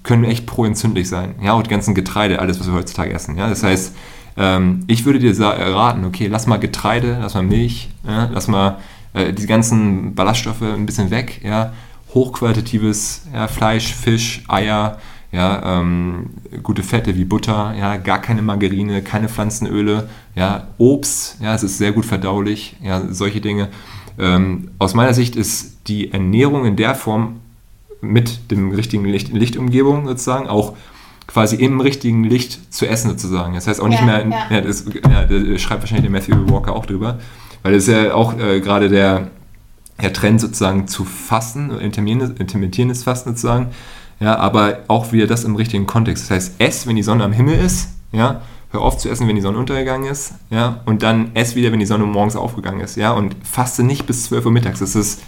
können 0.04 0.24
echt 0.24 0.46
proentzündlich 0.46 1.08
sein. 1.08 1.34
Ja, 1.42 1.54
und 1.54 1.66
die 1.66 1.70
ganzen 1.70 1.94
Getreide, 1.94 2.38
alles, 2.38 2.60
was 2.60 2.68
wir 2.68 2.74
heutzutage 2.74 3.12
essen. 3.12 3.36
Ja, 3.36 3.48
das 3.48 3.62
heißt, 3.62 3.94
ähm, 4.36 4.84
ich 4.86 5.04
würde 5.04 5.18
dir 5.18 5.34
sa- 5.34 5.50
raten, 5.50 6.04
okay, 6.04 6.26
lass 6.26 6.46
mal 6.46 6.58
Getreide, 6.58 7.18
lass 7.20 7.34
mal 7.34 7.42
Milch, 7.42 7.90
ja, 8.06 8.28
lass 8.32 8.48
mal 8.48 8.78
äh, 9.14 9.32
die 9.32 9.46
ganzen 9.46 10.14
Ballaststoffe 10.14 10.62
ein 10.62 10.86
bisschen 10.86 11.10
weg, 11.10 11.40
ja, 11.44 11.72
hochqualitatives 12.14 13.26
ja, 13.32 13.48
Fleisch, 13.48 13.94
Fisch, 13.94 14.42
Eier, 14.48 14.98
ja, 15.32 15.80
ähm, 15.80 16.30
gute 16.62 16.82
Fette 16.82 17.16
wie 17.16 17.24
Butter, 17.24 17.74
ja, 17.78 17.96
gar 17.96 18.20
keine 18.20 18.42
Margarine, 18.42 19.02
keine 19.02 19.28
Pflanzenöle, 19.28 20.08
ja, 20.34 20.68
Obst, 20.78 21.38
ja, 21.40 21.54
es 21.54 21.62
ist 21.62 21.78
sehr 21.78 21.92
gut 21.92 22.04
verdaulich, 22.04 22.76
ja, 22.82 23.02
solche 23.10 23.40
Dinge. 23.40 23.68
Ähm, 24.18 24.70
aus 24.78 24.92
meiner 24.94 25.14
Sicht 25.14 25.36
ist 25.36 25.88
die 25.88 26.12
Ernährung 26.12 26.66
in 26.66 26.76
der 26.76 26.94
Form 26.94 27.40
mit 28.02 28.50
dem 28.50 28.72
richtigen 28.72 29.04
Licht, 29.06 29.32
Lichtumgebung 29.32 30.06
sozusagen 30.06 30.48
auch 30.48 30.76
quasi 31.26 31.56
im 31.56 31.80
richtigen 31.80 32.24
Licht 32.24 32.72
zu 32.72 32.86
essen 32.86 33.10
sozusagen. 33.10 33.54
Das 33.54 33.66
heißt 33.66 33.80
auch 33.80 33.88
nicht 33.88 34.00
Ja, 34.00 34.06
mehr, 34.06 34.26
ja. 34.28 34.56
ja, 34.56 34.60
das, 34.60 34.84
ja, 34.86 35.24
da 35.24 35.58
schreibt 35.58 35.82
wahrscheinlich 35.82 36.02
der 36.02 36.10
Matthew 36.10 36.52
Walker 36.52 36.74
auch 36.74 36.86
drüber, 36.86 37.18
weil 37.62 37.72
das 37.74 37.84
ist 37.88 37.94
ja 37.94 38.14
auch 38.14 38.38
äh, 38.38 38.60
gerade 38.60 38.88
der, 38.88 39.28
der 40.00 40.12
Trend 40.12 40.40
sozusagen 40.40 40.88
zu 40.88 41.04
fasten, 41.04 41.70
intermittierendes 41.70 43.04
Fasten 43.04 43.30
sozusagen, 43.30 43.68
ja, 44.20 44.36
aber 44.36 44.80
auch 44.88 45.12
wieder 45.12 45.26
das 45.26 45.44
im 45.44 45.56
richtigen 45.56 45.86
Kontext. 45.86 46.24
Das 46.24 46.30
heißt, 46.30 46.54
ess, 46.58 46.86
wenn 46.86 46.96
die 46.96 47.02
Sonne 47.02 47.24
am 47.24 47.32
Himmel 47.32 47.58
ist, 47.58 47.88
ja, 48.12 48.40
hör 48.70 48.80
auf 48.80 48.98
zu 48.98 49.08
essen, 49.08 49.28
wenn 49.28 49.36
die 49.36 49.42
Sonne 49.42 49.58
untergegangen 49.58 50.10
ist, 50.10 50.34
ja, 50.50 50.80
und 50.86 51.02
dann 51.02 51.34
ess 51.34 51.54
wieder, 51.54 51.72
wenn 51.72 51.80
die 51.80 51.86
Sonne 51.86 52.04
morgens 52.04 52.36
aufgegangen 52.36 52.80
ist, 52.80 52.96
ja, 52.96 53.12
und 53.12 53.36
faste 53.42 53.82
nicht 53.82 54.06
bis 54.06 54.24
12 54.24 54.46
Uhr 54.46 54.52
mittags. 54.52 54.80
Das 54.80 54.94
ist 54.94 55.20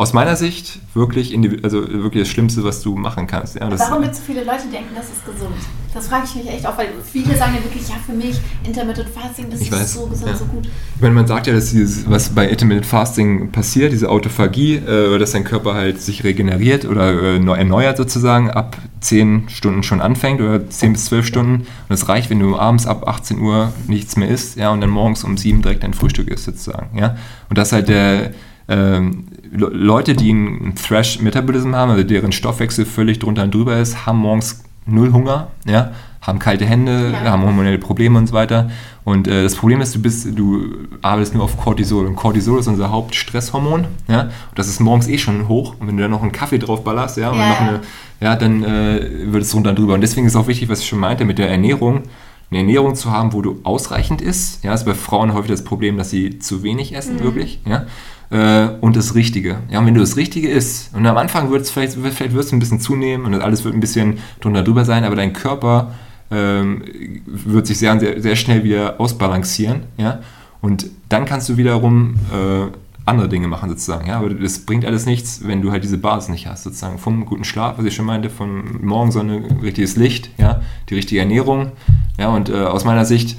aus 0.00 0.14
meiner 0.14 0.34
Sicht 0.34 0.78
wirklich, 0.94 1.36
also 1.62 1.86
wirklich 1.86 2.22
das 2.22 2.28
Schlimmste, 2.30 2.64
was 2.64 2.80
du 2.80 2.96
machen 2.96 3.26
kannst. 3.26 3.56
Ja, 3.56 3.68
das, 3.68 3.80
Warum 3.80 4.02
es 4.04 4.16
so 4.16 4.22
viele 4.26 4.44
Leute, 4.44 4.62
denken, 4.72 4.94
das 4.94 5.04
ist 5.10 5.26
gesund? 5.26 5.54
Das 5.92 6.06
frage 6.08 6.24
ich 6.24 6.34
mich 6.36 6.48
echt 6.54 6.66
auch, 6.66 6.78
weil 6.78 6.86
viele 7.04 7.36
sagen 7.36 7.52
ja 7.54 7.62
wirklich, 7.62 7.86
ja, 7.86 7.96
für 8.06 8.12
mich 8.12 8.40
Intermittent 8.64 9.08
Fasting, 9.10 9.50
das 9.50 9.60
Ich 9.60 9.70
ist 9.70 9.78
weiß, 9.78 9.92
so 9.94 10.06
gesund, 10.06 10.30
ja. 10.30 10.36
so 10.38 10.44
gut. 10.46 10.66
Ich 10.94 11.02
meine, 11.02 11.14
man 11.14 11.26
sagt 11.26 11.48
ja, 11.48 11.52
dass 11.52 11.70
dieses, 11.72 12.08
was 12.08 12.30
bei 12.30 12.48
Intermittent 12.48 12.86
Fasting 12.86 13.50
passiert, 13.52 13.92
diese 13.92 14.08
Autophagie, 14.08 14.76
äh, 14.76 15.18
dass 15.18 15.32
dein 15.32 15.44
Körper 15.44 15.74
halt 15.74 16.00
sich 16.00 16.24
regeneriert 16.24 16.86
oder 16.86 17.34
äh, 17.34 17.38
neu- 17.38 17.56
erneuert 17.56 17.98
sozusagen 17.98 18.50
ab 18.50 18.78
10 19.00 19.50
Stunden 19.50 19.82
schon 19.82 20.00
anfängt 20.00 20.40
oder 20.40 20.66
10 20.66 20.92
bis 20.94 21.06
12 21.06 21.26
Stunden. 21.26 21.54
Und 21.88 21.94
es 21.94 22.08
reicht, 22.08 22.30
wenn 22.30 22.40
du 22.40 22.56
abends 22.56 22.86
ab 22.86 23.06
18 23.06 23.38
Uhr 23.38 23.72
nichts 23.86 24.16
mehr 24.16 24.28
isst, 24.28 24.56
ja, 24.56 24.70
und 24.70 24.80
dann 24.80 24.90
morgens 24.90 25.24
um 25.24 25.36
7 25.36 25.60
direkt 25.60 25.82
dein 25.82 25.92
Frühstück 25.92 26.28
isst, 26.28 26.44
sozusagen, 26.44 26.96
ja. 26.96 27.16
Und 27.50 27.58
das 27.58 27.68
ist 27.68 27.72
halt 27.72 27.88
der, 27.88 28.30
ähm, 28.70 29.26
Leute, 29.52 30.14
die 30.14 30.30
einen 30.30 30.74
Thrash-Metabolism 30.76 31.74
haben, 31.74 31.90
also 31.90 32.04
deren 32.04 32.32
Stoffwechsel 32.32 32.86
völlig 32.86 33.18
drunter 33.18 33.42
und 33.42 33.52
drüber 33.52 33.76
ist, 33.78 34.06
haben 34.06 34.18
morgens 34.18 34.62
null 34.86 35.12
Hunger, 35.12 35.48
ja, 35.66 35.90
haben 36.22 36.38
kalte 36.38 36.66
Hände, 36.66 37.12
ja. 37.12 37.30
haben 37.30 37.42
hormonelle 37.42 37.78
Probleme 37.78 38.18
und 38.18 38.28
so 38.28 38.34
weiter. 38.34 38.70
Und 39.04 39.26
äh, 39.26 39.42
das 39.42 39.56
Problem 39.56 39.80
ist, 39.80 39.94
du 39.94 40.02
bist, 40.02 40.38
du 40.38 40.66
arbeitest 41.02 41.34
nur 41.34 41.42
auf 41.42 41.56
Cortisol. 41.56 42.06
Und 42.06 42.14
Cortisol 42.14 42.60
ist 42.60 42.68
unser 42.68 42.90
Hauptstresshormon. 42.90 43.86
Ja? 44.06 44.22
Und 44.22 44.30
das 44.54 44.68
ist 44.68 44.80
morgens 44.80 45.08
eh 45.08 45.18
schon 45.18 45.48
hoch. 45.48 45.74
Und 45.80 45.88
wenn 45.88 45.96
du 45.96 46.02
dann 46.02 46.10
noch 46.10 46.22
einen 46.22 46.32
Kaffee 46.32 46.58
drauf 46.58 46.84
ballerst, 46.84 47.16
ja, 47.16 47.30
und 47.30 47.38
ja, 47.38 47.48
noch 47.48 47.60
eine, 47.60 47.80
ja 48.20 48.36
dann 48.36 48.62
äh, 48.62 49.32
wird 49.32 49.42
es 49.42 49.54
runter 49.54 49.70
und 49.70 49.78
drüber. 49.78 49.94
Und 49.94 50.02
deswegen 50.02 50.26
ist 50.26 50.36
auch 50.36 50.46
wichtig, 50.46 50.68
was 50.68 50.80
ich 50.80 50.88
schon 50.88 51.00
meinte, 51.00 51.24
mit 51.24 51.38
der 51.38 51.50
Ernährung, 51.50 52.02
eine 52.50 52.60
Ernährung 52.60 52.94
zu 52.94 53.10
haben, 53.10 53.32
wo 53.32 53.40
du 53.40 53.60
ausreichend 53.62 54.20
isst. 54.20 54.62
Ja, 54.62 54.74
ist 54.74 54.84
bei 54.84 54.94
Frauen 54.94 55.32
häufig 55.32 55.50
das 55.50 55.64
Problem, 55.64 55.96
dass 55.96 56.10
sie 56.10 56.38
zu 56.38 56.62
wenig 56.62 56.94
essen, 56.94 57.16
mhm. 57.16 57.20
wirklich. 57.20 57.60
Ja? 57.64 57.86
Äh, 58.30 58.68
und 58.80 58.96
das 58.96 59.14
Richtige. 59.14 59.58
Ja, 59.70 59.80
und 59.80 59.86
wenn 59.86 59.94
du 59.94 60.00
das 60.00 60.16
Richtige 60.16 60.48
isst, 60.48 60.94
und 60.94 61.04
am 61.06 61.16
Anfang 61.16 61.50
wird 61.50 61.62
es 61.62 61.70
vielleicht, 61.70 61.94
vielleicht 61.94 62.32
wird 62.32 62.52
ein 62.52 62.60
bisschen 62.60 62.80
zunehmen 62.80 63.26
und 63.26 63.40
alles 63.40 63.64
wird 63.64 63.74
ein 63.74 63.80
bisschen 63.80 64.18
drunter 64.40 64.62
drüber 64.62 64.84
sein, 64.84 65.04
aber 65.04 65.16
dein 65.16 65.32
Körper 65.32 65.92
ähm, 66.30 66.82
wird 67.26 67.66
sich 67.66 67.78
sehr, 67.78 67.98
sehr, 67.98 68.20
sehr 68.20 68.36
schnell 68.36 68.62
wieder 68.62 69.00
ausbalancieren. 69.00 69.82
Ja? 69.96 70.20
Und 70.60 70.86
dann 71.08 71.24
kannst 71.24 71.48
du 71.48 71.56
wiederum 71.56 72.14
äh, 72.32 72.70
andere 73.04 73.28
Dinge 73.28 73.48
machen 73.48 73.68
sozusagen. 73.68 74.06
Ja? 74.06 74.18
Aber 74.18 74.30
das 74.30 74.60
bringt 74.60 74.84
alles 74.84 75.06
nichts, 75.06 75.40
wenn 75.44 75.60
du 75.62 75.72
halt 75.72 75.82
diese 75.82 75.98
Basis 75.98 76.30
nicht 76.30 76.46
hast, 76.46 76.62
sozusagen. 76.62 76.98
Vom 76.98 77.26
guten 77.26 77.44
Schlaf, 77.44 77.78
was 77.78 77.84
ich 77.84 77.94
schon 77.94 78.06
meinte, 78.06 78.30
von 78.30 78.84
Morgensonne, 78.84 79.42
richtiges 79.60 79.96
Licht, 79.96 80.30
ja? 80.38 80.60
die 80.88 80.94
richtige 80.94 81.20
Ernährung. 81.20 81.72
Ja? 82.18 82.28
Und 82.28 82.48
äh, 82.48 82.54
aus 82.54 82.84
meiner 82.84 83.04
Sicht, 83.04 83.36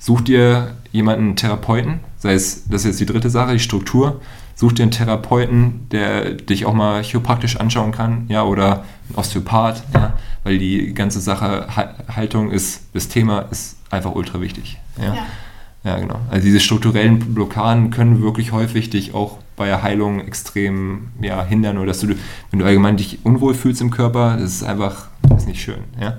such 0.00 0.22
dir 0.22 0.72
jemanden, 0.90 1.36
Therapeuten, 1.36 2.00
sei 2.18 2.32
es, 2.32 2.64
das 2.68 2.82
ist 2.82 2.86
jetzt 2.86 3.00
die 3.00 3.06
dritte 3.06 3.30
Sache, 3.30 3.52
die 3.52 3.60
Struktur, 3.60 4.20
such 4.56 4.72
dir 4.72 4.82
einen 4.82 4.90
Therapeuten, 4.90 5.86
der 5.92 6.32
dich 6.32 6.66
auch 6.66 6.74
mal 6.74 7.02
chiropraktisch 7.02 7.56
anschauen 7.56 7.92
kann, 7.92 8.24
ja, 8.28 8.42
oder 8.42 8.84
ein 9.08 9.14
Osteopath, 9.14 9.84
ja, 9.94 10.14
weil 10.42 10.58
die 10.58 10.92
ganze 10.94 11.20
Sache 11.20 11.68
Haltung 12.14 12.50
ist, 12.50 12.82
das 12.92 13.08
Thema 13.08 13.40
ist 13.50 13.76
einfach 13.90 14.14
ultra 14.14 14.40
wichtig. 14.40 14.78
Ja. 14.98 15.14
ja. 15.14 15.26
ja. 15.84 15.98
genau. 15.98 16.18
Also 16.30 16.44
diese 16.44 16.60
strukturellen 16.60 17.34
Blockaden 17.34 17.90
können 17.90 18.22
wirklich 18.22 18.52
häufig 18.52 18.90
dich 18.90 19.14
auch 19.14 19.38
bei 19.56 19.66
der 19.66 19.82
Heilung 19.82 20.20
extrem 20.20 21.08
ja, 21.20 21.44
hindern 21.44 21.76
oder 21.76 21.88
dass 21.88 22.00
du, 22.00 22.08
wenn 22.50 22.58
du 22.58 22.64
allgemein 22.64 22.96
dich 22.96 23.18
unwohl 23.24 23.54
fühlst 23.54 23.82
im 23.82 23.90
Körper, 23.90 24.38
das 24.38 24.52
ist 24.54 24.62
einfach, 24.62 25.08
das 25.28 25.42
ist 25.42 25.48
nicht 25.48 25.60
schön. 25.60 25.84
Ja. 26.00 26.18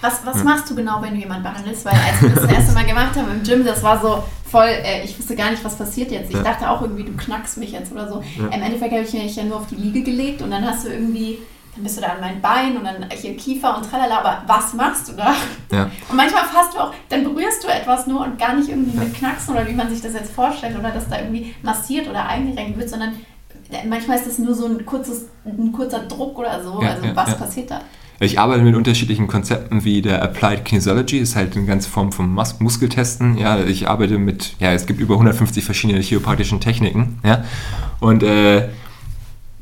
Was, 0.00 0.24
was 0.24 0.38
ja. 0.38 0.44
machst 0.44 0.70
du 0.70 0.74
genau, 0.74 1.02
wenn 1.02 1.14
du 1.14 1.20
jemanden 1.20 1.42
behandelst? 1.42 1.84
Weil 1.84 1.94
als 1.94 2.22
wir 2.22 2.30
das, 2.30 2.42
das 2.42 2.52
erste 2.52 2.72
Mal 2.72 2.86
gemacht 2.86 3.16
haben 3.16 3.30
im 3.30 3.42
Gym, 3.42 3.64
das 3.64 3.82
war 3.82 4.00
so 4.00 4.22
voll, 4.50 4.68
äh, 4.68 5.04
ich 5.04 5.18
wusste 5.18 5.36
gar 5.36 5.50
nicht, 5.50 5.64
was 5.64 5.76
passiert 5.76 6.10
jetzt. 6.10 6.30
Ich 6.30 6.36
ja. 6.36 6.42
dachte 6.42 6.68
auch 6.70 6.82
irgendwie, 6.82 7.04
du 7.04 7.12
knackst 7.12 7.58
mich 7.58 7.72
jetzt 7.72 7.92
oder 7.92 8.08
so. 8.08 8.22
Ja. 8.38 8.46
Im 8.46 8.62
Endeffekt 8.62 8.92
habe 8.92 9.02
ich 9.02 9.12
mich 9.12 9.36
ja 9.36 9.44
nur 9.44 9.58
auf 9.58 9.66
die 9.66 9.76
Liege 9.76 10.02
gelegt 10.02 10.42
und 10.42 10.50
dann 10.50 10.64
hast 10.64 10.84
du 10.84 10.90
irgendwie 10.90 11.38
dann 11.74 11.84
bist 11.84 11.98
du 11.98 12.00
da 12.00 12.08
an 12.08 12.20
mein 12.20 12.40
Bein 12.40 12.76
und 12.76 12.84
dann 12.84 13.08
hier 13.10 13.36
Kiefer 13.36 13.76
und 13.76 13.88
tralala, 13.88 14.18
aber 14.18 14.42
was 14.46 14.74
machst 14.74 15.08
du 15.08 15.12
da? 15.12 15.34
Ja. 15.70 15.84
Und 16.08 16.16
manchmal 16.16 16.44
fasst 16.44 16.74
du 16.74 16.78
auch, 16.78 16.92
dann 17.08 17.22
berührst 17.22 17.62
du 17.62 17.68
etwas 17.68 18.08
nur 18.08 18.22
und 18.22 18.38
gar 18.38 18.54
nicht 18.54 18.68
irgendwie 18.68 18.96
ja. 18.96 19.04
mit 19.04 19.14
Knacksen 19.14 19.54
oder 19.54 19.66
wie 19.68 19.72
man 19.72 19.88
sich 19.88 20.02
das 20.02 20.14
jetzt 20.14 20.32
vorstellt 20.32 20.76
oder 20.76 20.90
dass 20.90 21.08
da 21.08 21.18
irgendwie 21.18 21.54
massiert 21.62 22.08
oder 22.08 22.26
eingerenkt 22.26 22.76
wird, 22.76 22.90
sondern 22.90 23.14
äh, 23.70 23.86
manchmal 23.86 24.18
ist 24.18 24.26
das 24.26 24.38
nur 24.38 24.54
so 24.54 24.66
ein, 24.66 24.84
kurzes, 24.84 25.28
ein 25.44 25.70
kurzer 25.70 26.00
Druck 26.00 26.38
oder 26.38 26.62
so. 26.62 26.82
Ja, 26.82 26.90
also 26.90 27.14
was 27.14 27.38
passiert 27.38 27.70
da? 27.70 27.82
Ich 28.22 28.38
arbeite 28.38 28.62
mit 28.62 28.76
unterschiedlichen 28.76 29.28
Konzepten 29.28 29.82
wie 29.84 30.02
der 30.02 30.22
Applied 30.22 30.66
Kinesiology, 30.66 31.16
ist 31.16 31.36
halt 31.36 31.56
eine 31.56 31.64
ganze 31.64 31.88
Form 31.88 32.12
von 32.12 32.30
Mus 32.32 32.60
Muskeltesten. 32.60 33.38
Ja, 33.38 33.58
ich 33.64 33.88
arbeite 33.88 34.18
mit, 34.18 34.56
ja, 34.60 34.72
es 34.72 34.84
gibt 34.84 35.00
über 35.00 35.14
150 35.14 35.64
verschiedene 35.64 36.00
chiropraktischen 36.00 36.60
Techniken. 36.60 37.18
Ja, 37.24 37.44
und 37.98 38.22
äh, 38.22 38.68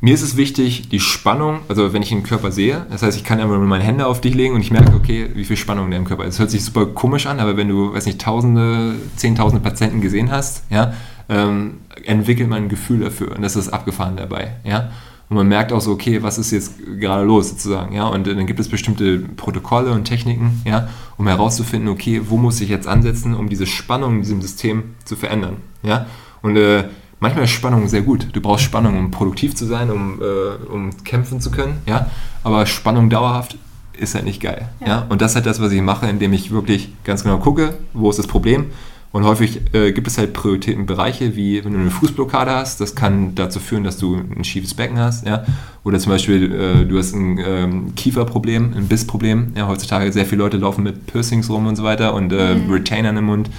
mir 0.00 0.12
ist 0.12 0.22
es 0.22 0.36
wichtig, 0.36 0.88
die 0.88 0.98
Spannung, 0.98 1.60
also 1.68 1.92
wenn 1.92 2.02
ich 2.02 2.08
den 2.08 2.24
Körper 2.24 2.50
sehe, 2.50 2.84
das 2.90 3.04
heißt, 3.04 3.16
ich 3.16 3.22
kann 3.22 3.38
einfach 3.38 3.58
meine 3.58 3.84
Hände 3.84 4.06
auf 4.06 4.20
dich 4.20 4.34
legen 4.34 4.54
und 4.54 4.60
ich 4.60 4.72
merke, 4.72 4.92
okay, 4.96 5.30
wie 5.34 5.44
viel 5.44 5.56
Spannung 5.56 5.90
der 5.90 6.00
im 6.00 6.04
Körper 6.04 6.24
ist. 6.24 6.34
Das 6.34 6.40
hört 6.40 6.50
sich 6.50 6.64
super 6.64 6.86
komisch 6.86 7.26
an, 7.26 7.38
aber 7.38 7.56
wenn 7.56 7.68
du, 7.68 7.94
weiß 7.94 8.06
nicht, 8.06 8.20
tausende, 8.20 8.96
zehntausende 9.14 9.62
Patienten 9.62 10.00
gesehen 10.00 10.32
hast, 10.32 10.64
ja, 10.68 10.94
ähm, 11.28 11.78
entwickelt 12.04 12.48
man 12.48 12.64
ein 12.64 12.68
Gefühl 12.68 13.00
dafür 13.00 13.36
und 13.36 13.42
das 13.42 13.54
ist 13.54 13.68
abgefahren 13.68 14.16
dabei, 14.16 14.56
ja. 14.64 14.90
Und 15.28 15.36
man 15.36 15.48
merkt 15.48 15.72
auch 15.72 15.80
so, 15.80 15.92
okay, 15.92 16.22
was 16.22 16.38
ist 16.38 16.50
jetzt 16.52 16.74
gerade 16.98 17.24
los 17.24 17.50
sozusagen, 17.50 17.94
ja. 17.94 18.06
Und 18.06 18.26
dann 18.26 18.46
gibt 18.46 18.60
es 18.60 18.68
bestimmte 18.68 19.18
Protokolle 19.18 19.92
und 19.92 20.04
Techniken, 20.04 20.62
ja, 20.64 20.88
um 21.18 21.28
herauszufinden, 21.28 21.90
okay, 21.90 22.22
wo 22.26 22.38
muss 22.38 22.60
ich 22.60 22.68
jetzt 22.68 22.86
ansetzen, 22.86 23.34
um 23.34 23.48
diese 23.48 23.66
Spannung 23.66 24.16
in 24.16 24.22
diesem 24.22 24.40
System 24.40 24.94
zu 25.04 25.16
verändern, 25.16 25.56
ja. 25.82 26.06
Und 26.40 26.56
äh, 26.56 26.84
manchmal 27.20 27.44
ist 27.44 27.50
Spannung 27.50 27.88
sehr 27.88 28.02
gut. 28.02 28.28
Du 28.32 28.40
brauchst 28.40 28.64
Spannung, 28.64 28.96
um 28.96 29.10
produktiv 29.10 29.54
zu 29.54 29.66
sein, 29.66 29.90
um, 29.90 30.20
äh, 30.22 30.72
um 30.72 30.90
kämpfen 31.04 31.40
zu 31.40 31.50
können, 31.50 31.82
ja. 31.86 32.10
Aber 32.42 32.64
Spannung 32.64 33.10
dauerhaft 33.10 33.58
ist 33.92 34.14
halt 34.14 34.24
nicht 34.24 34.40
geil, 34.40 34.68
ja. 34.80 34.86
ja? 34.86 35.06
Und 35.08 35.20
das 35.20 35.32
ist 35.32 35.34
halt 35.36 35.46
das, 35.46 35.60
was 35.60 35.72
ich 35.72 35.82
mache, 35.82 36.06
indem 36.06 36.32
ich 36.32 36.50
wirklich 36.50 36.90
ganz 37.04 37.22
genau 37.22 37.38
gucke, 37.38 37.74
wo 37.92 38.08
ist 38.08 38.18
das 38.18 38.26
Problem. 38.26 38.66
Und 39.10 39.24
häufig 39.24 39.60
äh, 39.72 39.92
gibt 39.92 40.06
es 40.06 40.18
halt 40.18 40.34
Prioritätenbereiche, 40.34 41.34
wie 41.34 41.64
wenn 41.64 41.72
du 41.72 41.78
eine 41.78 41.90
Fußblockade 41.90 42.50
hast, 42.50 42.80
das 42.80 42.94
kann 42.94 43.34
dazu 43.34 43.58
führen, 43.58 43.84
dass 43.84 43.96
du 43.96 44.16
ein 44.16 44.44
schiefes 44.44 44.74
Becken 44.74 44.98
hast, 44.98 45.26
ja. 45.26 45.44
Oder 45.82 45.98
zum 45.98 46.12
Beispiel, 46.12 46.52
äh, 46.52 46.84
du 46.84 46.98
hast 46.98 47.14
ein 47.14 47.38
ähm, 47.38 47.94
Kieferproblem, 47.94 48.74
ein 48.76 48.86
Bissproblem. 48.86 49.52
Ja, 49.56 49.66
heutzutage 49.66 50.12
sehr 50.12 50.26
viele 50.26 50.42
Leute 50.42 50.58
laufen 50.58 50.84
mit 50.84 51.06
Piercings 51.06 51.48
rum 51.48 51.66
und 51.66 51.76
so 51.76 51.84
weiter 51.84 52.12
und 52.12 52.32
äh, 52.32 52.56
mhm. 52.56 52.70
Retainern 52.70 53.16
im 53.16 53.24
Mund. 53.24 53.50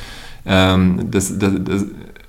Ähm, 0.45 1.07
das, 1.09 1.39
das, 1.39 1.51
das 1.63 1.85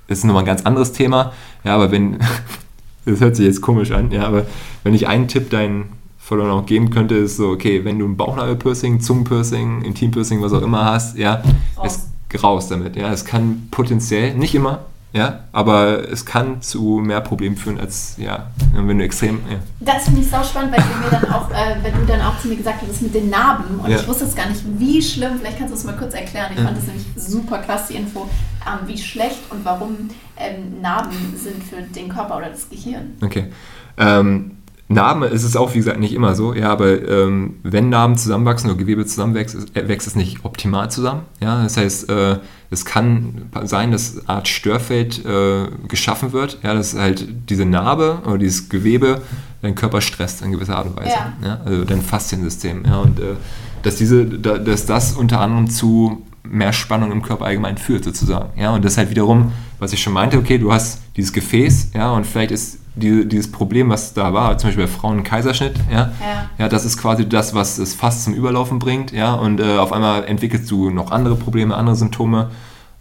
ist 0.07 0.23
nochmal 0.23 0.41
ein 0.41 0.47
ganz 0.47 0.63
anderes 0.63 0.91
Thema. 0.91 1.31
Ja, 1.63 1.75
aber 1.75 1.91
wenn, 1.91 2.17
das 3.05 3.19
hört 3.19 3.35
sich 3.35 3.45
jetzt 3.45 3.61
komisch 3.61 3.91
an, 3.91 4.09
ja, 4.11 4.25
aber 4.25 4.47
wenn 4.83 4.95
ich 4.95 5.07
einen 5.07 5.27
Tipp 5.27 5.51
deinen 5.51 5.89
Followern 6.17 6.51
auch 6.51 6.65
geben 6.65 6.89
könnte, 6.89 7.15
ist 7.15 7.37
so, 7.37 7.49
okay, 7.49 7.85
wenn 7.85 7.99
du 7.99 8.05
ein 8.05 8.17
Bauchnabelpiercing, 8.17 8.99
Zungenpiercing, 8.99 9.83
Intimpiercing, 9.83 10.41
was 10.41 10.53
auch 10.53 10.61
immer 10.63 10.85
hast, 10.85 11.17
ja, 11.17 11.43
raus. 11.77 11.85
es 11.85 12.10
raus 12.43 12.67
damit. 12.67 12.95
Ja, 12.95 13.11
es 13.11 13.25
kann 13.25 13.67
potenziell, 13.71 14.33
nicht 14.35 14.55
immer, 14.55 14.79
ja, 15.13 15.41
aber 15.51 16.09
es 16.09 16.25
kann 16.25 16.61
zu 16.61 17.01
mehr 17.03 17.19
Problemen 17.19 17.57
führen, 17.57 17.77
als 17.77 18.15
ja, 18.17 18.47
wenn 18.73 18.97
du 18.97 19.03
extrem. 19.03 19.41
Ja. 19.49 19.57
Das 19.81 20.05
finde 20.05 20.21
ich 20.21 20.29
sau 20.29 20.41
spannend, 20.41 20.71
weil 20.71 20.81
du 20.81 20.87
mir 21.03 21.21
dann 21.21 21.31
auch, 21.33 21.51
äh, 21.51 21.75
wenn 21.83 21.93
du 21.93 22.05
dann 22.05 22.21
auch 22.21 22.39
zu 22.39 22.47
mir 22.47 22.55
gesagt 22.55 22.81
hast, 22.87 23.01
mit 23.01 23.13
den 23.13 23.29
Narben. 23.29 23.79
Und 23.81 23.89
ja. 23.89 23.97
ich 23.97 24.07
wusste 24.07 24.23
es 24.23 24.33
gar 24.35 24.47
nicht, 24.47 24.61
wie 24.77 25.01
schlimm. 25.01 25.39
Vielleicht 25.39 25.57
kannst 25.57 25.73
du 25.73 25.77
es 25.77 25.83
mal 25.83 25.97
kurz 25.97 26.13
erklären. 26.13 26.51
Ich 26.51 26.59
ja. 26.59 26.65
fand 26.65 26.77
das 26.77 26.85
nämlich 26.85 27.05
super 27.17 27.57
krass, 27.57 27.87
die 27.87 27.95
Info, 27.95 28.29
ähm, 28.65 28.87
wie 28.87 28.97
schlecht 28.97 29.39
und 29.49 29.65
warum 29.65 30.09
ähm, 30.37 30.81
Narben 30.81 31.35
sind 31.35 31.61
für 31.61 31.81
den 31.81 32.07
Körper 32.07 32.37
oder 32.37 32.49
das 32.49 32.69
Gehirn. 32.69 33.17
Okay. 33.21 33.51
Ähm, 33.97 34.51
Narben 34.93 35.23
ist 35.23 35.43
es 35.43 35.55
auch, 35.55 35.73
wie 35.73 35.77
gesagt, 35.77 35.99
nicht 35.99 36.13
immer 36.13 36.35
so, 36.35 36.53
ja, 36.53 36.69
aber 36.69 37.07
ähm, 37.07 37.55
wenn 37.63 37.89
Narben 37.89 38.17
zusammenwachsen 38.17 38.69
oder 38.69 38.79
Gewebe 38.79 39.05
zusammenwächst, 39.05 39.75
äh, 39.75 39.87
wächst 39.87 40.07
es 40.07 40.15
nicht 40.15 40.43
optimal 40.43 40.91
zusammen. 40.91 41.21
Ja, 41.39 41.63
das 41.63 41.77
heißt, 41.77 42.09
äh, 42.09 42.37
es 42.69 42.85
kann 42.85 43.49
sein, 43.63 43.91
dass 43.91 44.19
eine 44.19 44.29
Art 44.29 44.47
Störfeld 44.47 45.25
äh, 45.25 45.67
geschaffen 45.87 46.33
wird, 46.33 46.59
ja, 46.63 46.73
dass 46.73 46.95
halt 46.95 47.27
diese 47.49 47.65
Narbe 47.65 48.19
oder 48.25 48.37
dieses 48.37 48.69
Gewebe 48.69 49.21
deinen 49.61 49.75
Körper 49.75 50.01
stresst 50.01 50.41
in 50.41 50.51
gewisser 50.51 50.77
Art 50.77 50.87
und 50.87 50.97
Weise. 50.97 51.09
Ja. 51.09 51.33
ja 51.43 51.59
also 51.65 51.83
dein 51.83 52.01
Fasziensystem. 52.01 52.83
Ja, 52.85 52.99
und 52.99 53.19
äh, 53.19 53.35
dass, 53.83 53.95
diese, 53.95 54.25
dass 54.25 54.85
das 54.85 55.13
unter 55.13 55.39
anderem 55.39 55.69
zu 55.69 56.23
mehr 56.43 56.73
Spannung 56.73 57.11
im 57.11 57.21
Körper 57.21 57.45
allgemein 57.45 57.77
führt, 57.77 58.03
sozusagen. 58.03 58.59
Ja, 58.59 58.73
und 58.73 58.83
das 58.83 58.93
ist 58.93 58.97
halt 58.97 59.09
wiederum, 59.09 59.51
was 59.79 59.93
ich 59.93 60.01
schon 60.01 60.13
meinte, 60.13 60.37
okay, 60.37 60.57
du 60.57 60.71
hast 60.73 60.99
dieses 61.15 61.33
Gefäß, 61.33 61.91
ja, 61.93 62.11
und 62.11 62.25
vielleicht 62.25 62.51
ist 62.51 62.79
die, 62.95 63.27
dieses 63.27 63.51
Problem, 63.51 63.89
was 63.89 64.13
da 64.13 64.33
war, 64.33 64.57
zum 64.57 64.69
Beispiel 64.69 64.85
bei 64.85 64.91
Frauen 64.91 65.23
Kaiserschnitt, 65.23 65.75
ja, 65.89 66.11
ja, 66.19 66.49
ja. 66.57 66.69
das 66.69 66.85
ist 66.85 66.97
quasi 66.97 67.27
das, 67.27 67.53
was 67.53 67.77
es 67.77 67.93
fast 67.93 68.25
zum 68.25 68.33
Überlaufen 68.33 68.79
bringt, 68.79 69.11
ja, 69.11 69.33
und 69.33 69.59
äh, 69.59 69.77
auf 69.77 69.93
einmal 69.93 70.25
entwickelst 70.25 70.69
du 70.69 70.89
noch 70.89 71.11
andere 71.11 71.35
Probleme, 71.35 71.75
andere 71.75 71.95
Symptome. 71.95 72.51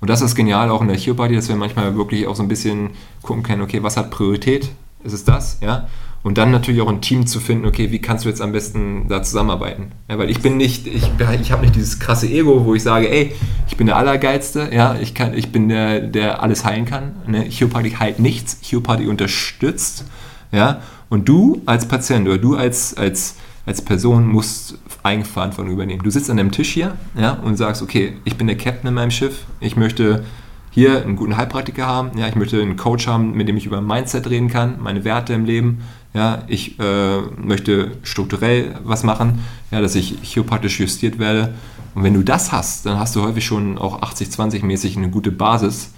Und 0.00 0.08
das 0.08 0.22
ist 0.22 0.34
genial 0.34 0.70
auch 0.70 0.80
in 0.80 0.88
der 0.88 0.96
Chiropraktie, 0.96 1.36
dass 1.36 1.48
wir 1.48 1.56
manchmal 1.56 1.94
wirklich 1.96 2.26
auch 2.26 2.34
so 2.34 2.42
ein 2.42 2.48
bisschen 2.48 2.90
gucken 3.22 3.42
können, 3.42 3.62
okay, 3.62 3.82
was 3.82 3.96
hat 3.96 4.10
Priorität? 4.10 4.70
Ist 5.02 5.12
es 5.12 5.24
das, 5.24 5.58
ja? 5.60 5.88
Und 6.22 6.36
dann 6.36 6.50
natürlich 6.50 6.82
auch 6.82 6.88
ein 6.88 7.00
Team 7.00 7.26
zu 7.26 7.40
finden, 7.40 7.64
okay, 7.64 7.90
wie 7.90 7.98
kannst 7.98 8.24
du 8.24 8.28
jetzt 8.28 8.42
am 8.42 8.52
besten 8.52 9.08
da 9.08 9.22
zusammenarbeiten? 9.22 9.92
Ja, 10.08 10.18
weil 10.18 10.28
ich 10.28 10.40
bin 10.40 10.58
nicht, 10.58 10.86
ich, 10.86 11.10
ich 11.40 11.52
habe 11.52 11.62
nicht 11.62 11.74
dieses 11.74 11.98
krasse 11.98 12.28
Ego, 12.28 12.66
wo 12.66 12.74
ich 12.74 12.82
sage, 12.82 13.10
ey, 13.10 13.32
ich 13.68 13.76
bin 13.78 13.86
der 13.86 13.96
Allergeilste, 13.96 14.68
ja, 14.70 14.96
ich, 15.00 15.14
kann, 15.14 15.32
ich 15.32 15.50
bin 15.50 15.70
der, 15.70 16.00
der 16.00 16.42
alles 16.42 16.64
heilen 16.64 16.84
kann. 16.84 17.12
Ne? 17.26 17.44
Chiropraktik 17.48 17.98
heilt 18.00 18.18
nichts, 18.18 18.58
Chiropraktik 18.60 19.08
unterstützt, 19.08 20.04
ja. 20.52 20.82
Und 21.08 21.28
du 21.28 21.62
als 21.66 21.88
Patient 21.88 22.28
oder 22.28 22.38
du 22.38 22.54
als, 22.54 22.96
als, 22.96 23.36
als 23.64 23.82
Person 23.82 24.28
musst 24.28 24.78
Eigenverantwortung 25.02 25.72
übernehmen. 25.72 26.02
Du 26.02 26.10
sitzt 26.10 26.30
an 26.30 26.38
einem 26.38 26.52
Tisch 26.52 26.70
hier, 26.70 26.96
ja, 27.18 27.32
und 27.32 27.56
sagst, 27.56 27.82
okay, 27.82 28.12
ich 28.24 28.36
bin 28.36 28.46
der 28.46 28.58
Captain 28.58 28.88
in 28.88 28.94
meinem 28.94 29.10
Schiff, 29.10 29.46
ich 29.60 29.74
möchte 29.74 30.22
hier 30.70 31.02
einen 31.02 31.16
guten 31.16 31.36
Heilpraktiker 31.36 31.86
haben, 31.86 32.16
ja, 32.16 32.28
ich 32.28 32.36
möchte 32.36 32.60
einen 32.60 32.76
Coach 32.76 33.06
haben, 33.06 33.32
mit 33.32 33.48
dem 33.48 33.56
ich 33.56 33.66
über 33.66 33.80
Mindset 33.80 34.30
reden 34.30 34.48
kann, 34.48 34.76
meine 34.80 35.04
Werte 35.04 35.32
im 35.32 35.44
Leben, 35.44 35.80
ja, 36.12 36.42
ich 36.48 36.78
äh, 36.80 37.20
möchte 37.36 37.92
strukturell 38.02 38.74
was 38.84 39.04
machen, 39.04 39.44
ja, 39.70 39.80
dass 39.80 39.94
ich 39.94 40.18
chiropraktisch 40.22 40.80
justiert 40.80 41.18
werde. 41.18 41.54
Und 41.94 42.02
wenn 42.02 42.14
du 42.14 42.22
das 42.22 42.52
hast, 42.52 42.86
dann 42.86 42.98
hast 42.98 43.16
du 43.16 43.22
häufig 43.22 43.44
schon 43.44 43.78
auch 43.78 44.00
80-20 44.02 44.64
mäßig 44.64 44.96
eine 44.96 45.08
gute 45.08 45.30
Basis, 45.30 45.92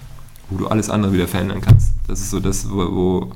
wo 0.51 0.59
du 0.59 0.69
alles 0.69 0.91
andere 0.91 1.13
wieder 1.13 1.29
verändern 1.29 1.61
kannst. 1.61 1.93
Das 2.09 2.21
ist 2.21 2.31
so 2.31 2.41
das, 2.41 2.69
wo, 2.71 2.77
wo 2.77 3.33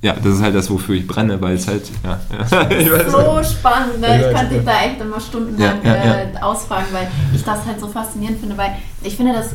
ja, 0.00 0.14
das 0.14 0.34
ist 0.34 0.42
halt 0.42 0.54
das, 0.54 0.68
wofür 0.68 0.96
ich 0.96 1.06
brenne, 1.06 1.40
weil 1.40 1.54
es 1.54 1.68
halt, 1.68 1.88
ja. 2.02 2.18
ja. 2.50 3.10
so 3.10 3.42
spannend, 3.48 4.00
ne? 4.00 4.18
Ich, 4.18 4.26
ich 4.26 4.34
könnte 4.34 4.54
dich 4.56 4.64
da 4.64 4.82
echt 4.82 5.00
immer 5.00 5.20
stundenlang 5.20 5.76
ja, 5.84 5.94
ja, 5.94 6.14
äh, 6.22 6.38
ausfragen, 6.40 6.86
weil 6.90 7.08
ich 7.32 7.44
das 7.44 7.64
halt 7.64 7.78
so 7.78 7.86
faszinierend 7.86 8.40
finde, 8.40 8.58
weil 8.58 8.72
ich 9.04 9.16
finde 9.16 9.32
das 9.32 9.54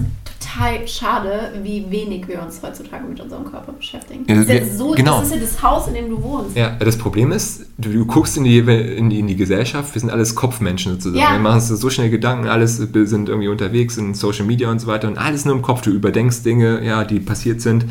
schade, 0.85 1.51
wie 1.63 1.85
wenig 1.89 2.27
wir 2.27 2.41
uns 2.41 2.61
heutzutage 2.61 3.05
mit 3.05 3.19
unserem 3.19 3.45
Körper 3.45 3.71
beschäftigen. 3.71 4.25
Ja, 4.27 4.35
das, 4.35 4.45
ist 4.45 4.51
ja 4.51 4.65
so, 4.77 4.91
genau. 4.91 5.19
das 5.19 5.27
ist 5.27 5.35
ja 5.35 5.41
das 5.41 5.63
Haus, 5.63 5.87
in 5.87 5.93
dem 5.93 6.09
du 6.09 6.21
wohnst. 6.21 6.55
Ja, 6.55 6.75
das 6.79 6.97
Problem 6.97 7.31
ist, 7.31 7.65
du, 7.77 7.89
du 7.89 8.05
guckst 8.05 8.37
in 8.37 8.43
die, 8.43 8.59
in, 8.59 9.09
die, 9.09 9.19
in 9.19 9.27
die 9.27 9.35
Gesellschaft, 9.35 9.93
wir 9.93 9.99
sind 9.99 10.09
alles 10.09 10.35
Kopfmenschen 10.35 10.93
sozusagen. 10.93 11.19
Ja. 11.19 11.33
Wir 11.33 11.39
machen 11.39 11.55
uns 11.55 11.67
so 11.67 11.89
schnell 11.89 12.09
Gedanken, 12.09 12.47
alles 12.47 12.77
sind 12.77 13.29
irgendwie 13.29 13.47
unterwegs 13.47 13.97
in 13.97 14.13
Social 14.13 14.45
Media 14.45 14.69
und 14.69 14.79
so 14.79 14.87
weiter 14.87 15.07
und 15.07 15.17
alles 15.17 15.45
nur 15.45 15.55
im 15.55 15.61
Kopf. 15.61 15.81
Du 15.81 15.91
überdenkst 15.91 16.43
Dinge, 16.43 16.83
ja, 16.83 17.03
die 17.03 17.19
passiert 17.19 17.61
sind 17.61 17.85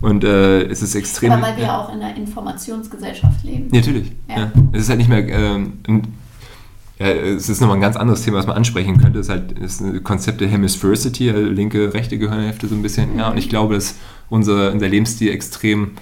und 0.00 0.24
äh, 0.24 0.62
es 0.64 0.82
ist 0.82 0.94
extrem... 0.94 1.32
Aber 1.32 1.42
weil 1.42 1.56
wir 1.56 1.64
ja 1.64 1.80
auch 1.80 1.92
in 1.92 2.00
einer 2.00 2.16
Informationsgesellschaft 2.16 3.44
leben. 3.44 3.68
Natürlich, 3.72 4.12
ja. 4.28 4.50
Es 4.72 4.82
ist 4.82 4.88
halt 4.88 4.98
nicht 4.98 5.08
mehr... 5.08 5.28
Ähm, 5.28 5.72
ja, 7.02 7.08
es 7.08 7.48
ist 7.48 7.60
nochmal 7.60 7.78
ein 7.78 7.80
ganz 7.80 7.96
anderes 7.96 8.22
Thema, 8.22 8.38
was 8.38 8.46
man 8.46 8.56
ansprechen 8.56 8.98
könnte. 8.98 9.18
Es 9.18 9.26
ist 9.26 9.30
halt 9.30 9.60
das 9.60 9.82
Konzept 10.04 10.40
der 10.40 10.48
Hemisphericity, 10.48 11.30
also 11.30 11.50
linke, 11.50 11.92
rechte 11.92 12.16
Gehirnhälfte 12.16 12.68
so 12.68 12.76
ein 12.76 12.82
bisschen. 12.82 13.18
Ja, 13.18 13.30
und 13.30 13.38
ich 13.38 13.48
glaube, 13.48 13.74
dass 13.74 13.96
unser, 14.28 14.72
unser 14.72 14.88
Lebensstil 14.88 15.32
extrem 15.32 15.92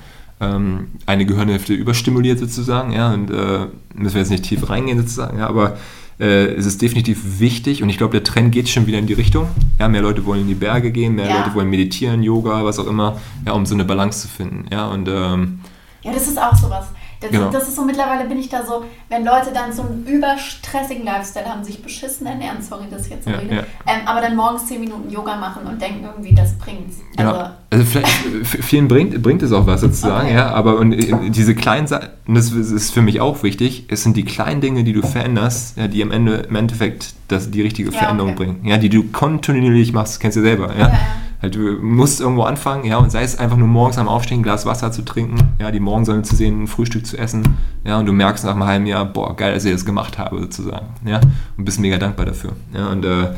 ähm, 0.40 0.88
eine 1.07 1.24
Gehirnhälfte 1.24 1.72
überstimuliert 1.72 2.38
sozusagen. 2.38 2.92
Ja, 2.92 3.14
und 3.14 3.30
äh, 3.30 3.66
müssen 3.94 4.14
wir 4.14 4.20
jetzt 4.20 4.30
nicht 4.30 4.44
tief 4.44 4.68
reingehen 4.68 4.98
sozusagen, 4.98 5.38
ja, 5.38 5.48
aber 5.48 5.78
äh, 6.18 6.53
es 6.53 6.66
ist 6.66 6.82
definitiv 6.82 7.40
wichtig 7.40 7.82
und 7.82 7.88
ich 7.88 7.96
glaube, 7.96 8.12
der 8.12 8.24
Trend 8.24 8.53
geht 8.53 8.68
schon 8.68 8.86
wieder 8.86 8.98
in 8.98 9.07
die 9.07 9.14
Richtung. 9.14 9.48
Ja, 9.78 9.88
mehr 9.88 10.03
Leute 10.03 10.26
wollen 10.26 10.42
in 10.42 10.48
die 10.48 10.55
Berge 10.55 10.90
gehen, 10.90 11.14
mehr 11.14 11.30
ja. 11.30 11.38
Leute 11.38 11.55
wollen 11.55 11.70
meditieren, 11.70 12.22
Yoga, 12.22 12.62
was 12.62 12.78
auch 12.78 12.86
immer, 12.86 13.18
ja, 13.46 13.53
um 13.53 13.64
so 13.64 13.74
eine 13.74 13.86
Balance 13.86 14.20
zu 14.20 14.28
finden. 14.28 14.66
Ja, 14.70 14.88
und 14.88 15.09
ähm, 15.09 15.61
ja, 16.03 16.12
das 16.12 16.28
ist 16.28 16.38
auch 16.38 16.55
sowas. 16.55 16.86
Das, 17.20 17.30
genau. 17.30 17.50
das 17.50 17.68
ist 17.68 17.76
so, 17.76 17.84
mittlerweile 17.84 18.26
bin 18.26 18.38
ich 18.38 18.48
da 18.48 18.64
so, 18.64 18.84
wenn 19.10 19.24
Leute 19.24 19.50
dann 19.52 19.74
so 19.74 19.82
einen 19.82 20.06
überstressigen 20.06 21.04
Lifestyle 21.04 21.44
haben, 21.44 21.62
sich 21.62 21.82
beschissen 21.82 22.26
ernähren, 22.26 22.62
sorry, 22.62 22.84
dass 22.90 23.04
ich 23.04 23.10
jetzt 23.10 23.28
ja, 23.28 23.36
rede, 23.36 23.56
ja. 23.56 23.62
Ähm, 23.86 24.06
aber 24.06 24.22
dann 24.22 24.34
morgens 24.34 24.66
10 24.66 24.80
Minuten 24.80 25.10
Yoga 25.10 25.36
machen 25.36 25.66
und 25.66 25.82
denken 25.82 26.04
irgendwie, 26.04 26.34
das 26.34 26.56
bringt's. 26.56 26.96
Genau. 27.16 27.32
Also, 27.32 27.50
also 27.70 27.84
vielleicht, 27.84 28.08
vielen 28.64 28.88
bringt, 28.88 29.22
bringt 29.22 29.42
es 29.42 29.52
auch 29.52 29.66
was 29.66 29.82
sozusagen, 29.82 30.28
okay. 30.28 30.36
ja, 30.36 30.50
aber 30.50 30.78
und 30.78 30.94
äh, 30.94 31.28
diese 31.28 31.54
kleinen 31.54 31.86
Sachen, 31.86 32.08
das 32.26 32.52
ist 32.52 32.90
für 32.92 33.02
mich 33.02 33.20
auch 33.20 33.42
wichtig, 33.42 33.84
es 33.88 34.02
sind 34.02 34.16
die 34.16 34.24
kleinen 34.24 34.62
Dinge, 34.62 34.82
die 34.82 34.94
du 34.94 35.02
veränderst, 35.02 35.76
ja, 35.76 35.88
die 35.88 36.02
am 36.02 36.12
Ende 36.12 36.36
im 36.48 36.56
Endeffekt 36.56 37.12
das, 37.28 37.50
die 37.50 37.60
richtige 37.60 37.92
Veränderung 37.92 38.32
okay. 38.32 38.44
bringen, 38.44 38.64
ja, 38.64 38.78
die 38.78 38.88
du 38.88 39.04
kontinuierlich 39.04 39.92
machst, 39.92 40.20
kennst 40.20 40.38
du 40.38 40.40
selber, 40.40 40.74
ja. 40.74 40.98
Halt, 41.43 41.55
du 41.55 41.78
musst 41.80 42.20
irgendwo 42.20 42.43
anfangen, 42.43 42.84
ja, 42.84 42.99
und 42.99 43.11
sei 43.11 43.22
es 43.22 43.38
einfach 43.38 43.57
nur 43.57 43.68
morgens 43.68 43.97
am 43.97 44.09
Aufstehen 44.09 44.41
ein 44.41 44.43
Glas 44.43 44.66
Wasser 44.66 44.93
zu 44.93 45.03
trinken, 45.03 45.38
ja, 45.59 45.70
die 45.70 45.80
Morgensonne 45.80 46.22
zu 46.22 46.36
sehen, 46.36 46.64
ein 46.64 46.66
Frühstück 46.66 47.07
zu 47.07 47.16
essen, 47.16 47.57
ja, 47.84 47.99
und 47.99 48.07
du 48.07 48.12
merkst 48.12 48.45
nach 48.45 48.53
einem 48.53 48.64
halben 48.64 48.86
Jahr, 48.86 49.07
boah, 49.07 49.34
geil, 49.34 49.55
dass 49.55 49.64
ich 49.64 49.72
das 49.72 49.86
gemacht 49.86 50.18
habe, 50.18 50.38
sozusagen, 50.38 50.88
ja, 51.05 51.20
und 51.57 51.64
bist 51.64 51.80
mega 51.80 51.97
dankbar 51.97 52.26
dafür, 52.26 52.53
ja, 52.74 52.88
und 52.88 53.05
äh, 53.07 53.28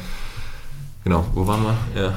Genau, 1.04 1.24
wo 1.34 1.44
waren 1.44 1.64
wir? 1.64 2.00
Ja. 2.00 2.12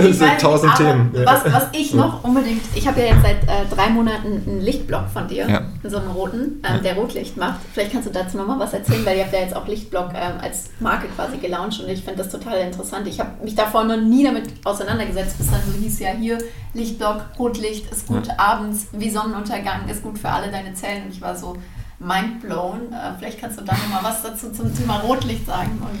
Ich 0.06 0.20
weiß, 0.20 0.40
tausend 0.40 0.76
Themen. 0.76 1.10
Was, 1.24 1.44
was 1.52 1.66
ich 1.72 1.94
noch 1.94 2.22
unbedingt, 2.22 2.62
ich 2.76 2.86
habe 2.86 3.00
ja 3.00 3.06
jetzt 3.06 3.22
seit 3.22 3.42
äh, 3.42 3.66
drei 3.68 3.90
Monaten 3.90 4.42
einen 4.46 4.60
Lichtblock 4.60 5.08
von 5.08 5.26
dir, 5.26 5.48
ja. 5.48 5.62
so 5.82 5.96
einen 5.96 6.10
roten, 6.10 6.62
ähm, 6.62 6.80
der 6.84 6.94
Rotlicht 6.94 7.36
macht. 7.36 7.58
Vielleicht 7.72 7.92
kannst 7.92 8.06
du 8.08 8.12
dazu 8.12 8.36
nochmal 8.36 8.60
was 8.60 8.72
erzählen, 8.72 9.04
weil 9.04 9.18
ihr 9.18 9.24
habt 9.24 9.32
ja 9.32 9.40
jetzt 9.40 9.56
auch 9.56 9.66
Lichtblock 9.66 10.10
ähm, 10.14 10.40
als 10.40 10.70
Marke 10.78 11.08
quasi 11.08 11.38
gelauncht 11.38 11.80
und 11.80 11.88
ich 11.88 12.04
finde 12.04 12.22
das 12.22 12.30
total 12.30 12.60
interessant. 12.60 13.08
Ich 13.08 13.18
habe 13.18 13.30
mich 13.42 13.56
davor 13.56 13.82
noch 13.82 13.96
nie 13.96 14.22
damit 14.22 14.44
auseinandergesetzt, 14.64 15.36
bis 15.36 15.50
dann 15.50 15.60
so 15.66 15.72
hieß 15.72 15.98
ja 15.98 16.10
hier, 16.10 16.38
Lichtblock, 16.72 17.22
Rotlicht 17.36 17.90
ist 17.90 18.06
gut 18.06 18.28
ja. 18.28 18.34
abends, 18.38 18.86
wie 18.92 19.10
Sonnenuntergang 19.10 19.88
ist 19.88 20.04
gut 20.04 20.18
für 20.18 20.28
alle 20.28 20.52
deine 20.52 20.72
Zellen 20.74 21.06
und 21.06 21.10
ich 21.10 21.20
war 21.20 21.36
so 21.36 21.56
mindblown. 21.98 22.92
Äh, 22.92 23.18
vielleicht 23.18 23.40
kannst 23.40 23.58
du 23.58 23.64
da 23.64 23.72
nochmal 23.72 24.04
was 24.04 24.22
dazu 24.22 24.52
zum 24.52 24.72
Thema 24.72 24.98
Rotlicht 24.98 25.46
sagen 25.46 25.82
und 25.82 25.98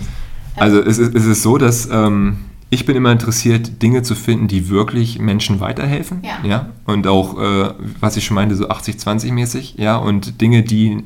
also 0.56 0.80
es 0.80 0.98
ist, 0.98 1.14
es 1.14 1.26
ist 1.26 1.42
so, 1.42 1.58
dass 1.58 1.88
ähm, 1.90 2.38
ich 2.70 2.86
bin 2.86 2.96
immer 2.96 3.10
interessiert, 3.10 3.82
Dinge 3.82 4.02
zu 4.02 4.14
finden, 4.14 4.46
die 4.46 4.68
wirklich 4.68 5.18
Menschen 5.18 5.58
weiterhelfen. 5.58 6.22
Ja. 6.22 6.38
ja? 6.48 6.66
Und 6.86 7.06
auch, 7.08 7.36
äh, 7.38 7.74
was 7.98 8.16
ich 8.16 8.24
schon 8.24 8.36
meinte, 8.36 8.54
so 8.54 8.68
80-20 8.68 9.32
mäßig. 9.32 9.74
Ja. 9.76 9.96
Und 9.96 10.40
Dinge, 10.40 10.62
die 10.62 11.02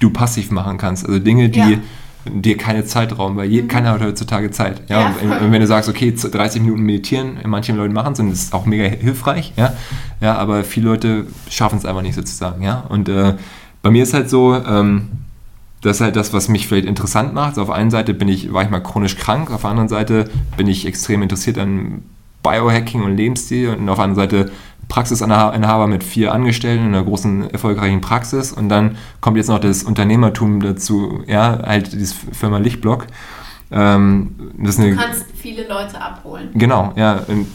du 0.00 0.10
passiv 0.10 0.50
machen 0.50 0.78
kannst. 0.78 1.06
Also 1.06 1.20
Dinge, 1.20 1.48
die 1.48 1.58
ja. 1.60 1.78
dir 2.24 2.56
keine 2.56 2.84
Zeit 2.84 3.16
rauben, 3.16 3.36
weil 3.36 3.48
je, 3.48 3.62
mhm. 3.62 3.68
keiner 3.68 3.92
hat 3.92 4.00
heutzutage 4.00 4.50
Zeit. 4.50 4.82
Ja. 4.88 5.00
ja 5.00 5.14
und, 5.22 5.30
und, 5.30 5.52
wenn 5.52 5.60
du 5.60 5.66
sagst, 5.68 5.88
okay, 5.88 6.12
30 6.12 6.62
Minuten 6.62 6.82
meditieren, 6.82 7.38
manche 7.46 7.72
Leute 7.72 7.94
machen 7.94 8.14
es 8.14 8.20
und 8.20 8.30
das 8.30 8.40
ist 8.40 8.52
auch 8.52 8.66
mega 8.66 8.84
hilfreich. 8.84 9.52
Ja. 9.56 9.74
Ja. 10.20 10.36
Aber 10.38 10.64
viele 10.64 10.86
Leute 10.86 11.26
schaffen 11.48 11.78
es 11.78 11.84
einfach 11.84 12.02
nicht 12.02 12.16
sozusagen. 12.16 12.62
Ja. 12.62 12.80
Und 12.88 13.08
äh, 13.08 13.34
bei 13.82 13.90
mir 13.90 14.02
ist 14.02 14.12
halt 14.12 14.28
so, 14.28 14.56
ähm, 14.56 15.08
das 15.82 15.96
ist 15.96 16.00
halt 16.02 16.16
das, 16.16 16.32
was 16.32 16.48
mich 16.48 16.68
vielleicht 16.68 16.86
interessant 16.86 17.34
macht. 17.34 17.50
Also 17.50 17.62
auf 17.62 17.70
einen 17.70 17.90
Seite 17.90 18.14
bin 18.14 18.28
ich, 18.28 18.52
war 18.52 18.62
ich 18.62 18.70
mal 18.70 18.80
chronisch 18.80 19.16
krank, 19.16 19.50
auf 19.50 19.62
der 19.62 19.70
anderen 19.70 19.88
Seite 19.88 20.30
bin 20.56 20.66
ich 20.66 20.86
extrem 20.86 21.22
interessiert 21.22 21.58
an 21.58 22.02
Biohacking 22.42 23.02
und 23.02 23.16
Lebensstil 23.16 23.70
und 23.70 23.88
auf 23.88 23.96
der 23.96 24.04
anderen 24.04 24.28
Seite 24.28 24.50
Praxisinhaber 24.88 25.86
mit 25.86 26.02
vier 26.02 26.32
Angestellten 26.32 26.86
in 26.86 26.94
einer 26.94 27.04
großen, 27.04 27.50
erfolgreichen 27.50 28.00
Praxis 28.00 28.52
und 28.52 28.68
dann 28.68 28.96
kommt 29.20 29.36
jetzt 29.36 29.48
noch 29.48 29.60
das 29.60 29.84
Unternehmertum 29.84 30.60
dazu, 30.60 31.22
ja, 31.26 31.60
halt 31.64 31.92
diese 31.92 32.14
Firma 32.32 32.58
Lichtblock. 32.58 33.06
Ähm, 33.72 34.34
du 34.58 34.96
kannst 34.96 35.26
viele 35.36 35.68
Leute 35.68 36.00
abholen. 36.00 36.48
Genau, 36.54 36.92
ja. 36.96 37.22
Und, 37.28 37.46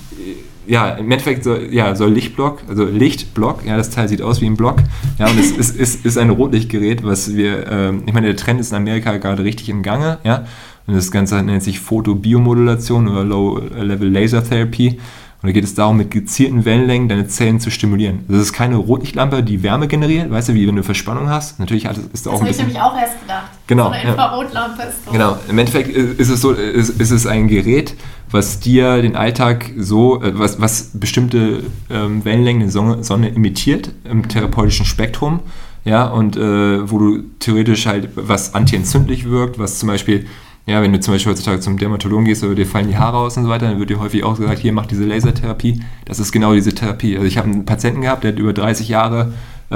ja, 0.68 0.90
im 0.90 1.12
Endeffekt 1.12 1.44
soll, 1.44 1.70
ja, 1.72 1.96
soll 1.96 2.12
Lichtblock, 2.12 2.62
also 2.68 2.86
Lichtblock, 2.86 3.66
ja, 3.66 3.78
das 3.78 3.90
Teil 3.90 4.08
sieht 4.08 4.22
aus 4.22 4.42
wie 4.42 4.46
ein 4.46 4.58
Block. 4.58 4.78
Ja, 5.18 5.28
und 5.28 5.40
es 5.40 5.52
ist, 5.52 5.76
ist, 5.76 6.06
ist 6.06 6.18
ein 6.18 6.30
Rotlichtgerät, 6.30 7.04
was 7.04 7.36
wir, 7.36 7.72
ähm, 7.72 8.04
ich 8.06 8.14
meine, 8.14 8.28
der 8.28 8.36
Trend 8.36 8.60
ist 8.60 8.72
in 8.72 8.78
Amerika 8.78 9.18
gerade 9.18 9.44
richtig 9.44 9.70
im 9.70 9.84
Gange, 9.84 10.20
ja. 10.24 10.46
Und 10.88 10.96
das 10.96 11.12
Ganze 11.12 11.42
nennt 11.42 11.64
sich 11.64 11.80
Photobiomodulation 11.80 13.08
oder 13.08 13.24
Low-Level 13.24 14.08
Laser 14.08 14.44
Therapy. 14.44 15.00
Und 15.42 15.50
da 15.50 15.52
geht 15.52 15.64
es 15.64 15.76
darum, 15.76 15.98
mit 15.98 16.10
gezielten 16.10 16.66
Wellenlängen 16.66 17.08
deine 17.08 17.28
Zellen 17.28 17.60
zu 17.60 17.70
stimulieren. 17.70 18.26
Das 18.28 18.42
ist 18.42 18.54
keine 18.54 18.78
Rotlichtlampe, 18.78 19.44
die 19.44 19.62
Wärme 19.62 19.88
generiert, 19.88 20.32
weißt 20.32 20.50
du, 20.50 20.54
wie 20.56 20.68
wenn 20.68 20.76
du 20.76 20.82
Verspannung 20.82 21.30
hast. 21.30 21.60
Natürlich 21.60 21.86
ist 21.86 22.26
da 22.26 22.32
auch 22.32 22.34
das 22.34 22.42
habe 22.42 22.50
ich 22.50 22.58
nämlich 22.58 22.80
auch 22.80 22.98
erst 22.98 23.22
gedacht. 23.22 23.52
Genau. 23.68 23.86
So 23.86 23.90
eine 23.92 24.10
Infrarotlampe 24.10 24.82
ist 24.84 25.06
so. 25.06 25.12
Genau. 25.12 25.38
Im 25.48 25.60
Endeffekt 25.60 25.90
ist 25.90 26.30
es 26.30 26.42
so, 26.42 26.52
ist, 26.52 27.00
ist 27.00 27.12
es 27.12 27.28
ein 27.28 27.48
Gerät, 27.48 27.94
was 28.36 28.60
dir 28.60 29.02
den 29.02 29.16
Alltag 29.16 29.72
so, 29.78 30.22
äh, 30.22 30.38
was, 30.38 30.60
was 30.60 30.92
bestimmte 30.94 31.64
ähm, 31.90 32.24
Wellenlängen 32.26 32.62
der 32.62 32.70
Sonne, 32.70 33.04
Sonne 33.04 33.30
imitiert 33.30 33.92
im 34.04 34.28
therapeutischen 34.28 34.86
Spektrum. 34.86 35.40
Ja, 35.86 36.08
und 36.08 36.36
äh, 36.36 36.90
wo 36.90 36.98
du 36.98 37.24
theoretisch 37.40 37.86
halt 37.86 38.10
was 38.16 38.56
antientzündlich 38.56 39.30
wirkt, 39.30 39.60
was 39.60 39.80
zum 39.80 39.88
Beispiel 39.88 40.26
ja, 40.68 40.82
wenn 40.82 40.92
du 40.92 41.00
zum 41.00 41.14
Beispiel 41.14 41.32
heutzutage 41.32 41.60
zum 41.60 41.78
Dermatologen 41.78 42.26
gehst 42.26 42.44
oder 42.44 42.56
dir 42.56 42.66
fallen 42.66 42.88
die 42.88 42.98
Haare 42.98 43.18
aus 43.18 43.38
und 43.38 43.44
so 43.44 43.50
weiter, 43.50 43.70
dann 43.70 43.80
wird 43.80 43.92
dir 43.92 44.00
häufig 44.00 44.24
auch 44.24 44.36
gesagt, 44.36 44.58
hier 44.58 44.74
mach 44.74 44.88
diese 44.88 45.06
Lasertherapie. 45.06 45.82
Das 46.06 46.18
ist 46.18 46.32
genau 46.32 46.56
diese 46.56 46.74
Therapie. 46.74 47.16
Also 47.16 47.28
ich 47.28 47.38
habe 47.38 47.52
einen 47.52 47.66
Patienten 47.66 48.02
gehabt, 48.02 48.24
der 48.24 48.32
hat 48.32 48.40
über 48.40 48.52
30 48.52 48.90
Jahre 48.90 49.34
äh, 49.70 49.76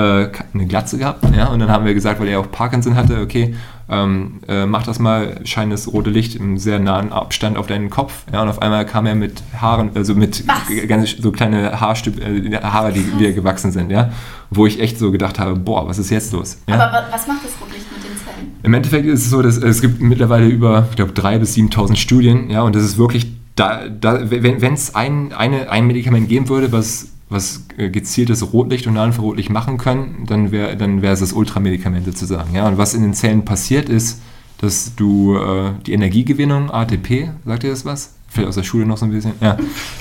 eine 0.54 0.66
Glatze 0.68 0.98
gehabt, 0.98 1.24
ja, 1.36 1.48
und 1.50 1.60
dann 1.60 1.70
haben 1.70 1.86
wir 1.86 1.94
gesagt, 1.94 2.20
weil 2.20 2.28
er 2.28 2.40
auch 2.40 2.52
Parkinson 2.52 2.96
hatte, 2.96 3.22
okay, 3.22 3.54
ähm, 3.90 4.40
äh, 4.48 4.66
mach 4.66 4.84
das 4.84 5.00
mal, 5.00 5.40
scheint 5.46 5.74
das 5.74 5.92
rote 5.92 6.10
Licht 6.10 6.36
im 6.36 6.58
sehr 6.58 6.80
nahen 6.80 7.12
Abstand 7.12 7.58
auf 7.58 7.68
deinen 7.68 7.90
Kopf, 7.90 8.24
ja, 8.32 8.42
und 8.42 8.50
auf 8.50 8.62
einmal 8.62 8.86
kam 8.86 9.06
er 9.06 9.16
mit 9.16 9.42
Haaren, 9.60 9.92
also 9.96 10.14
mit 10.16 10.44
ganz 10.88 11.12
so 11.20 11.32
kleine 11.32 11.80
Haarstück, 11.80 12.20
äh, 12.20 12.56
Haare, 12.62 12.94
die 12.94 13.20
wieder 13.20 13.32
gewachsen 13.32 13.72
sind, 13.72 13.92
ja, 13.92 14.12
wo 14.50 14.66
ich 14.66 14.80
echt 14.80 15.00
so 15.00 15.12
gedacht 15.12 15.40
habe, 15.40 15.56
boah, 15.56 15.88
was 15.88 15.98
ist 15.98 16.10
jetzt 16.10 16.34
los? 16.34 16.60
Ja? 16.68 16.76
Aber 16.76 17.08
was 17.12 17.28
macht 17.28 17.44
das 17.44 17.54
Rotlicht 17.62 17.86
mit 17.92 18.04
den 18.04 18.18
Zellen? 18.18 18.52
Im 18.62 18.74
Endeffekt 18.74 19.06
ist 19.08 19.26
es 19.26 19.30
so, 19.30 19.42
dass 19.42 19.58
es 19.58 19.82
gibt 19.82 20.02
mittlerweile 20.02 20.48
über, 20.48 20.88
ich 20.90 20.96
glaube, 20.96 21.14
3.000 21.14 21.40
bis 21.40 21.56
7.000 21.56 21.96
Studien, 21.96 22.50
ja, 22.50 22.62
und 22.62 22.76
das 22.76 22.84
ist 22.84 22.98
wirklich, 22.98 23.32
da, 23.56 23.90
da, 23.90 24.30
wenn 24.30 24.74
es 24.74 24.96
ein, 24.96 25.34
ein 25.34 25.88
Medikament 25.88 26.30
geben 26.30 26.48
würde, 26.48 26.72
was 26.72 27.10
was 27.30 27.66
äh, 27.78 27.90
gezieltes 27.90 28.54
Rotlicht 28.54 28.88
und 28.88 28.98
Infrarotlicht 28.98 29.50
machen 29.50 29.78
können, 29.78 30.26
dann 30.28 30.52
wäre 30.52 30.76
dann 30.76 31.04
es 31.04 31.20
das 31.20 31.34
Ultramedikament 31.34 32.06
sozusagen. 32.06 32.56
Ja? 32.56 32.68
Und 32.68 32.78
was 32.78 32.94
in 32.94 33.04
den 33.04 33.14
Zellen 33.14 33.46
passiert 33.46 33.88
ist, 33.88 34.22
dass 34.58 34.96
du 34.96 35.38
äh, 35.38 35.72
die 35.86 35.94
Energiegewinnung, 35.94 36.72
ATP, 36.72 37.30
sagt 37.46 37.64
ihr 37.64 37.70
das 37.70 37.86
was? 37.86 38.16
Vielleicht 38.30 38.50
aus 38.50 38.56
der 38.56 38.64
Schule 38.64 38.86
noch 38.86 38.98
so 38.98 39.06
ein 39.06 39.12
bisschen. 39.12 39.34
Ja. 39.42 39.58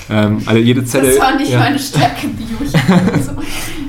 Ähm, 0.09 0.41
also 0.45 0.59
jede 0.59 0.85
Zelle. 0.85 1.07
Das 1.07 1.19
war 1.19 1.35
nicht 1.35 1.51
ja. 1.51 1.59
meine 1.59 1.79
Stärke, 1.79 2.27
Bio. 2.27 2.57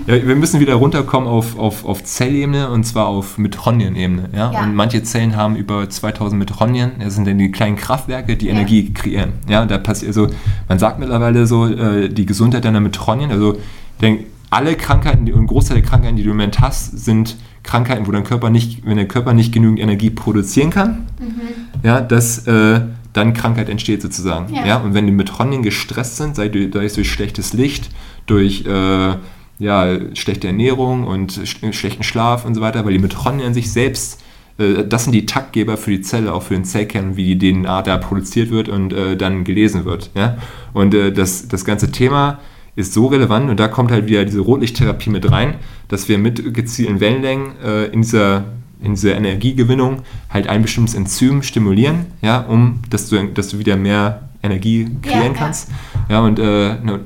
Ja, 0.07 0.27
wir 0.27 0.35
müssen 0.35 0.59
wieder 0.61 0.75
runterkommen 0.75 1.29
auf, 1.29 1.59
auf, 1.59 1.85
auf 1.85 2.03
Zellebene 2.03 2.71
und 2.71 2.85
zwar 2.85 3.07
auf 3.07 3.39
Mitochondrienebene. 3.39 4.31
Ja? 4.35 4.51
Ja. 4.51 4.63
Und 4.63 4.75
manche 4.75 5.03
Zellen 5.03 5.37
haben 5.37 5.57
über 5.57 5.89
2000 5.89 6.39
Mitochondrien. 6.39 6.93
Das 6.99 7.15
sind 7.15 7.27
dann 7.27 7.39
die 7.39 7.53
kleinen 7.53 7.77
Kraftwerke, 7.77 8.37
die. 8.37 8.49
Energie 8.49 8.93
kreieren. 8.93 9.35
Ja, 9.49 9.65
da 9.67 9.79
passiert 9.79 10.09
also, 10.09 10.29
man 10.69 10.79
sagt 10.79 10.99
mittlerweile 10.99 11.47
so, 11.47 11.67
äh, 11.67 12.09
die 12.09 12.27
Gesundheit 12.27 12.65
deiner 12.65 12.81
Mitochondrien, 12.81 13.31
also 13.31 13.59
denk, 14.01 14.27
alle 14.51 14.75
Krankheiten, 14.75 15.31
und 15.33 15.47
Großteil 15.47 15.81
der 15.81 15.89
Krankheiten, 15.89 16.17
die 16.17 16.25
du 16.25 16.31
im 16.31 16.37
Moment 16.37 16.61
hast, 16.61 16.99
sind 16.99 17.37
Krankheiten, 17.63 18.07
wo 18.07 18.11
dein 18.11 18.25
Körper 18.25 18.51
nicht, 18.51 18.85
wenn 18.85 18.97
der 18.97 19.07
Körper 19.07 19.33
nicht 19.33 19.53
genügend 19.53 19.79
Energie 19.79 20.11
produzieren 20.11 20.71
kann, 20.71 21.07
ja, 21.85 22.01
dass 22.01 22.47
äh, 22.49 22.81
dann 23.13 23.35
Krankheit 23.35 23.69
entsteht 23.69 24.03
sozusagen. 24.03 24.55
Ja. 24.55 24.67
Ja. 24.67 24.77
und 24.79 24.95
wenn 24.95 25.07
die 25.07 25.13
Mitochondrien 25.13 25.63
gestresst 25.63 26.17
sind, 26.17 26.37
sei 26.37 26.49
durch, 26.49 26.71
durch 26.71 27.11
schlechtes 27.11 27.53
Licht, 27.53 27.91
durch 28.27 28.65
äh, 28.67 29.15
ja, 29.59 29.99
schlechte 30.15 30.47
Ernährung 30.47 31.07
und 31.07 31.41
sch 31.45 31.59
schlechten 31.73 32.03
Schlaf 32.03 32.45
und 32.45 32.55
so 32.55 32.61
weiter, 32.61 32.85
weil 32.85 32.93
die 32.93 32.99
Mitochondrien 32.99 33.49
an 33.49 33.55
sich 33.55 33.73
selbst, 33.73 34.23
äh, 34.59 34.85
das 34.85 35.05
sind 35.05 35.13
die 35.13 35.27
Taktgeber 35.27 35.77
für 35.77 35.91
die 35.91 36.01
Zelle, 36.01 36.33
auch 36.33 36.43
für 36.43 36.55
den 36.55 36.65
Zellkern, 36.65 37.17
wie 37.17 37.35
die 37.37 37.53
DNA 37.53 37.83
da 37.83 37.99
produziert 37.99 38.51
wird 38.51 38.69
und 38.69 38.93
äh, 38.93 39.17
dann 39.17 39.45
gelesen 39.45 39.85
wird. 39.85 40.11
Ja? 40.15 40.39
Und 40.73 40.95
äh, 40.95 41.13
das, 41.13 41.49
das 41.49 41.65
ganze 41.65 41.91
Thema 41.91 42.39
ist 42.77 42.95
so 42.95 43.07
relevant 43.07 43.51
und 43.51 43.61
da 43.61 43.69
kommt 43.69 43.91
halt 43.91 44.07
wieder 44.07 44.25
diese 44.25 44.41
Rotlichttherapie 44.41 45.11
mit 45.11 45.31
rein, 45.31 45.55
dass 45.89 46.09
wir 46.09 46.19
mit 46.19 46.55
gezielten 46.55 47.01
Wellenlängen 47.01 47.53
äh, 47.65 47.87
in 47.87 48.03
dieser 48.03 48.45
in 48.83 48.95
dieser 48.95 49.15
Energiegewinnung 49.17 50.03
halt 50.31 50.49
ein 50.49 50.63
bestimmtes 50.63 50.95
Enzym 50.95 51.43
stimulieren, 51.43 52.07
ja, 52.23 52.41
um 52.41 52.81
dass 52.91 53.09
du, 53.09 53.23
dass 53.29 53.49
du 53.49 53.59
wieder 53.59 53.77
mehr 53.77 54.23
Energie 54.43 54.89
kreieren 55.03 55.21
Ja, 55.23 55.29
ja. 55.29 55.35
kannst. 55.35 55.69
Ja, 56.09 56.21
und 56.21 56.39
äh, 56.39 56.77
ne, 56.83 57.01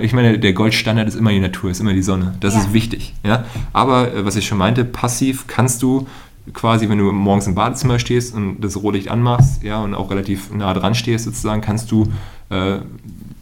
ich 0.00 0.12
meine, 0.12 0.38
der 0.38 0.52
Goldstandard 0.52 1.08
ist 1.08 1.16
immer 1.16 1.30
die 1.30 1.40
Natur, 1.40 1.70
ist 1.70 1.80
immer 1.80 1.92
die 1.94 2.02
Sonne. 2.02 2.34
Das 2.40 2.54
Ja. 2.54 2.60
ist 2.60 2.72
wichtig. 2.72 3.12
Ja? 3.24 3.44
Aber 3.72 4.14
äh, 4.14 4.24
was 4.24 4.36
ich 4.36 4.46
schon 4.46 4.58
meinte, 4.58 4.84
passiv 4.84 5.46
kannst 5.48 5.82
du 5.82 6.06
quasi, 6.52 6.88
wenn 6.88 6.98
du 6.98 7.10
morgens 7.10 7.48
im 7.48 7.56
Badezimmer 7.56 7.98
stehst 7.98 8.34
und 8.36 8.60
das 8.60 8.76
Rotlicht 8.76 9.08
anmachst, 9.08 9.64
ja, 9.64 9.80
und 9.82 9.94
auch 9.96 10.10
relativ 10.12 10.52
nah 10.52 10.72
dran 10.74 10.94
stehst 10.94 11.24
sozusagen, 11.24 11.60
kannst 11.60 11.90
du 11.90 12.06
äh, 12.50 12.76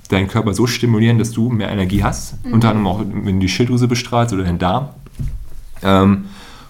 deinen 0.08 0.26
Körper 0.28 0.54
so 0.54 0.66
stimulieren, 0.66 1.18
dass 1.18 1.30
du 1.30 1.50
mehr 1.50 1.68
Energie 1.70 2.02
hast. 2.02 2.42
Mhm. 2.46 2.54
Unter 2.54 2.70
anderem 2.70 2.86
auch, 2.86 3.00
wenn 3.00 3.34
du 3.34 3.40
die 3.40 3.48
Schilddrüse 3.50 3.88
bestrahlst 3.88 4.32
oder 4.32 4.44
den 4.44 4.58
Darm. 4.58 4.88
Ähm, 5.82 6.24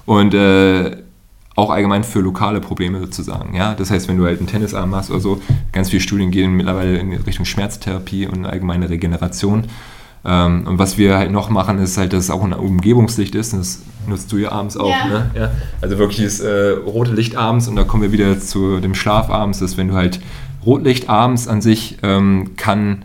und 0.06 0.34
äh, 0.34 0.96
auch 1.56 1.70
allgemein 1.70 2.04
für 2.04 2.20
lokale 2.20 2.60
Probleme 2.60 3.00
sozusagen. 3.00 3.54
Ja? 3.54 3.74
Das 3.74 3.90
heißt, 3.90 4.08
wenn 4.08 4.18
du 4.18 4.24
halt 4.24 4.38
einen 4.38 4.48
Tennisarm 4.48 4.94
hast 4.94 5.10
oder 5.10 5.20
so, 5.20 5.40
ganz 5.72 5.90
viele 5.90 6.00
Studien 6.00 6.30
gehen 6.30 6.52
mittlerweile 6.52 6.98
in 6.98 7.12
Richtung 7.12 7.44
Schmerztherapie 7.44 8.26
und 8.26 8.44
allgemeine 8.44 8.90
Regeneration. 8.90 9.66
Ähm, 10.24 10.66
und 10.66 10.78
was 10.78 10.98
wir 10.98 11.16
halt 11.16 11.30
noch 11.30 11.50
machen, 11.50 11.78
ist 11.78 11.96
halt, 11.96 12.12
dass 12.12 12.24
es 12.24 12.30
auch 12.30 12.42
ein 12.42 12.52
Umgebungslicht 12.52 13.34
ist. 13.34 13.52
Und 13.52 13.60
das 13.60 13.82
nutzt 14.06 14.32
du 14.32 14.38
ja 14.38 14.52
abends 14.52 14.76
auch. 14.76 14.90
Ja. 14.90 15.06
Ne? 15.06 15.30
Ja. 15.34 15.50
Also 15.80 15.98
wirklich 15.98 16.24
das 16.24 16.40
äh, 16.40 16.70
rote 16.70 17.12
Licht 17.12 17.36
abends 17.36 17.68
und 17.68 17.76
da 17.76 17.84
kommen 17.84 18.02
wir 18.02 18.12
wieder 18.12 18.38
zu 18.40 18.80
dem 18.80 18.94
Schlaf 18.94 19.30
abends, 19.30 19.60
dass 19.60 19.76
wenn 19.76 19.88
du 19.88 19.94
halt 19.94 20.20
Rotlicht 20.64 21.08
abends 21.08 21.46
an 21.46 21.60
sich 21.60 21.98
ähm, 22.02 22.52
kann 22.56 23.02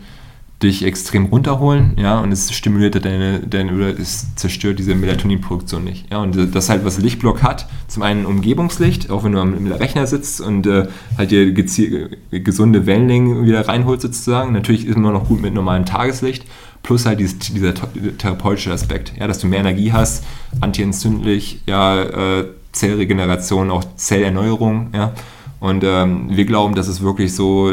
dich 0.62 0.84
extrem 0.84 1.26
runterholen, 1.26 1.94
ja, 1.96 2.20
und 2.20 2.32
es 2.32 2.52
stimuliert 2.52 3.02
deine, 3.02 3.40
deine 3.40 3.74
oder 3.74 3.98
es 3.98 4.34
zerstört 4.34 4.78
diese 4.78 4.94
Melatoninproduktion 4.94 5.82
nicht. 5.82 6.10
Ja, 6.12 6.18
und 6.18 6.54
das 6.54 6.68
halt, 6.68 6.84
was 6.84 6.98
Lichtblock 6.98 7.42
hat, 7.42 7.66
zum 7.88 8.02
einen 8.02 8.26
Umgebungslicht, 8.26 9.10
auch 9.10 9.24
wenn 9.24 9.32
du 9.32 9.40
am 9.40 9.66
Rechner 9.66 10.06
sitzt 10.06 10.40
und 10.42 10.66
äh, 10.66 10.88
halt 11.16 11.30
dir 11.30 11.52
geziel, 11.52 12.18
gesunde 12.30 12.84
Wellenlängen 12.84 13.46
wieder 13.46 13.66
reinholst 13.66 14.02
sozusagen. 14.02 14.52
Natürlich 14.52 14.86
ist 14.86 14.96
immer 14.96 15.12
noch 15.12 15.28
gut 15.28 15.40
mit 15.40 15.54
normalem 15.54 15.86
Tageslicht, 15.86 16.44
plus 16.82 17.06
halt 17.06 17.20
dieses, 17.20 17.38
dieser 17.38 17.70
th- 17.70 18.18
therapeutische 18.18 18.72
Aspekt, 18.72 19.14
ja, 19.18 19.26
dass 19.26 19.38
du 19.38 19.46
mehr 19.46 19.60
Energie 19.60 19.92
hast, 19.92 20.24
antientzündlich, 20.60 21.60
ja, 21.66 22.02
äh, 22.02 22.44
Zellregeneration, 22.72 23.70
auch 23.70 23.84
Zellerneuerung, 23.96 24.90
ja. 24.94 25.12
Und 25.58 25.84
ähm, 25.84 26.26
wir 26.30 26.44
glauben, 26.44 26.74
dass 26.74 26.86
es 26.86 27.00
wirklich 27.00 27.34
so, 27.34 27.72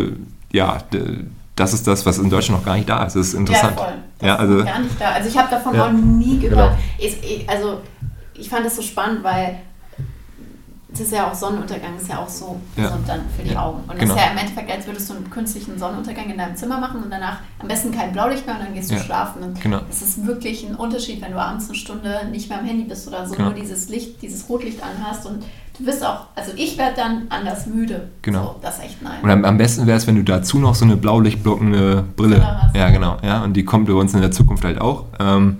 ja, 0.51 0.83
das 1.57 1.73
ist 1.73 1.85
das, 1.87 2.05
was 2.05 2.17
in 2.19 2.29
Deutschland 2.29 2.61
noch 2.61 2.65
gar 2.65 2.75
nicht 2.75 2.87
da 2.87 3.03
ist. 3.03 3.15
Das 3.15 3.27
ist 3.27 3.33
interessant. 3.33 3.73
Ja, 3.77 3.83
voll. 3.83 3.93
Das 4.19 4.27
Ja, 4.27 4.35
also, 4.37 4.59
ist 4.59 4.65
gar 4.65 4.79
nicht 4.79 5.01
da. 5.01 5.09
Also 5.11 5.27
ich 5.29 5.37
habe 5.37 5.49
davon 5.49 5.75
Ja. 5.75 5.87
auch 5.87 5.91
nie 5.91 6.39
gehört. 6.39 6.71
Genau. 6.71 6.77
Ich, 6.97 7.21
ich, 7.23 7.49
also 7.49 7.81
ich 8.33 8.47
fand 8.49 8.65
das 8.65 8.75
so 8.75 8.81
spannend, 8.81 9.23
weil 9.23 9.57
es 10.99 11.07
ist 11.07 11.13
ja 11.13 11.29
auch 11.29 11.33
Sonnenuntergang, 11.33 11.95
ist 11.97 12.09
ja 12.09 12.19
auch 12.19 12.27
so 12.29 12.59
Ja. 12.75 12.83
gesund 12.85 13.07
dann 13.07 13.21
für 13.35 13.43
die 13.43 13.55
Augen. 13.55 13.79
Und 13.87 13.97
Genau. 13.99 14.13
das 14.13 14.21
ist 14.21 14.25
ja 14.25 14.31
im 14.31 14.37
Endeffekt, 14.37 14.71
als 14.71 14.85
würdest 14.87 15.09
du 15.09 15.13
einen 15.15 15.29
künstlichen 15.29 15.77
Sonnenuntergang 15.77 16.29
in 16.29 16.37
deinem 16.37 16.55
Zimmer 16.55 16.79
machen 16.79 17.03
und 17.03 17.11
danach 17.11 17.37
am 17.59 17.67
besten 17.67 17.91
kein 17.91 18.11
Blaulicht 18.13 18.45
mehr 18.45 18.55
und 18.55 18.65
dann 18.65 18.73
gehst 18.73 18.89
du 18.91 18.95
Ja. 18.95 19.01
schlafen. 19.01 19.43
Und 19.43 19.61
Genau. 19.61 19.79
es 19.89 20.01
ist 20.01 20.25
wirklich 20.25 20.67
ein 20.67 20.75
Unterschied, 20.75 21.21
wenn 21.21 21.31
du 21.31 21.39
abends 21.39 21.67
eine 21.69 21.75
Stunde 21.75 22.21
nicht 22.31 22.49
mehr 22.49 22.59
am 22.59 22.65
Handy 22.65 22.83
bist 22.83 23.07
oder 23.07 23.25
so, 23.27 23.35
Genau. 23.35 23.49
nur 23.49 23.57
dieses 23.59 23.89
Licht, 23.89 24.21
dieses 24.21 24.49
Rotlicht 24.49 24.79
anhast 24.83 25.25
und 25.25 25.43
du 25.79 25.85
wirst 25.85 26.03
auch, 26.05 26.27
also 26.35 26.51
ich 26.55 26.77
werde 26.77 26.95
dann 26.95 27.23
anders 27.29 27.67
müde. 27.67 28.09
Genau. 28.23 28.43
So, 28.43 28.55
das 28.61 28.77
ist 28.79 28.83
echt 28.85 29.01
nice. 29.03 29.21
Und 29.21 29.45
am, 29.45 29.57
besten 29.57 29.85
wäre 29.85 29.97
es, 29.97 30.07
wenn 30.07 30.15
du 30.15 30.23
dazu 30.23 30.57
noch 30.59 30.73
so 30.75 30.85
eine 30.85 30.97
blaulichtblockende 30.97 32.03
Brille 32.15 32.35
Brille 32.37 32.61
hast. 32.63 32.75
Ja, 32.75 32.89
genau. 32.89 33.17
Ja, 33.23 33.43
und 33.43 33.53
die 33.53 33.63
kommt 33.63 33.87
bei 33.87 33.93
uns 33.93 34.13
in 34.13 34.21
der 34.21 34.31
Zukunft 34.31 34.63
halt 34.65 34.81
auch. 34.81 35.05
Ähm, 35.19 35.57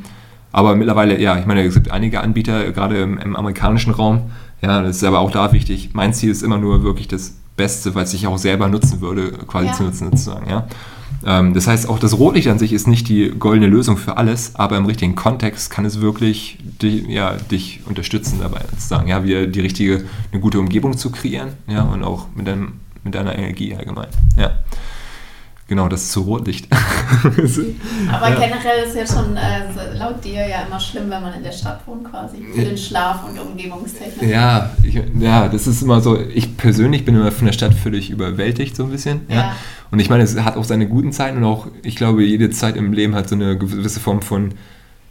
aber 0.52 0.76
mittlerweile, 0.76 1.20
ja, 1.20 1.38
ich 1.38 1.46
meine, 1.46 1.62
es 1.64 1.74
gibt 1.76 1.92
einige 1.92 2.22
Anbieter, 2.22 2.72
gerade 2.72 2.98
im, 3.00 3.18
im 3.20 3.36
amerikanischen 3.36 3.94
Raum. 3.94 4.32
Ja, 4.62 4.82
das 4.82 4.98
ist 4.98 5.04
aber 5.04 5.20
auch 5.20 5.32
da 5.32 5.52
wichtig. 5.54 5.92
Mein 5.94 6.14
Ziel 6.14 6.32
ist 6.32 6.42
immer 6.44 6.58
nur 6.58 6.84
wirklich 6.84 7.08
das 7.08 7.36
Beste, 7.56 7.96
was 7.96 8.14
ich 8.14 8.28
auch 8.28 8.38
selber 8.38 8.68
nutzen 8.68 9.02
würde, 9.02 9.32
quasi 9.48 9.68
Ja. 9.68 9.74
zu 9.74 9.84
nutzen 9.84 10.06
sozusagen. 10.12 10.50
Ja. 10.50 10.68
Ähm, 11.26 11.54
das 11.54 11.68
heißt, 11.68 11.90
auch 11.90 11.98
das 12.00 12.18
Rotlicht 12.18 12.48
an 12.48 12.60
sich 12.60 12.74
ist 12.74 12.88
nicht 12.88 13.08
die 13.10 13.30
goldene 13.38 13.68
Lösung 13.68 13.98
für 13.98 14.18
alles, 14.18 14.56
aber 14.56 14.78
im 14.78 14.86
richtigen 14.86 15.16
Kontext 15.16 15.72
kann 15.72 15.86
es 15.86 16.00
wirklich 16.02 16.58
dich, 16.82 17.08
ja, 17.08 17.34
dich 17.34 17.82
unterstützen 17.86 18.40
dabei, 18.42 18.62
sozusagen, 18.72 19.08
ja, 19.08 19.24
wieder 19.24 19.48
die 19.48 19.60
richtige, 19.60 20.06
eine 20.32 20.42
gute 20.42 20.60
Umgebung 20.60 20.96
zu 20.98 21.12
kreieren, 21.12 21.50
ja, 21.68 21.84
und 21.84 22.04
auch 22.04 22.28
mit, 22.36 22.48
deinem, 22.48 22.74
mit 23.04 23.16
deiner 23.16 23.36
Energie 23.38 23.76
allgemein. 23.76 24.08
Ja. 24.38 24.52
Genau, 25.68 25.90
das 25.90 26.04
ist 26.04 26.12
zu 26.14 26.22
Rotlicht. 26.22 26.68
Aber 28.12 28.30
Ja. 28.30 28.36
generell 28.36 28.84
ist 28.88 28.96
ja 28.96 29.06
schon 29.06 29.36
äh, 29.36 29.98
laut 29.98 30.24
dir 30.24 30.48
ja 30.48 30.62
immer 30.68 30.80
schlimm, 30.80 31.10
wenn 31.10 31.22
man 31.22 31.34
in 31.34 31.44
der 31.44 31.52
Stadt 31.52 31.82
wohnt 31.86 32.06
quasi. 32.10 32.38
Für 32.56 32.62
den 32.62 32.78
Schlaf 32.78 33.20
und 33.28 33.38
Umgebungstechnik. 33.40 34.30
Ja, 34.30 34.70
ich, 34.84 34.98
ja, 35.20 35.48
das 35.50 35.68
ist 35.68 35.82
immer 35.82 36.00
so. 36.02 36.18
Ich 36.34 36.56
persönlich 36.56 37.04
bin 37.04 37.16
immer 37.16 37.32
von 37.32 37.48
der 37.48 37.54
Stadt 37.54 37.74
völlig 37.74 38.10
überwältigt, 38.10 38.76
so 38.78 38.84
ein 38.86 38.92
bisschen. 38.92 39.22
Ja. 39.28 39.36
Ja. 39.36 39.56
Und 39.92 40.00
ich 40.00 40.10
meine, 40.10 40.24
es 40.24 40.40
hat 40.40 40.56
auch 40.58 40.64
seine 40.64 40.88
guten 40.88 41.12
Zeiten 41.12 41.38
und 41.38 41.44
auch, 41.44 41.68
ich 41.84 41.96
glaube, 41.98 42.24
jede 42.24 42.50
Zeit 42.50 42.76
im 42.78 42.94
Leben 42.94 43.14
hat 43.16 43.28
so 43.30 43.36
eine 43.36 43.58
gewisse 43.58 44.00
Form 44.00 44.22
von. 44.22 44.54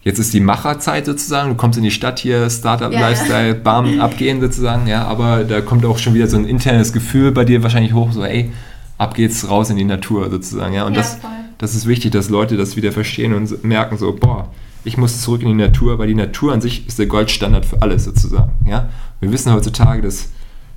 Jetzt 0.02 0.20
ist 0.20 0.32
die 0.32 0.40
Macherzeit 0.40 1.04
sozusagen. 1.04 1.50
Du 1.50 1.56
kommst 1.56 1.76
in 1.78 1.82
die 1.84 1.90
Stadt 1.90 2.20
hier, 2.20 2.48
Startup-Lifestyle, 2.48 3.56
bam, 3.56 4.00
abgehen 4.00 4.40
sozusagen. 4.40 4.86
Ja, 4.86 5.04
aber 5.04 5.42
da 5.44 5.60
kommt 5.60 5.84
auch 5.84 5.98
schon 5.98 6.14
wieder 6.14 6.28
so 6.28 6.36
ein 6.36 6.44
internes 6.46 6.92
Gefühl 6.92 7.32
bei 7.32 7.44
dir 7.44 7.62
wahrscheinlich 7.64 7.92
hoch, 7.92 8.12
so, 8.12 8.22
ey, 8.24 8.52
ab 8.98 9.14
geht's 9.14 9.48
raus 9.48 9.70
in 9.70 9.76
die 9.76 9.84
Natur 9.84 10.30
sozusagen. 10.30 10.74
Ja, 10.74 10.84
und 10.86 10.94
Ja, 10.94 11.00
das, 11.00 11.16
voll. 11.16 11.30
das 11.58 11.74
ist 11.74 11.86
wichtig, 11.86 12.12
dass 12.12 12.28
Leute 12.30 12.56
das 12.56 12.76
wieder 12.76 12.92
verstehen 12.92 13.34
und 13.34 13.64
merken 13.64 13.96
so, 13.98 14.12
boah, 14.12 14.50
ich 14.84 14.96
muss 14.96 15.20
zurück 15.20 15.42
in 15.42 15.48
die 15.48 15.54
Natur, 15.54 15.98
weil 15.98 16.06
die 16.08 16.14
Natur 16.14 16.52
an 16.52 16.60
sich 16.60 16.86
ist 16.86 16.98
der 16.98 17.06
Goldstandard 17.06 17.66
für 17.66 17.82
alles 17.82 18.04
sozusagen. 18.04 18.52
Ja? 18.66 18.88
Wir 19.20 19.32
wissen 19.32 19.52
heutzutage, 19.52 20.00
dass 20.02 20.30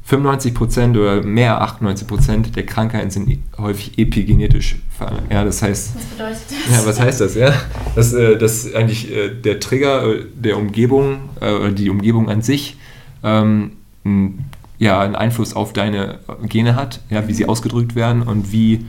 95% 0.10 0.92
oder 1.00 1.22
mehr 1.24 1.62
98% 1.62 2.52
der 2.54 2.66
Krankheiten 2.66 3.12
sind 3.12 3.38
häufig 3.60 3.98
epigenetisch. 4.00 4.78
veranlagt. 4.98 5.32
Ja, 5.32 5.44
das 5.44 5.62
heißt, 5.62 5.96
Was 5.96 6.04
bedeutet 6.06 6.42
das? 6.68 6.76
ja, 6.82 6.86
was 6.88 7.00
heißt 7.00 7.22
das? 7.22 7.36
Ja, 7.36 7.54
dass, 7.96 8.14
äh, 8.14 8.38
dass 8.38 8.74
eigentlich 8.74 9.12
äh, 9.16 9.30
der 9.30 9.60
Trigger 9.60 10.04
äh, 10.12 10.26
der 10.36 10.58
Umgebung, 10.58 11.30
oder 11.40 11.72
die 11.72 11.90
Umgebung 11.90 12.30
an 12.30 12.42
sich, 12.42 12.78
ähm, 13.24 13.74
n- 14.04 14.40
ja, 14.80 15.00
einen 15.02 15.16
Einfluss 15.16 15.54
auf 15.56 15.74
deine 15.74 16.20
Gene 16.44 16.76
hat, 16.76 17.02
ja, 17.10 17.28
wie 17.28 17.34
sie 17.34 17.44
Mhm. 17.44 17.50
ausgedrückt 17.50 17.96
werden 17.96 18.24
und 18.24 18.52
wie, 18.52 18.86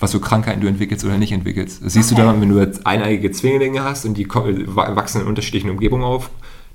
was 0.00 0.12
für 0.12 0.20
Krankheiten 0.20 0.60
du 0.60 0.66
entwickelst 0.66 1.04
oder 1.04 1.18
nicht 1.18 1.32
entwickelst. 1.32 1.84
Das 1.84 1.92
siehst 1.92 2.10
Okay. 2.10 2.20
du 2.20 2.26
daran, 2.26 2.40
wenn 2.40 2.48
du 2.48 2.58
jetzt 2.58 2.86
eineige 2.86 3.30
Zwillinge 3.30 3.84
hast 3.84 4.04
und 4.06 4.14
die 4.16 4.26
wachsen 4.28 5.20
in 5.20 5.26
unterschiedlichen 5.28 5.70
Umgebungen 5.70 6.02
auf, 6.04 6.30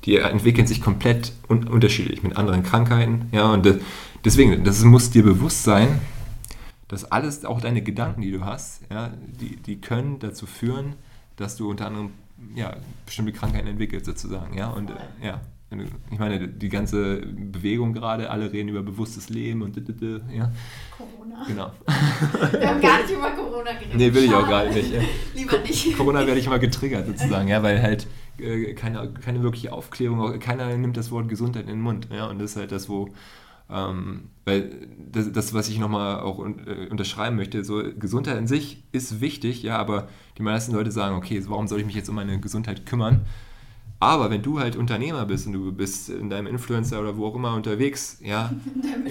die 0.06 0.16
entwickeln 0.18 0.66
sich 0.68 0.82
komplett 0.82 1.34
un 1.50 1.68
unterschiedlich 1.68 2.24
mit 2.24 2.38
anderen 2.38 2.64
Krankheiten. 2.64 3.28
Ja, 3.34 3.52
und 3.52 3.66
de- 3.66 3.82
deswegen, 4.24 4.64
das 4.64 4.82
muss 4.86 5.10
dir 5.10 5.24
bewusst 5.24 5.64
sein, 5.64 6.00
dass 6.88 7.06
alles, 7.12 7.44
auch 7.46 7.60
deine 7.62 7.82
Gedanken, 7.82 8.22
die 8.22 8.32
du 8.32 8.46
hast, 8.46 8.82
ja, 8.90 9.12
die, 9.42 9.58
die 9.58 9.76
können 9.82 10.20
dazu 10.20 10.46
führen, 10.46 10.94
dass 11.36 11.56
du 11.58 11.70
unter 11.70 11.88
anderem 11.88 12.12
ja, 12.56 12.76
bestimmte 13.06 13.34
Krankheiten 13.34 13.68
entwickelst 13.68 14.06
sozusagen. 14.06 14.58
Ja? 14.58 14.70
Und 14.70 14.90
äh, 14.92 14.94
ja, 15.26 15.42
ich 16.12 16.18
meine, 16.18 16.48
die 16.48 16.70
ganze 16.70 17.18
Bewegung 17.18 17.94
gerade, 17.94 18.32
alle 18.32 18.52
reden 18.52 18.70
über 18.70 18.82
bewusstes 18.82 19.30
Leben 19.30 19.62
und 19.62 19.78
ja, 19.78 20.52
Corona. 20.98 21.46
genau. 21.48 21.72
Wir 22.52 22.70
haben 22.70 22.82
gar 22.82 23.02
nicht 23.02 23.12
über 23.12 23.30
Corona 23.32 23.74
geredet. 23.74 23.96
Nee, 23.96 24.14
will 24.14 24.24
ich 24.24 24.34
auch 24.34 24.50
gar 24.50 24.66
nicht. 24.66 24.92
Lieber 25.36 25.60
nicht. 25.60 25.96
Corona 25.96 26.26
werde 26.26 26.40
ich 26.40 26.48
immer 26.48 26.58
getriggert 26.58 27.06
sozusagen, 27.08 27.48
ja, 27.48 27.62
weil 27.62 27.84
halt 27.84 28.08
äh, 28.40 28.74
keine, 28.74 29.14
keine 29.14 29.44
wirkliche 29.44 29.72
Aufklärung, 29.72 30.40
keiner 30.40 30.76
nimmt 30.76 30.98
das 30.98 31.12
Wort 31.12 31.30
Gesundheit 31.30 31.64
in 31.64 31.70
den 31.70 31.82
Mund. 31.82 32.08
Ja, 32.12 32.28
und 32.28 32.40
das 32.40 32.52
ist 32.52 32.58
halt 32.58 32.72
das, 32.72 32.90
wo, 32.90 33.10
ähm, 33.70 34.30
weil 34.46 34.88
das, 35.12 35.32
das, 35.32 35.54
was 35.54 35.70
ich 35.70 35.78
nochmal 35.78 36.22
auch 36.22 36.40
äh, 36.40 36.88
unterschreiben 36.90 37.36
möchte, 37.36 37.64
so 37.64 37.84
Gesundheit 38.00 38.38
an 38.38 38.48
sich 38.48 38.84
ist 38.92 39.22
wichtig, 39.22 39.62
ja, 39.62 39.78
aber 39.78 40.08
die 40.40 40.42
meisten 40.42 40.74
Leute 40.74 40.92
sagen, 40.92 41.16
okay, 41.16 41.44
warum 41.48 41.68
soll 41.68 41.80
ich 41.80 41.86
mich 41.86 41.96
jetzt 41.96 42.10
um 42.10 42.16
meine 42.16 42.40
Gesundheit 42.40 42.88
kümmern? 42.88 43.28
Aber 44.02 44.30
wenn 44.30 44.42
du 44.42 44.60
halt 44.60 44.78
Unternehmer 44.78 45.26
bist 45.26 45.46
und 45.48 45.54
du 45.54 45.72
bist 45.74 46.10
in 46.10 46.30
deinem 46.30 46.48
Influencer 46.48 47.02
oder 47.02 47.18
wo 47.18 47.28
auch 47.28 47.36
immer 47.36 47.54
unterwegs, 47.54 48.18
ja, 48.22 48.50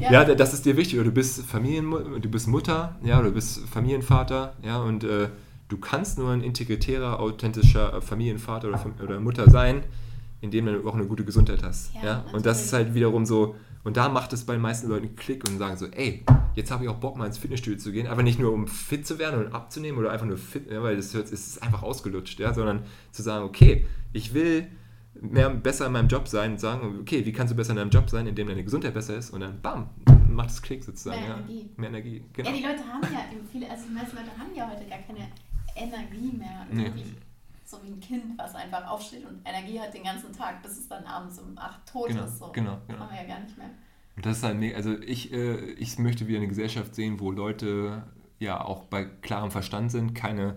ja. 0.00 0.10
ja, 0.10 0.34
das 0.34 0.54
ist 0.54 0.64
dir 0.64 0.76
wichtig. 0.76 0.98
Oder 0.98 1.06
du 1.06 1.14
bist 1.14 1.44
Familien, 1.44 1.90
du 1.90 2.28
bist 2.28 2.46
Mutter, 2.46 2.96
ja, 3.02 3.18
oder 3.18 3.28
du 3.28 3.34
bist 3.34 3.66
Familienvater, 3.68 4.54
ja, 4.62 4.80
und 4.80 5.02
äh, 5.02 5.28
du 5.68 5.76
kannst 5.78 6.18
nur 6.18 6.30
ein 6.30 6.40
integritärer, 6.40 7.18
authentischer 7.18 8.00
Familienvater 8.00 8.68
oder, 8.68 8.84
oder 9.02 9.18
Mutter 9.18 9.50
sein, 9.50 9.82
indem 10.40 10.66
du 10.66 10.88
auch 10.88 10.94
eine 10.94 11.06
gute 11.06 11.24
Gesundheit 11.24 11.64
hast. 11.64 11.92
Ja, 11.94 12.04
ja? 12.04 12.24
Und 12.32 12.46
das 12.46 12.64
ist 12.64 12.72
halt 12.72 12.94
wiederum 12.94 13.26
so, 13.26 13.56
und 13.82 13.96
da 13.96 14.08
macht 14.08 14.32
es 14.32 14.44
bei 14.44 14.52
den 14.54 14.62
meisten 14.62 14.88
Leuten 14.88 15.16
Klick 15.16 15.48
und 15.48 15.58
sagen 15.58 15.76
so, 15.76 15.86
ey, 15.86 16.24
jetzt 16.54 16.70
habe 16.70 16.84
ich 16.84 16.90
auch 16.90 16.96
Bock 16.96 17.16
mal 17.16 17.26
ins 17.26 17.38
Fitnessstudio 17.38 17.78
zu 17.78 17.92
gehen, 17.92 18.06
aber 18.06 18.22
nicht 18.22 18.38
nur 18.38 18.52
um 18.52 18.66
fit 18.66 19.06
zu 19.06 19.18
werden 19.18 19.44
und 19.44 19.54
abzunehmen 19.54 19.98
oder 19.98 20.10
einfach 20.10 20.26
nur 20.26 20.36
fit, 20.36 20.70
ja, 20.70 20.82
weil 20.82 20.96
das 20.96 21.14
hört, 21.14 21.30
ist 21.30 21.62
einfach 21.62 21.82
ausgelutscht, 21.82 22.38
ja, 22.38 22.52
sondern 22.52 22.84
zu 23.10 23.22
sagen, 23.22 23.44
okay, 23.44 23.86
ich 24.12 24.34
will 24.34 24.66
mehr 25.20 25.50
besser 25.50 25.86
in 25.86 25.92
meinem 25.92 26.08
Job 26.08 26.28
sein 26.28 26.52
und 26.52 26.60
sagen, 26.60 26.98
okay, 27.00 27.24
wie 27.24 27.32
kannst 27.32 27.52
du 27.52 27.56
besser 27.56 27.70
in 27.70 27.76
deinem 27.76 27.90
Job 27.90 28.08
sein, 28.10 28.26
indem 28.26 28.48
deine 28.48 28.64
Gesundheit 28.64 28.94
besser 28.94 29.16
ist 29.16 29.30
und 29.30 29.40
dann 29.40 29.60
bam, 29.60 29.88
macht 30.28 30.50
es 30.50 30.62
Klick 30.62 30.84
sozusagen. 30.84 31.20
Mehr 31.20 31.36
Energie. 31.36 31.60
Ja, 31.60 31.80
mehr 31.80 31.88
Energie, 31.90 32.24
genau. 32.32 32.50
Ja, 32.50 32.56
die 32.56 32.62
Leute 32.62 32.84
haben 32.86 33.02
ja, 33.12 33.20
viele, 33.50 33.70
also 33.70 33.84
die 33.88 33.94
meisten 33.94 34.16
Leute 34.16 34.30
haben 34.38 34.54
ja 34.54 34.70
heute 34.70 34.88
gar 34.88 34.98
keine 34.98 35.28
Energie 35.74 36.36
mehr. 36.36 36.66
Nee 36.70 36.92
so 37.70 37.82
wie 37.82 37.88
ein 37.88 38.00
Kind, 38.00 38.36
was 38.36 38.54
einfach 38.54 38.86
aufsteht 38.88 39.24
und 39.26 39.40
Energie 39.44 39.80
hat 39.80 39.94
den 39.94 40.04
ganzen 40.04 40.32
Tag, 40.32 40.62
bis 40.62 40.72
es 40.72 40.88
dann 40.88 41.04
abends 41.04 41.38
um 41.38 41.56
8 41.56 41.86
tot 41.86 42.08
genau, 42.08 42.24
ist. 42.24 42.38
So. 42.38 42.50
Genau, 42.52 42.78
genau. 42.86 43.00
Haben 43.00 43.10
wir 43.10 43.22
ja 43.22 43.28
gar 43.28 43.40
nicht 43.40 43.56
mehr. 43.56 43.70
Und 44.16 44.26
das 44.26 44.38
ist 44.38 44.42
halt, 44.42 44.74
also 44.74 44.98
ich, 44.98 45.32
äh, 45.32 45.72
ich 45.72 45.98
möchte 45.98 46.26
wieder 46.26 46.38
eine 46.38 46.48
Gesellschaft 46.48 46.94
sehen, 46.94 47.20
wo 47.20 47.30
Leute 47.30 48.02
ja 48.38 48.62
auch 48.62 48.84
bei 48.84 49.04
klarem 49.04 49.50
Verstand 49.50 49.92
sind, 49.92 50.14
keine, 50.14 50.56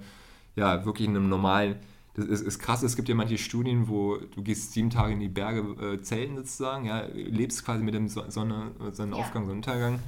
ja, 0.56 0.86
wirklich 0.86 1.08
in 1.08 1.16
einem 1.16 1.30
normalen, 1.30 1.76
das 2.16 2.26
ist, 2.26 2.42
ist 2.42 2.60
krass, 2.60 2.84
es 2.84 2.96
gibt 2.96 3.10
ja 3.10 3.16
manche 3.16 3.38
Studien, 3.38 3.88
wo 3.88 4.18
du 4.18 4.44
gehst 4.44 4.74
sieben 4.74 4.90
Tage 4.90 5.14
in 5.14 5.20
die 5.20 5.30
Berge 5.30 5.62
äh, 5.82 6.02
zelten 6.02 6.38
sozusagen, 6.38 6.86
ja, 6.86 7.06
lebst 7.14 7.66
quasi 7.66 7.84
mit 7.84 7.94
dem 7.94 8.08
Sonne, 8.08 8.32
Sonnenaufgang, 8.92 9.14
ja. 9.14 9.32
Sonnenuntergang 9.32 10.00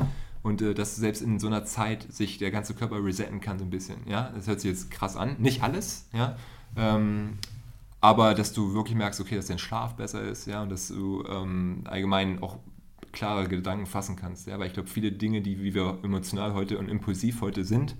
und 0.43 0.61
äh, 0.61 0.73
dass 0.73 0.95
selbst 0.95 1.21
in 1.21 1.39
so 1.39 1.47
einer 1.47 1.65
Zeit 1.65 2.05
sich 2.13 2.37
der 2.37 2.51
ganze 2.51 2.75
Körper 2.75 3.03
resetten 3.03 3.41
kann 3.41 3.57
so 3.57 3.65
ein 3.65 3.71
bisschen, 3.71 4.07
ja, 4.07 4.31
das 4.35 4.47
hört 4.47 4.61
sich 4.61 4.69
jetzt 4.69 4.91
krass 4.91 5.17
an, 5.17 5.37
nicht 5.39 5.63
alles, 5.63 6.07
ja, 6.13 6.37
ähm, 6.77 7.37
aber 8.01 8.35
dass 8.35 8.53
du 8.53 8.73
wirklich 8.73 8.95
merkst, 8.95 9.19
okay, 9.19 9.35
dass 9.35 9.47
dein 9.47 9.59
Schlaf 9.59 9.95
besser 9.95 10.21
ist, 10.21 10.45
ja, 10.45 10.61
und 10.61 10.69
dass 10.69 10.89
du 10.89 11.23
ähm, 11.27 11.81
allgemein 11.85 12.41
auch 12.41 12.59
klare 13.11 13.47
Gedanken 13.47 13.85
fassen 13.85 14.15
kannst, 14.15 14.47
ja, 14.47 14.59
weil 14.59 14.67
ich 14.67 14.73
glaube, 14.73 14.89
viele 14.89 15.11
Dinge, 15.11 15.41
die 15.41 15.61
wie 15.63 15.73
wir 15.73 15.99
emotional 16.03 16.53
heute 16.53 16.77
und 16.77 16.89
impulsiv 16.89 17.41
heute 17.41 17.63
sind, 17.63 17.95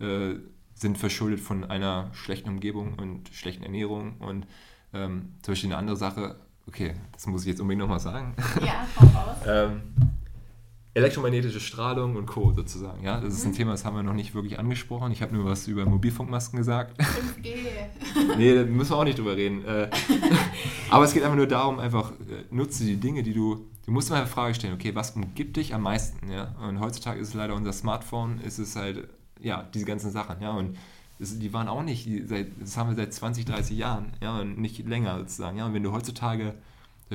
äh, 0.00 0.34
sind 0.74 0.98
verschuldet 0.98 1.40
von 1.40 1.64
einer 1.64 2.10
schlechten 2.12 2.50
Umgebung 2.50 2.94
und 2.94 3.28
schlechten 3.30 3.62
Ernährung 3.62 4.16
und 4.18 4.46
ähm, 4.92 5.32
zum 5.42 5.52
Beispiel 5.52 5.70
eine 5.70 5.78
andere 5.78 5.96
Sache, 5.96 6.36
okay, 6.66 6.94
das 7.12 7.26
muss 7.26 7.42
ich 7.42 7.48
jetzt 7.48 7.60
unbedingt 7.60 7.80
nochmal 7.80 8.00
sagen. 8.00 8.34
Ja, 8.64 8.86
hau 9.00 9.06
raus. 9.06 9.36
ähm, 9.46 9.82
elektromagnetische 10.98 11.60
Strahlung 11.60 12.16
und 12.16 12.26
Co. 12.26 12.52
sozusagen. 12.54 13.02
Ja? 13.02 13.20
Das 13.20 13.34
ist 13.34 13.44
ein 13.44 13.52
mhm. 13.52 13.56
Thema, 13.56 13.70
das 13.72 13.84
haben 13.84 13.96
wir 13.96 14.02
noch 14.02 14.14
nicht 14.14 14.34
wirklich 14.34 14.58
angesprochen. 14.58 15.12
Ich 15.12 15.22
habe 15.22 15.34
nur 15.34 15.44
was 15.44 15.66
über 15.66 15.84
Mobilfunkmasken 15.86 16.58
gesagt. 16.58 17.00
5G. 17.00 18.36
nee, 18.36 18.54
da 18.54 18.64
müssen 18.64 18.90
wir 18.90 18.96
auch 18.96 19.04
nicht 19.04 19.18
drüber 19.18 19.36
reden. 19.36 19.64
Äh, 19.64 19.88
aber 20.90 21.04
es 21.04 21.14
geht 21.14 21.22
einfach 21.22 21.36
nur 21.36 21.46
darum, 21.46 21.78
einfach 21.78 22.10
äh, 22.12 22.44
nutze 22.50 22.84
die 22.84 22.96
Dinge, 22.96 23.22
die 23.22 23.32
du. 23.32 23.66
Du 23.86 23.92
musst 23.92 24.10
mal 24.10 24.16
eine 24.16 24.26
Frage 24.26 24.54
stellen, 24.54 24.74
okay, 24.74 24.94
was 24.94 25.12
umgibt 25.12 25.56
dich 25.56 25.72
am 25.72 25.82
meisten? 25.82 26.30
Ja? 26.30 26.54
Und 26.68 26.78
heutzutage 26.78 27.20
ist 27.20 27.28
es 27.28 27.34
leider 27.34 27.54
unser 27.54 27.72
Smartphone, 27.72 28.38
ist 28.40 28.58
es 28.58 28.76
halt, 28.76 29.08
ja, 29.40 29.66
diese 29.72 29.86
ganzen 29.86 30.10
Sachen. 30.10 30.42
Ja? 30.42 30.50
Und 30.50 30.76
das, 31.18 31.38
die 31.38 31.52
waren 31.54 31.68
auch 31.68 31.82
nicht, 31.82 32.06
seit, 32.26 32.48
das 32.60 32.76
haben 32.76 32.90
wir 32.90 32.96
seit 32.96 33.14
20, 33.14 33.46
30 33.46 33.78
Jahren, 33.78 34.12
ja, 34.20 34.40
und 34.40 34.58
nicht 34.58 34.86
länger 34.86 35.18
sozusagen. 35.20 35.56
Ja? 35.56 35.64
Und 35.64 35.72
wenn 35.72 35.82
du 35.82 35.92
heutzutage 35.92 36.54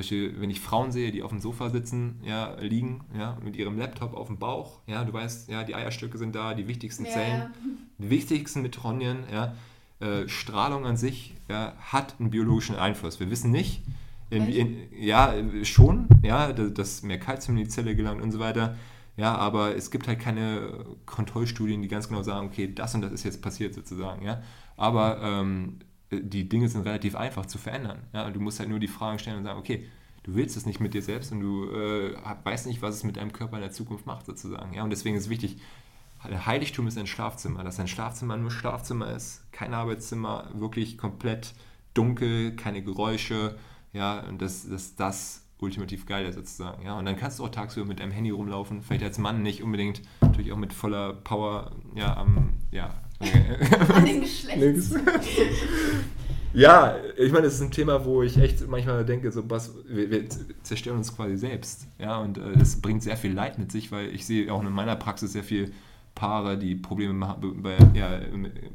Beispiel, 0.02 0.40
wenn 0.40 0.50
ich 0.50 0.60
Frauen 0.60 0.92
sehe, 0.92 1.12
die 1.12 1.22
auf 1.22 1.30
dem 1.30 1.40
Sofa 1.40 1.70
sitzen, 1.70 2.20
ja, 2.24 2.54
liegen, 2.60 3.04
ja, 3.16 3.38
mit 3.44 3.56
ihrem 3.56 3.78
Laptop 3.78 4.14
auf 4.14 4.26
dem 4.26 4.38
Bauch, 4.38 4.80
ja, 4.86 5.04
du 5.04 5.12
weißt, 5.12 5.48
ja, 5.50 5.62
die 5.62 5.74
Eierstücke 5.74 6.18
sind 6.18 6.34
da, 6.34 6.54
die 6.54 6.66
wichtigsten 6.66 7.06
Zellen, 7.06 7.40
ja. 7.40 7.50
die 7.98 8.10
wichtigsten 8.10 8.62
Mitochondrien, 8.62 9.24
ja, 9.32 9.54
äh, 10.00 10.28
Strahlung 10.28 10.84
an 10.84 10.96
sich 10.96 11.34
ja, 11.48 11.74
hat 11.78 12.16
einen 12.18 12.30
biologischen 12.30 12.76
Einfluss. 12.76 13.20
Wir 13.20 13.30
wissen 13.30 13.50
nicht, 13.50 13.82
in, 14.30 14.48
in, 14.48 14.76
ja, 14.98 15.34
schon, 15.62 16.08
ja, 16.22 16.52
dass 16.52 17.02
mehr 17.02 17.20
Kalzium 17.20 17.56
in 17.56 17.64
die 17.64 17.68
Zelle 17.68 17.94
gelangt 17.94 18.22
und 18.22 18.32
so 18.32 18.38
weiter. 18.38 18.76
Ja, 19.16 19.36
aber 19.36 19.76
es 19.76 19.92
gibt 19.92 20.08
halt 20.08 20.18
keine 20.18 20.86
Kontrollstudien, 21.06 21.82
die 21.82 21.88
ganz 21.88 22.08
genau 22.08 22.22
sagen, 22.22 22.48
okay, 22.48 22.72
das 22.74 22.94
und 22.94 23.02
das 23.02 23.12
ist 23.12 23.24
jetzt 23.24 23.42
passiert 23.42 23.74
sozusagen. 23.74 24.24
Ja, 24.24 24.42
aber 24.76 25.20
ähm, 25.22 25.78
die 26.10 26.48
Dinge 26.48 26.68
sind 26.68 26.82
relativ 26.82 27.16
einfach 27.16 27.46
zu 27.46 27.58
verändern. 27.58 28.02
Ja? 28.12 28.30
Du 28.30 28.40
musst 28.40 28.60
halt 28.60 28.68
nur 28.68 28.78
die 28.78 28.88
Fragen 28.88 29.18
stellen 29.18 29.38
und 29.38 29.44
sagen, 29.44 29.58
okay, 29.58 29.86
du 30.22 30.34
willst 30.34 30.56
es 30.56 30.66
nicht 30.66 30.80
mit 30.80 30.94
dir 30.94 31.02
selbst 31.02 31.32
und 31.32 31.40
du 31.40 31.70
äh, 31.70 32.16
weißt 32.44 32.66
nicht, 32.66 32.82
was 32.82 32.96
es 32.96 33.04
mit 33.04 33.16
deinem 33.16 33.32
Körper 33.32 33.56
in 33.56 33.62
der 33.62 33.72
Zukunft 33.72 34.06
macht, 34.06 34.26
sozusagen. 34.26 34.74
Ja? 34.74 34.82
Und 34.82 34.90
deswegen 34.90 35.16
ist 35.16 35.28
wichtig, 35.28 35.58
Heiligtum 36.24 36.86
ist 36.86 36.98
ein 36.98 37.06
Schlafzimmer, 37.06 37.64
dass 37.64 37.78
ein 37.78 37.88
Schlafzimmer 37.88 38.36
nur 38.36 38.50
Schlafzimmer 38.50 39.10
ist, 39.10 39.44
kein 39.52 39.74
Arbeitszimmer, 39.74 40.48
wirklich 40.54 40.96
komplett 40.96 41.54
dunkel, 41.92 42.56
keine 42.56 42.82
Geräusche, 42.82 43.56
ja, 43.92 44.20
und 44.20 44.40
dass 44.40 44.68
das, 44.68 44.96
das 44.96 45.44
ultimativ 45.58 46.06
geil 46.06 46.26
ist 46.26 46.34
sozusagen, 46.34 46.82
ja, 46.84 46.98
und 46.98 47.04
dann 47.04 47.16
kannst 47.16 47.38
du 47.38 47.44
auch 47.44 47.50
tagsüber 47.50 47.86
mit 47.86 48.00
deinem 48.00 48.12
Handy 48.12 48.30
rumlaufen, 48.30 48.82
vielleicht 48.82 49.04
als 49.04 49.18
Mann 49.18 49.42
nicht 49.42 49.62
unbedingt, 49.62 50.02
natürlich 50.20 50.52
auch 50.52 50.56
mit 50.56 50.72
voller 50.72 51.12
Power, 51.12 51.72
ja, 51.94 52.16
am, 52.16 52.54
ja, 52.70 52.90
an 53.20 54.04
den 54.04 54.20
Geschlechts. 54.20 54.94
ja, 56.52 56.96
ich 57.16 57.32
meine, 57.32 57.46
es 57.46 57.54
ist 57.54 57.62
ein 57.62 57.70
Thema, 57.70 58.04
wo 58.04 58.22
ich 58.22 58.36
echt 58.36 58.66
manchmal 58.68 59.04
denke, 59.04 59.30
so 59.32 59.48
was, 59.50 59.72
wir, 59.88 60.10
wir 60.10 60.24
zerstören 60.62 60.98
uns 60.98 61.14
quasi 61.14 61.36
selbst. 61.36 61.86
Ja, 61.98 62.18
und 62.18 62.38
äh, 62.38 62.56
das 62.56 62.80
bringt 62.80 63.02
sehr 63.02 63.16
viel 63.16 63.32
Leid 63.32 63.58
mit 63.58 63.72
sich, 63.72 63.92
weil 63.92 64.08
ich 64.14 64.26
sehe 64.26 64.52
auch 64.52 64.62
in 64.62 64.72
meiner 64.72 64.96
Praxis 64.96 65.32
sehr 65.32 65.44
viel 65.44 65.72
Paare, 66.14 66.56
die 66.56 66.76
Probleme 66.76 67.36
bei, 67.56 67.76
ja, 67.92 68.20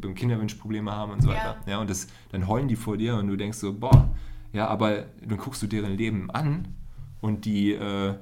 beim 0.02 0.14
Kinderwunsch 0.14 0.56
Probleme 0.56 0.92
haben 0.92 1.14
und 1.14 1.22
so 1.22 1.30
weiter. 1.30 1.58
Ja. 1.66 1.72
ja, 1.74 1.80
und 1.80 1.90
das, 1.90 2.08
dann 2.32 2.48
heulen 2.48 2.68
die 2.68 2.76
vor 2.76 2.98
dir 2.98 3.16
und 3.16 3.28
du 3.28 3.38
denkst 3.38 3.58
so, 3.58 3.74
boah, 3.74 4.10
ja, 4.52 4.68
aber 4.68 5.06
dann 5.26 5.38
guckst 5.38 5.62
du 5.62 5.68
deren 5.68 5.96
Leben 5.96 6.30
an 6.32 6.68
und 7.22 7.46
die, 7.46 7.74
äh, 7.74 8.16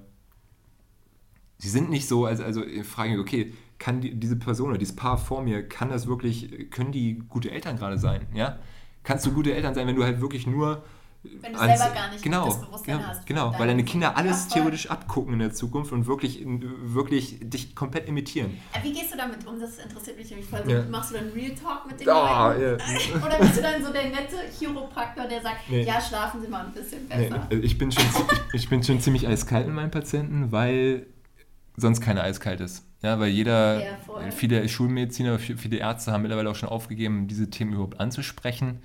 sie 1.57 1.69
sind 1.69 1.89
nicht 1.89 2.07
so, 2.07 2.25
also, 2.25 2.43
also 2.43 2.63
frage 2.83 3.11
mich, 3.11 3.19
okay, 3.19 3.53
kann 3.79 4.01
die, 4.01 4.15
diese 4.19 4.35
Person 4.35 4.69
oder 4.69 4.77
dieses 4.77 4.95
Paar 4.95 5.17
vor 5.17 5.41
mir, 5.41 5.67
kann 5.67 5.89
das 5.89 6.07
wirklich, 6.07 6.69
können 6.71 6.91
die 6.91 7.19
gute 7.29 7.51
Eltern 7.51 7.77
gerade 7.77 7.97
sein? 7.97 8.27
Ja? 8.33 8.59
Kannst 9.03 9.25
du 9.25 9.31
gute 9.31 9.53
Eltern 9.53 9.73
sein, 9.73 9.87
wenn 9.87 9.95
du 9.95 10.03
halt 10.03 10.21
wirklich 10.21 10.47
nur 10.47 10.83
wenn 11.41 11.53
du 11.53 11.59
ans, 11.59 11.79
selber 11.79 11.95
gar 11.95 12.11
nicht 12.11 12.23
genau, 12.23 12.45
das 12.45 12.61
Bewusstsein 12.61 12.97
genau, 12.97 13.09
hast. 13.09 13.25
Genau, 13.25 13.53
weil 13.57 13.67
deine 13.67 13.83
Kinder 13.83 14.15
alles 14.15 14.47
theoretisch 14.47 14.89
abgucken 14.89 15.33
in 15.33 15.39
der 15.39 15.51
Zukunft 15.51 15.91
und 15.91 16.07
wirklich, 16.07 16.43
wirklich 16.45 17.37
dich 17.41 17.75
komplett 17.75 18.07
imitieren. 18.07 18.57
Wie 18.81 18.93
gehst 18.93 19.13
du 19.13 19.17
damit 19.17 19.45
um? 19.45 19.59
Das 19.59 19.79
interessiert 19.79 20.17
mich 20.17 20.29
nämlich 20.29 20.47
voll. 20.47 20.63
Ja. 20.67 20.83
Machst 20.83 21.11
du 21.11 21.15
dann 21.15 21.29
Real 21.29 21.51
Talk 21.55 21.87
mit 21.87 21.99
den 21.99 22.07
oh, 22.07 22.11
Leuten? 22.11 22.61
Yeah. 22.61 22.77
Oder 23.25 23.39
bist 23.39 23.57
du 23.57 23.61
dann 23.61 23.83
so 23.83 23.91
der 23.91 24.05
nette 24.05 24.35
Chiropraktor, 24.57 25.25
der 25.27 25.41
sagt, 25.41 25.69
nee. 25.69 25.83
ja, 25.83 25.99
schlafen 25.99 26.41
Sie 26.41 26.47
mal 26.47 26.65
ein 26.65 26.71
bisschen 26.71 27.07
besser? 27.07 27.47
Nee, 27.49 27.57
ich, 27.57 27.77
bin 27.77 27.91
schon, 27.91 28.03
ich, 28.53 28.61
ich 28.61 28.69
bin 28.69 28.83
schon 28.83 28.99
ziemlich 29.01 29.27
eiskalt 29.27 29.65
mit 29.65 29.75
meinen 29.75 29.91
Patienten, 29.91 30.51
weil 30.51 31.07
sonst 31.75 32.01
keiner 32.01 32.23
eiskalt 32.23 32.61
ist. 32.61 32.86
Ja, 33.03 33.19
weil 33.19 33.29
jeder, 33.29 33.83
ja, 33.83 34.31
viele 34.31 34.67
Schulmediziner, 34.67 35.37
viele 35.37 35.77
Ärzte 35.77 36.11
haben 36.11 36.23
mittlerweile 36.23 36.49
auch 36.49 36.55
schon 36.55 36.69
aufgegeben, 36.69 37.27
diese 37.27 37.49
Themen 37.49 37.73
überhaupt 37.73 37.99
anzusprechen. 37.99 38.79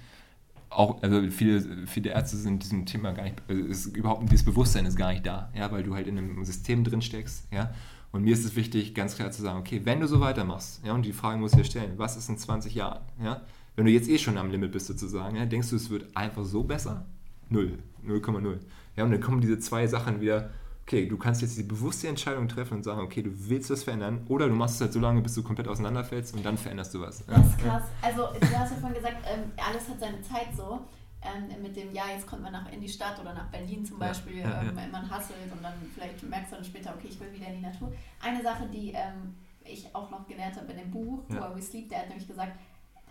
Auch, 0.69 1.03
also 1.03 1.31
viele, 1.31 1.87
viele 1.87 2.11
Ärzte 2.11 2.37
sind 2.37 2.63
diesem 2.63 2.87
Thema 2.87 3.13
gar 3.13 3.25
nicht, 3.25 3.43
also 3.49 3.63
ist 3.63 3.87
überhaupt 3.87 4.31
dieses 4.31 4.45
Bewusstsein 4.45 4.87
ist 4.87 4.97
gar 4.97 5.13
nicht 5.13 5.27
da, 5.27 5.51
ja, 5.55 5.71
weil 5.71 5.83
du 5.83 5.95
halt 5.95 6.07
in 6.07 6.17
einem 6.19 6.45
System 6.45 6.85
drin 6.85 7.03
steckst, 7.03 7.47
ja. 7.53 7.73
Und 8.11 8.25
mir 8.25 8.35
ist 8.35 8.45
es 8.45 8.57
wichtig, 8.57 8.95
ganz 8.95 9.17
klar 9.17 9.31
zu 9.31 9.41
sagen, 9.41 9.59
okay, 9.59 9.81
wenn 9.85 10.01
du 10.01 10.07
so 10.07 10.21
weitermachst, 10.21 10.83
ja, 10.85 10.93
und 10.93 11.05
die 11.05 11.13
Frage 11.13 11.39
muss 11.39 11.53
ich 11.53 11.59
dir 11.59 11.65
stellen, 11.65 11.93
was 11.97 12.17
ist 12.17 12.29
in 12.29 12.37
20 12.39 12.75
Jahren, 12.75 13.03
ja? 13.23 13.43
Wenn 13.77 13.87
du 13.87 13.91
jetzt 13.91 14.09
eh 14.09 14.19
schon 14.19 14.37
am 14.37 14.51
Limit 14.51 14.73
bist 14.73 14.87
sozusagen, 14.87 15.37
ja, 15.37 15.47
denkst 15.47 15.71
du, 15.71 15.77
es 15.77 15.89
wird 15.89 16.15
einfach 16.15 16.45
so 16.45 16.63
besser? 16.65 17.07
Null, 17.49 17.79
0,0. 18.07 18.59
Ja, 18.97 19.05
und 19.05 19.11
dann 19.11 19.21
kommen 19.21 19.41
diese 19.41 19.59
zwei 19.59 19.87
Sachen 19.87 20.21
wieder 20.21 20.51
okay, 20.87 21.07
du 21.07 21.17
kannst 21.17 21.43
jetzt 21.43 21.57
die 21.57 21.63
bewusste 21.63 22.09
Entscheidung 22.09 22.49
treffen 22.49 22.75
und 22.75 22.83
sagen, 22.83 23.01
okay, 23.01 23.23
du 23.23 23.31
willst 23.35 23.71
was 23.71 23.85
verändern 23.85 24.25
oder 24.29 24.49
du 24.49 24.55
machst 24.55 24.77
es 24.77 24.81
halt 24.83 24.93
so 24.93 25.01
lange, 25.01 25.21
bis 25.21 25.35
du 25.35 25.43
komplett 25.43 25.69
auseinanderfällst 25.69 26.35
und 26.35 26.45
dann 26.45 26.59
veränderst 26.59 26.95
du 26.95 27.01
was. 27.01 27.25
Das 27.27 27.47
ist 27.47 27.59
krass. 27.59 27.85
Also 28.01 28.29
du 28.39 28.59
hast 28.59 28.71
ja 28.71 28.77
vorhin 28.79 28.95
gesagt, 28.95 29.17
ähm, 29.33 29.53
alles 29.57 29.89
hat 29.89 30.01
seine 30.01 30.21
Zeit 30.23 30.49
so. 30.57 30.81
Ähm, 31.25 31.63
mit 31.63 31.77
dem, 31.77 31.93
ja, 31.93 32.03
jetzt 32.13 32.27
kommt 32.27 32.43
man 32.43 32.53
nach 32.53 32.71
in 32.73 32.81
die 32.81 32.89
Stadt 32.89 33.21
oder 33.21 33.33
nach 33.33 33.47
Berlin 33.47 33.87
zum 33.87 33.97
Beispiel, 33.97 34.39
ja, 34.39 34.49
ja, 34.49 34.63
ja. 34.65 34.69
Ähm, 34.71 34.91
man 34.91 35.09
hasselt 35.09 35.53
und 35.53 35.63
dann 35.63 35.75
vielleicht 35.95 36.21
merkst 36.25 36.51
du 36.51 36.57
dann 36.57 36.65
später, 36.65 36.93
okay, 36.97 37.07
ich 37.11 37.21
will 37.21 37.33
wieder 37.33 37.47
in 37.47 37.57
die 37.57 37.61
Natur. 37.61 37.93
Eine 38.21 38.43
Sache, 38.43 38.67
die 38.67 38.91
ähm, 38.91 39.37
ich 39.65 39.87
auch 39.95 40.11
noch 40.11 40.27
gelernt 40.27 40.57
habe 40.57 40.73
in 40.73 40.79
dem 40.79 40.91
Buch, 40.91 41.21
ja. 41.29 41.55
We 41.55 41.63
Sleep, 41.63 41.89
der 41.89 42.01
hat 42.01 42.09
nämlich 42.09 42.27
gesagt, 42.27 42.59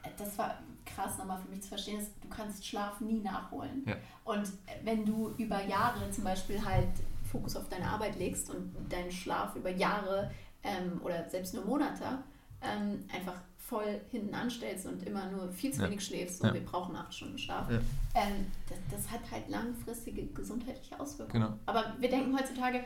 äh, 0.03 0.09
das 0.17 0.37
war 0.37 0.57
krass 0.85 1.17
nochmal 1.17 1.39
für 1.39 1.47
mich 1.47 1.61
zu 1.61 1.69
verstehen, 1.69 2.01
ist, 2.01 2.11
du 2.21 2.27
kannst 2.27 2.67
Schlaf 2.67 2.99
nie 2.99 3.21
nachholen. 3.21 3.85
Und 4.25 4.51
wenn 4.83 5.05
du 5.05 5.33
über 5.37 5.63
Jahre 5.63 6.11
zum 6.11 6.25
Beispiel 6.25 6.61
halt 6.61 6.89
Fokus 7.31 7.55
auf 7.55 7.69
deine 7.69 7.87
Arbeit 7.87 8.17
legst 8.19 8.49
und 8.49 8.73
deinen 8.89 9.11
Schlaf 9.11 9.55
über 9.55 9.69
Jahre 9.69 10.31
ähm, 10.63 10.99
oder 11.03 11.27
selbst 11.29 11.53
nur 11.53 11.65
Monate 11.65 12.19
ähm, 12.61 13.05
einfach 13.13 13.41
voll 13.57 14.01
hinten 14.11 14.35
anstellst 14.35 14.85
und 14.85 15.03
immer 15.03 15.29
nur 15.31 15.49
viel 15.53 15.71
zu 15.71 15.81
Ja. 15.81 15.87
wenig 15.87 16.05
schläfst 16.05 16.41
und 16.41 16.47
Ja. 16.49 16.53
wir 16.53 16.65
brauchen 16.65 16.95
acht 16.95 17.13
Stunden 17.13 17.37
Schlaf, 17.37 17.69
Ja. 17.71 17.77
ähm, 18.15 18.47
das, 18.67 18.77
das 18.91 19.11
hat 19.11 19.21
halt 19.31 19.47
langfristige 19.49 20.25
gesundheitliche 20.27 20.99
Auswirkungen. 20.99 21.43
Genau. 21.43 21.57
Aber 21.65 21.95
wir 21.99 22.09
denken 22.09 22.37
heutzutage 22.37 22.83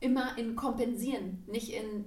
immer 0.00 0.36
in 0.36 0.56
kompensieren, 0.56 1.44
nicht 1.46 1.70
in 1.72 2.06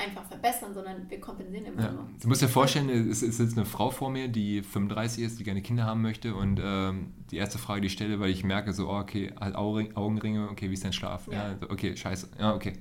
einfach 0.00 0.24
verbessern, 0.24 0.72
sondern 0.74 1.08
wir 1.08 1.20
kompensieren 1.20 1.66
immer 1.66 1.82
Ja. 1.82 1.92
nur. 1.92 2.08
Du 2.20 2.28
musst 2.28 2.42
dir 2.42 2.48
vorstellen, 2.48 2.88
es 3.10 3.22
ist 3.22 3.38
jetzt 3.38 3.56
eine 3.56 3.66
Frau 3.66 3.90
vor 3.90 4.10
mir, 4.10 4.28
die 4.28 4.62
35 4.62 5.22
ist, 5.24 5.38
die 5.38 5.44
gerne 5.44 5.62
Kinder 5.62 5.84
haben 5.84 6.02
möchte 6.02 6.34
und 6.34 6.60
ähm, 6.62 7.12
die 7.30 7.36
erste 7.36 7.58
Frage, 7.58 7.82
die 7.82 7.86
ich 7.88 7.92
stelle, 7.92 8.18
weil 8.20 8.30
ich 8.30 8.42
merke 8.44 8.72
so, 8.72 8.88
oh, 8.90 8.98
okay, 8.98 9.32
halt 9.38 9.54
Augen- 9.54 9.94
Augenringe, 9.96 10.48
okay, 10.50 10.70
wie 10.70 10.74
ist 10.74 10.84
dein 10.84 10.92
Schlaf? 10.92 11.26
Ja. 11.30 11.50
Ja. 11.50 11.56
okay, 11.68 11.96
scheiße, 11.96 12.28
ja, 12.38 12.54
okay. 12.54 12.72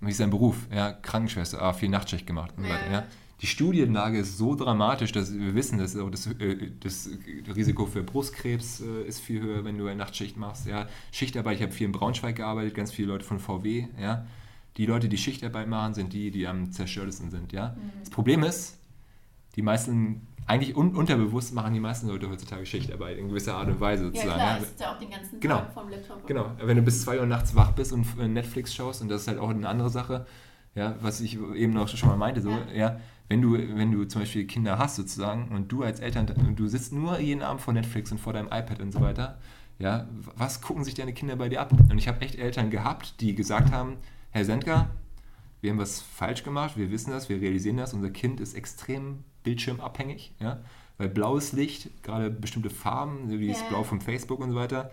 Wie 0.00 0.10
ist 0.10 0.20
dein 0.20 0.30
Beruf? 0.30 0.66
Ja, 0.74 0.92
Krankenschwester, 0.92 1.60
ah, 1.62 1.72
viel 1.72 1.88
Nachtschicht 1.88 2.26
gemacht 2.26 2.52
und 2.56 2.64
Ja. 2.64 2.70
weiter, 2.70 2.90
ja. 2.92 3.04
Die 3.40 3.46
Studienlage 3.48 4.18
ist 4.18 4.38
so 4.38 4.54
dramatisch, 4.54 5.12
dass 5.12 5.34
wir 5.36 5.54
wissen, 5.54 5.78
dass 5.78 5.96
auch 5.96 6.08
das, 6.08 6.26
äh, 6.26 6.70
das 6.80 7.10
Risiko 7.54 7.84
für 7.84 8.02
Brustkrebs 8.02 8.80
äh, 8.80 9.02
ist 9.06 9.20
viel 9.20 9.40
höher, 9.42 9.64
wenn 9.64 9.76
du 9.76 9.86
eine 9.86 9.96
Nachtschicht 9.96 10.36
machst. 10.36 10.66
Ja. 10.66 10.86
Schichtarbeit, 11.12 11.56
ich 11.56 11.62
habe 11.62 11.72
viel 11.72 11.86
in 11.86 11.92
Braunschweig 11.92 12.36
gearbeitet, 12.36 12.74
ganz 12.74 12.92
viele 12.92 13.08
Leute 13.08 13.24
von 13.24 13.40
VW. 13.40 13.88
Ja. 14.00 14.24
Die 14.76 14.86
Leute, 14.86 15.08
die 15.08 15.16
Schichtarbeit 15.18 15.68
machen, 15.68 15.94
sind 15.94 16.12
die, 16.12 16.30
die 16.30 16.46
am 16.46 16.72
zerstörtesten 16.72 17.30
sind. 17.30 17.52
Ja. 17.52 17.76
Das 18.00 18.10
Problem 18.10 18.42
ist, 18.42 18.78
die 19.56 19.62
meisten, 19.62 20.26
eigentlich 20.46 20.76
un 20.76 20.94
unterbewusst 20.96 21.54
machen 21.54 21.72
die 21.74 21.80
meisten 21.80 22.08
Leute 22.08 22.28
heutzutage 22.28 22.66
Schichtarbeit 22.66 23.16
in 23.18 23.28
gewisser 23.28 23.54
Art 23.54 23.68
und 23.68 23.80
Weise 23.80 24.04
Ja 24.06 24.08
sozusagen. 24.10 24.34
klar, 24.40 24.56
ja. 24.58 24.62
ist 24.62 24.80
ja 24.80 24.92
auch 24.94 24.98
den 24.98 25.10
ganzen 25.10 25.40
Genau. 25.40 25.58
Tag 25.58 25.72
vom 25.74 25.88
Laptop. 25.88 26.26
Genau, 26.26 26.50
wenn 26.60 26.76
du 26.76 26.82
bis 26.82 27.02
2 27.02 27.20
Uhr 27.20 27.26
nachts 27.26 27.54
wach 27.54 27.70
bist 27.72 27.92
und 27.92 28.04
äh, 28.18 28.26
Netflix 28.26 28.74
schaust, 28.74 29.00
und 29.00 29.08
das 29.08 29.22
ist 29.22 29.28
halt 29.28 29.38
auch 29.38 29.50
eine 29.50 29.68
andere 29.68 29.90
Sache, 29.90 30.26
ja, 30.74 30.96
was 31.00 31.20
ich 31.20 31.38
eben 31.54 31.72
noch 31.72 31.86
schon 31.88 32.08
mal 32.08 32.16
meinte, 32.16 32.40
so, 32.40 32.50
ja, 32.50 32.74
Ja. 32.74 33.00
wenn 33.28 33.40
du, 33.40 33.52
wenn 33.56 33.92
du 33.92 34.04
zum 34.06 34.22
Beispiel 34.22 34.44
Kinder 34.46 34.76
hast 34.76 34.96
sozusagen 34.96 35.48
und 35.54 35.70
du 35.70 35.84
als 35.84 36.00
Eltern, 36.00 36.26
du 36.56 36.66
sitzt 36.66 36.92
nur 36.92 37.20
jeden 37.20 37.42
Abend 37.42 37.60
vor 37.62 37.72
Netflix 37.72 38.10
und 38.10 38.18
vor 38.18 38.32
deinem 38.32 38.48
iPad 38.48 38.80
und 38.82 38.90
so 38.92 39.00
weiter, 39.00 39.38
ja, 39.78 40.08
was 40.36 40.60
gucken 40.60 40.82
sich 40.82 40.94
deine 40.94 41.12
Kinder 41.12 41.36
bei 41.36 41.48
dir 41.48 41.60
ab? 41.60 41.72
Und 41.72 41.96
ich 41.96 42.08
habe 42.08 42.20
echt 42.22 42.34
Eltern 42.36 42.70
gehabt, 42.70 43.20
die 43.20 43.34
gesagt 43.36 43.72
haben, 43.72 43.96
Herr 44.34 44.44
Sendker, 44.44 44.90
wir 45.60 45.70
haben 45.70 45.78
was 45.78 46.00
falsch 46.00 46.42
gemacht, 46.42 46.76
wir 46.76 46.90
wissen 46.90 47.12
das, 47.12 47.28
wir 47.28 47.40
realisieren 47.40 47.76
das, 47.76 47.94
unser 47.94 48.10
Kind 48.10 48.40
ist 48.40 48.54
extrem 48.54 49.22
bildschirmabhängig, 49.44 50.34
ja, 50.40 50.60
weil 50.98 51.08
blaues 51.08 51.52
Licht, 51.52 52.02
gerade 52.02 52.30
bestimmte 52.30 52.68
Farben, 52.68 53.30
so 53.30 53.38
wie 53.38 53.46
das 53.46 53.60
Ja. 53.60 53.68
Blau 53.68 53.84
von 53.84 54.00
Facebook 54.00 54.40
und 54.40 54.50
so 54.50 54.56
weiter, 54.56 54.90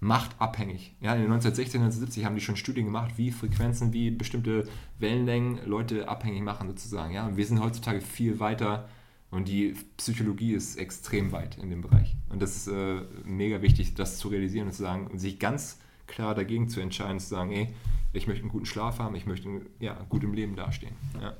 macht 0.00 0.38
abhängig. 0.38 0.94
Ja, 1.00 1.14
in 1.14 1.22
den 1.22 1.32
1960, 1.32 1.80
1970 1.80 2.26
haben 2.26 2.34
die 2.34 2.42
schon 2.42 2.56
Studien 2.56 2.84
gemacht, 2.84 3.12
wie 3.16 3.30
Frequenzen, 3.30 3.94
wie 3.94 4.10
bestimmte 4.10 4.68
Wellenlängen 4.98 5.64
Leute 5.64 6.06
abhängig 6.06 6.42
machen 6.42 6.68
sozusagen. 6.68 7.14
Ja, 7.14 7.26
und 7.26 7.38
wir 7.38 7.46
sind 7.46 7.62
heutzutage 7.62 8.02
viel 8.02 8.40
weiter 8.40 8.90
und 9.30 9.48
die 9.48 9.74
Psychologie 9.96 10.52
ist 10.52 10.76
extrem 10.76 11.32
weit 11.32 11.56
in 11.56 11.70
dem 11.70 11.80
Bereich. 11.80 12.14
Und 12.28 12.42
das 12.42 12.58
ist 12.58 12.66
äh, 12.68 13.00
mega 13.24 13.62
wichtig, 13.62 13.94
das 13.94 14.18
zu 14.18 14.28
realisieren 14.28 14.66
und 14.66 14.74
zu 14.74 14.82
sagen 14.82 15.06
und 15.06 15.18
sich 15.18 15.38
ganz 15.38 15.78
klar 16.12 16.34
dagegen 16.34 16.68
zu 16.68 16.80
entscheiden, 16.80 17.18
zu 17.18 17.26
sagen, 17.28 17.50
ey, 17.52 17.74
ich 18.12 18.26
möchte 18.26 18.42
einen 18.42 18.52
guten 18.52 18.66
Schlaf 18.66 18.98
haben, 18.98 19.14
ich 19.16 19.26
möchte 19.26 19.48
ja, 19.80 19.94
gut 20.08 20.22
im 20.22 20.34
Leben 20.34 20.54
dastehen. 20.54 20.94
Ja, 21.20 21.32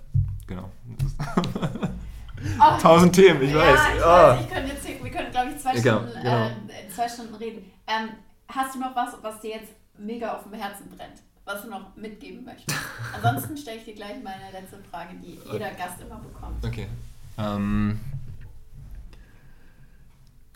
genau. 0.47 0.71
Oh, 2.59 2.79
Tausend 2.81 3.15
Themen, 3.15 3.43
ich 3.43 3.51
ja, 3.53 3.59
weiß. 3.59 3.81
ich 3.97 4.03
Ah. 4.03 4.31
weiß, 4.35 4.41
ich 4.41 4.51
könnte 4.51 4.73
jetzt, 4.73 5.05
wir 5.05 5.11
können, 5.11 5.31
glaube 5.31 5.51
ich, 5.51 5.59
zwei, 5.59 5.75
Genau, 5.79 5.99
Stunden, 5.99 6.23
genau. 6.23 6.47
Äh, 6.47 6.89
zwei 6.95 7.09
Stunden 7.09 7.35
reden. 7.35 7.71
Ähm, 7.87 8.09
hast 8.49 8.75
du 8.75 8.81
noch 8.81 8.97
was, 8.97 9.15
was 9.23 9.41
dir 9.41 9.51
jetzt 9.57 9.73
mega 9.99 10.35
auf 10.35 10.45
dem 10.45 10.55
Herzen 10.55 10.89
brennt, 10.89 11.23
was 11.45 11.63
du 11.63 11.69
noch 11.69 11.95
mitgeben 11.97 12.45
möchtest? 12.45 12.79
Ansonsten 13.15 13.57
stelle 13.57 13.77
ich 13.79 13.85
dir 13.85 13.95
gleich 13.95 14.17
meine 14.25 14.51
letzte 14.53 14.79
Frage, 14.91 15.15
die 15.23 15.39
jeder 15.53 15.71
Gast 15.73 16.01
immer 16.01 16.17
bekommt. 16.17 16.65
Okay. 16.65 16.87
Ähm, 17.39 18.01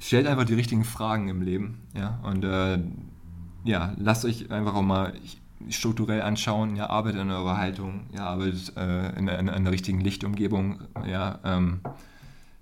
stellt 0.01 0.27
einfach 0.27 0.45
die 0.45 0.55
richtigen 0.55 0.85
Fragen 0.85 1.29
im 1.29 1.43
Leben, 1.43 1.87
ja, 1.95 2.19
und 2.23 2.43
äh, 2.45 2.79
ja, 3.67 3.95
lasst 3.99 4.25
euch 4.25 4.51
einfach 4.51 4.75
auch 4.75 4.83
mal 4.83 5.13
strukturell 5.69 6.23
anschauen, 6.23 6.77
ja, 6.77 6.89
arbeitet 6.91 7.21
an 7.21 7.31
eurer 7.31 7.57
Haltung, 7.57 8.07
ja, 8.15 8.27
arbeitet 8.27 8.73
äh, 8.77 9.09
in, 9.19 9.29
in, 9.29 9.29
in 9.29 9.49
einer 9.49 9.71
richtigen 9.71 10.01
Lichtumgebung, 10.01 10.81
ja, 11.07 11.39
ähm, 11.45 11.81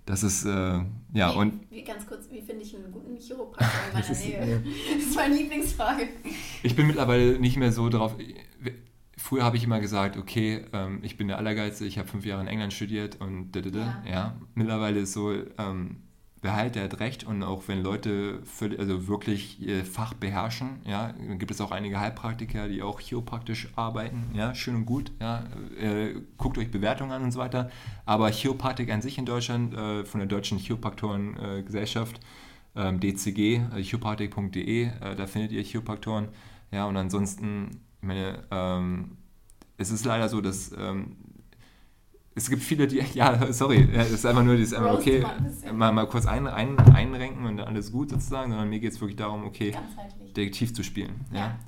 das 0.06 0.22
ist, 0.22 0.44
äh, 0.44 0.80
ja, 1.14 1.32
wie, 1.32 1.38
und 1.38 1.60
wie, 1.70 1.82
ganz 1.82 2.06
kurz, 2.06 2.28
wie 2.30 2.40
finde 2.42 2.62
ich 2.62 2.74
einen 2.76 2.92
guten 2.92 3.16
Chiropraktor 3.16 3.68
in 3.88 3.94
meiner 3.94 4.06
Das 4.08 4.10
ist- 4.18 4.26
Nähe? 4.26 4.62
Das 4.96 5.04
ist 5.06 5.16
meine 5.16 5.34
Lieblingsfrage. 5.34 6.08
Ich 6.62 6.76
bin 6.76 6.86
mittlerweile 6.86 7.38
nicht 7.38 7.56
mehr 7.56 7.72
so 7.72 7.88
drauf. 7.88 8.14
Früher 9.16 9.44
habe 9.44 9.56
ich 9.56 9.64
immer 9.64 9.80
gesagt, 9.80 10.18
okay, 10.18 10.66
ähm, 10.74 10.98
ich 11.02 11.16
bin 11.16 11.28
der 11.28 11.38
Allergeilste, 11.38 11.86
ich 11.86 11.98
habe 11.98 12.06
fünf 12.08 12.26
Jahre 12.26 12.42
in 12.42 12.48
England 12.48 12.74
studiert 12.74 13.18
und 13.20 13.52
da, 13.52 13.60
da, 13.62 13.70
da, 13.70 13.78
ja. 14.04 14.10
Ja. 14.10 14.36
Mittlerweile 14.54 15.00
ist 15.00 15.14
so, 15.14 15.32
ähm, 15.32 15.96
wer 16.44 16.54
halt, 16.54 16.74
der 16.74 16.84
hat 16.84 17.00
recht. 17.00 17.24
Und 17.24 17.42
auch 17.42 17.64
wenn 17.68 17.82
Leute 17.82 18.40
völlig, 18.44 18.78
also 18.78 19.08
wirklich 19.08 19.60
ihr 19.60 19.84
Fach 19.84 20.12
beherrschen, 20.12 20.80
ja, 20.84 21.12
gibt 21.38 21.50
es 21.50 21.60
auch 21.60 21.70
einige 21.70 21.98
Heilpraktiker, 21.98 22.68
die 22.68 22.82
auch 22.82 23.00
chiropraktisch 23.00 23.68
arbeiten, 23.76 24.30
ja, 24.34 24.54
schön 24.54 24.76
und 24.76 24.84
gut, 24.84 25.10
ja, 25.20 25.44
äh, 25.80 26.14
guckt 26.36 26.58
euch 26.58 26.70
Bewertungen 26.70 27.12
an 27.12 27.22
und 27.22 27.32
so 27.32 27.40
weiter, 27.40 27.70
aber 28.04 28.30
Chiropraktik 28.30 28.92
an 28.92 29.00
sich 29.00 29.16
in 29.16 29.24
Deutschland, 29.24 29.74
äh, 29.74 30.04
von 30.04 30.20
der 30.20 30.28
Deutschen 30.28 30.58
Chiropraktoren 30.58 31.36
äh, 31.38 31.64
ähm, 32.76 33.00
DCG, 33.00 33.62
äh, 33.74 33.82
chiropraktik.de, 33.82 34.84
äh, 34.84 35.16
da 35.16 35.26
findet 35.26 35.52
ihr 35.52 35.62
Chiropraktoren. 35.62 36.28
Ja, 36.70 36.84
und 36.84 36.96
ansonsten, 36.96 37.80
ich 38.02 38.06
meine, 38.06 38.44
ähm, 38.50 39.16
es 39.78 39.90
ist 39.90 40.04
leider 40.04 40.28
so, 40.28 40.42
dass 40.42 40.72
ähm, 40.76 41.16
es 42.34 42.50
gibt 42.50 42.62
viele, 42.62 42.86
die, 42.86 42.98
ja, 43.14 43.52
sorry, 43.52 43.88
es 43.94 44.10
ist 44.10 44.26
einfach 44.26 44.42
nur 44.42 44.56
dieses, 44.56 44.74
einmal, 44.74 44.94
okay, 44.94 45.24
mal 45.72 45.92
mal, 45.92 46.06
kurz 46.06 46.26
ein, 46.26 46.46
ein, 46.46 46.78
einrenken 46.78 47.46
und 47.46 47.56
dann 47.58 47.68
alles 47.68 47.92
gut 47.92 48.10
sozusagen, 48.10 48.50
sondern 48.50 48.68
mir 48.68 48.80
geht 48.80 48.92
es 48.92 49.00
wirklich 49.00 49.16
darum, 49.16 49.44
okay. 49.44 49.72
Detektiv 50.36 50.74
zu 50.74 50.82
spielen. 50.82 51.24
Ja? 51.32 51.38
Ja, 51.38 51.58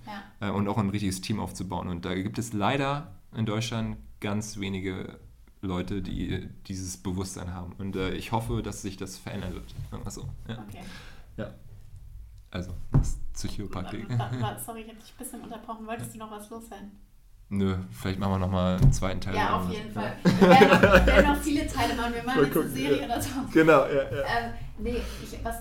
ja. 0.40 0.48
Äh, 0.48 0.50
und 0.50 0.66
auch 0.66 0.76
ein 0.78 0.90
richtiges 0.90 1.20
Team 1.20 1.38
aufzubauen. 1.38 1.86
Und 1.86 2.04
da 2.04 2.14
gibt 2.14 2.36
es 2.38 2.52
leider 2.52 3.14
in 3.36 3.46
Deutschland 3.46 3.96
ganz 4.18 4.58
wenige 4.58 5.20
Leute, 5.62 6.02
die 6.02 6.48
dieses 6.66 6.96
Bewusstsein 6.96 7.54
haben. 7.54 7.74
Und 7.78 7.94
äh, 7.94 8.14
ich 8.14 8.32
hoffe, 8.32 8.62
dass 8.62 8.82
sich 8.82 8.96
das 8.96 9.18
verändern 9.18 9.54
wird. 9.54 9.74
So. 10.12 10.28
Ja. 10.48 10.64
Okay. 10.68 10.80
ja. 11.36 11.54
Also, 12.50 12.72
das 12.90 13.18
Psychopraktik. 13.34 14.08
Wa- 14.18 14.58
Sorry, 14.66 14.80
ich 14.80 14.88
habe 14.88 14.98
dich 14.98 15.12
ein 15.12 15.18
bisschen 15.18 15.40
unterbrochen. 15.42 15.86
Wolltest 15.86 16.14
du 16.14 16.18
noch 16.18 16.30
was 16.30 16.50
loswerden? 16.50 16.90
Nö, 17.48 17.76
vielleicht 17.92 18.18
machen 18.18 18.32
wir 18.32 18.38
nochmal 18.38 18.76
einen 18.76 18.92
zweiten 18.92 19.20
Teil. 19.20 19.36
Ja, 19.36 19.60
auf 19.60 19.70
jeden 19.70 19.92
Fall. 19.92 20.16
Wir 20.24 20.48
werden, 20.48 21.06
werden 21.06 21.26
noch 21.32 21.42
viele 21.42 21.66
Teile 21.66 21.94
machen. 21.94 22.14
Wir 22.14 22.24
machen 22.24 22.44
jetzt 22.44 22.56
eine 22.56 22.68
Serie 22.68 22.98
ja. 22.98 23.04
oder 23.04 23.22
so. 23.22 23.30
Genau, 23.52 23.86
ja, 23.86 24.02
ja. 24.02 24.22
Ähm, 24.24 24.52
nee, 24.78 25.00
ich, 25.22 25.44
was 25.44 25.56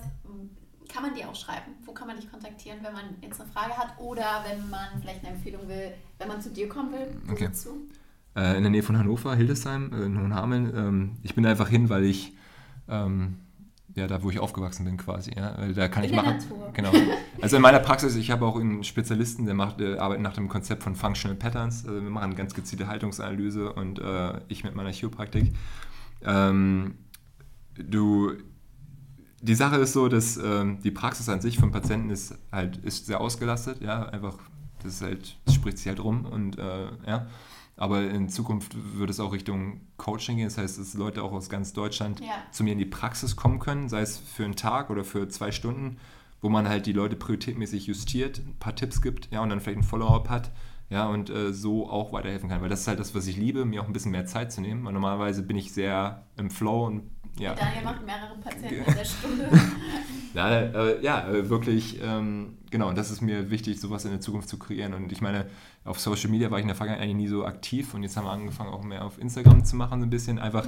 kann 0.92 1.02
man 1.02 1.14
dir 1.14 1.28
auch 1.28 1.34
schreiben? 1.34 1.74
Wo 1.84 1.92
kann 1.92 2.08
man 2.08 2.16
dich 2.16 2.30
kontaktieren, 2.30 2.78
wenn 2.82 2.92
man 2.92 3.04
jetzt 3.20 3.40
eine 3.40 3.50
Frage 3.50 3.76
hat 3.76 3.98
oder 3.98 4.44
wenn 4.48 4.68
man 4.70 5.00
vielleicht 5.00 5.24
eine 5.24 5.34
Empfehlung 5.34 5.68
will, 5.68 5.92
wenn 6.18 6.28
man 6.28 6.40
zu 6.40 6.50
dir 6.50 6.68
kommen 6.68 6.92
will? 6.92 7.20
Wo 7.24 7.32
Okay. 7.32 7.50
Äh, 8.34 8.56
in 8.56 8.62
der 8.62 8.70
Nähe 8.70 8.82
von 8.82 8.98
Hannover, 8.98 9.34
Hildesheim, 9.34 9.92
äh, 9.92 10.06
in 10.06 10.18
Hohenhameln. 10.18 10.76
Ähm, 10.76 11.16
ich 11.22 11.34
bin 11.34 11.44
da 11.44 11.50
einfach 11.50 11.68
hin, 11.68 11.88
weil 11.88 12.04
ich, 12.04 12.34
ähm, 12.88 13.38
ja, 13.96 14.06
da 14.06 14.22
wo 14.22 14.30
ich 14.30 14.38
aufgewachsen 14.38 14.84
bin 14.84 14.98
quasi, 14.98 15.32
ja, 15.34 15.56
da 15.74 15.88
kann 15.88 16.04
In 16.04 16.10
ich 16.10 16.16
machen. 16.16 16.36
Natur. 16.36 16.70
Genau. 16.72 16.92
Also 17.42 17.56
in 17.56 17.62
meiner 17.62 17.80
Praxis, 17.80 18.16
ich 18.16 18.30
habe 18.30 18.46
auch 18.46 18.58
einen 18.58 18.82
Spezialisten, 18.82 19.44
der 19.44 19.54
macht, 19.54 19.78
äh, 19.80 19.98
arbeitet 19.98 20.22
nach 20.22 20.32
dem 20.32 20.48
Konzept 20.48 20.82
von 20.82 20.94
Functional 20.96 21.36
Patterns. 21.36 21.86
Also 21.86 22.02
wir 22.02 22.08
machen 22.08 22.34
ganz 22.34 22.54
gezielte 22.54 22.88
Haltungsanalyse 22.88 23.74
und 23.74 23.98
äh, 23.98 24.40
ich 24.48 24.64
mit 24.64 24.74
meiner 24.74 24.90
Chiropraktik. 24.90 25.52
Ähm, 26.24 26.94
du, 27.76 28.32
die 29.42 29.54
Sache 29.54 29.76
ist 29.76 29.92
so, 29.92 30.08
dass 30.08 30.38
ähm, 30.38 30.78
die 30.82 30.90
Praxis 30.90 31.28
an 31.28 31.42
sich 31.42 31.58
vom 31.58 31.72
Patienten 31.72 32.08
ist 32.08 32.34
halt 32.50 32.78
ist 32.78 33.04
sehr 33.04 33.20
ausgelastet, 33.20 33.82
ja, 33.82 34.06
einfach, 34.06 34.38
das 34.82 34.94
ist 34.94 35.02
halt, 35.02 35.36
das 35.44 35.54
spricht 35.54 35.76
sich 35.76 35.88
halt 35.88 36.02
rum 36.02 36.24
und 36.24 36.58
äh, 36.58 36.86
ja. 37.06 37.26
Aber 37.76 38.08
in 38.08 38.28
Zukunft 38.30 38.74
wird 38.98 39.10
es 39.10 39.20
auch 39.20 39.32
Richtung 39.32 39.80
Coaching 39.98 40.36
gehen. 40.36 40.46
Das 40.46 40.56
heißt, 40.56 40.78
dass 40.78 40.94
Leute 40.94 41.22
auch 41.22 41.32
aus 41.32 41.48
ganz 41.50 41.72
Deutschland 41.74 42.20
Ja. 42.20 42.26
zu 42.50 42.64
mir 42.64 42.72
in 42.72 42.78
die 42.78 42.86
Praxis 42.86 43.36
kommen 43.36 43.58
können, 43.58 43.88
sei 43.88 44.00
es 44.00 44.16
für 44.16 44.44
einen 44.44 44.56
Tag 44.56 44.88
oder 44.88 45.04
für 45.04 45.28
zwei 45.28 45.52
Stunden, 45.52 45.98
wo 46.40 46.48
man 46.48 46.68
halt 46.68 46.86
die 46.86 46.92
Leute 46.92 47.16
prioritätmäßig 47.16 47.86
justiert, 47.86 48.38
ein 48.38 48.56
paar 48.58 48.74
Tipps 48.74 49.02
gibt, 49.02 49.30
ja, 49.30 49.42
und 49.42 49.50
dann 49.50 49.60
vielleicht 49.60 49.78
ein 49.78 49.82
Follow-up 49.84 50.28
hat, 50.30 50.52
ja, 50.88 51.06
und 51.08 51.28
äh, 51.28 51.52
so 51.52 51.90
auch 51.90 52.12
weiterhelfen 52.12 52.48
kann. 52.48 52.62
Weil 52.62 52.68
das 52.68 52.80
ist 52.80 52.88
halt 52.88 53.00
das, 53.00 53.14
was 53.14 53.26
ich 53.26 53.36
liebe, 53.36 53.64
mir 53.64 53.82
auch 53.82 53.86
ein 53.86 53.92
bisschen 53.92 54.12
mehr 54.12 54.24
Zeit 54.26 54.52
zu 54.52 54.60
nehmen. 54.62 54.84
Weil 54.84 54.92
normalerweise 54.92 55.42
bin 55.42 55.56
ich 55.56 55.72
sehr 55.72 56.24
im 56.36 56.48
Flow 56.50 56.86
und 56.86 57.02
ja. 57.38 57.54
Daniel 57.54 57.84
macht 57.84 58.04
mehrere 58.04 58.36
Patienten 58.42 58.88
in 58.88 58.94
der 58.94 59.04
Stunde. 59.04 59.48
Ja, 60.34 60.50
äh, 60.50 61.02
ja 61.02 61.48
wirklich, 61.48 61.98
ähm, 62.02 62.58
genau, 62.70 62.90
und 62.90 62.98
das 62.98 63.10
ist 63.10 63.22
mir 63.22 63.50
wichtig, 63.50 63.80
sowas 63.80 64.04
in 64.04 64.10
der 64.10 64.20
Zukunft 64.20 64.50
zu 64.50 64.58
kreieren. 64.58 64.92
Und 64.92 65.10
ich 65.10 65.22
meine, 65.22 65.46
auf 65.82 65.98
Social 65.98 66.28
Media 66.28 66.50
war 66.50 66.58
ich 66.58 66.62
in 66.62 66.68
der 66.68 66.76
Vergangenheit 66.76 67.08
eigentlich 67.08 67.28
nie 67.28 67.28
so 67.28 67.46
aktiv 67.46 67.94
und 67.94 68.02
jetzt 68.02 68.18
haben 68.18 68.26
wir 68.26 68.32
angefangen, 68.32 68.70
auch 68.70 68.82
mehr 68.82 69.02
auf 69.02 69.18
Instagram 69.18 69.64
zu 69.64 69.76
machen, 69.76 70.00
so 70.00 70.06
ein 70.06 70.10
bisschen. 70.10 70.38
Einfach, 70.38 70.66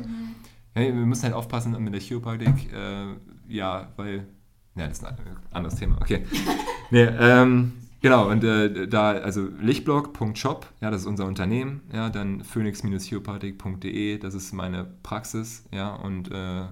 ja, 0.75 0.81
wir 0.81 0.95
müssen 0.95 1.25
halt 1.25 1.35
aufpassen 1.35 1.73
mit 1.85 1.93
der 1.93 2.01
Chiropraktik, 2.01 2.73
äh, 2.73 3.09
ja, 3.49 3.93
weil, 3.97 4.27
ja, 4.75 4.89
das 4.89 5.01
ist 5.01 5.05
ein 5.05 5.17
anderes 5.51 5.77
Thema, 5.79 5.99
okay. 6.01 6.25
nee, 6.91 7.03
ähm, 7.03 7.73
Genau, 8.01 8.29
und 8.29 8.45
äh, 8.45 8.87
da, 8.87 9.11
also 9.11 9.49
lichtblog.shop, 9.61 10.73
ja, 10.81 10.91
das 10.91 11.01
ist 11.01 11.07
unser 11.07 11.27
Unternehmen, 11.27 11.83
ja, 11.93 12.11
dann 12.11 12.45
phoenix-chiropatik.de, 12.45 14.19
das 14.19 14.35
ist 14.35 14.53
meine 14.53 14.85
Praxis, 15.03 15.65
ja, 15.73 15.95
und 15.97 16.31
äh, 16.31 16.67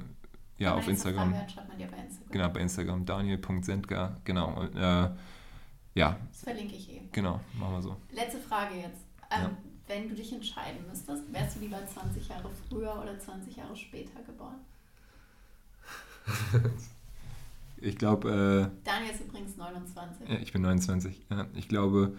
ja, 0.59 0.75
auf 0.75 0.87
Instagram. 0.87 1.33
Frage, 1.33 1.51
schreibt 1.51 1.69
man 1.69 1.79
dir 1.79 1.89
bei 1.89 1.97
Instagram. 1.97 2.31
Genau, 2.31 2.49
bei 2.49 2.61
Instagram, 2.61 3.05
daniel.sendka, 3.07 4.17
genau, 4.25 4.61
und, 4.61 4.77
äh, 4.77 5.11
ja. 5.95 6.17
Das 6.29 6.45
verlinke 6.45 6.77
ich 6.77 6.93
eben. 6.95 7.09
Genau, 7.11 7.41
machen 7.59 7.73
wir 7.73 7.83
so. 7.83 7.97
Letzte 8.13 8.39
Frage 8.39 8.77
jetzt. 8.77 9.05
Ähm, 9.31 9.43
ja. 9.43 9.51
Wenn 9.89 10.09
du 10.09 10.15
dich 10.15 10.33
entscheiden 10.33 10.87
müsstest, 10.89 11.33
wärst 11.33 11.57
du 11.57 11.61
lieber 11.61 11.79
20 11.87 12.29
Jahre 12.29 12.51
früher 12.69 13.01
oder 13.03 13.19
20 13.19 13.57
Jahre 13.57 13.75
später 13.75 14.23
geboren? 14.25 14.61
Ich 17.81 17.97
glaube. 17.99 18.73
Äh, 18.75 18.85
Daniel 18.85 19.13
ist 19.13 19.21
übrigens 19.21 19.57
29. 19.57 20.29
Ja, 20.29 20.37
ich 20.37 20.53
bin 20.53 20.63
29. 20.63 21.27
Ja, 21.31 21.47
ich 21.55 21.69
glaube, 21.69 22.17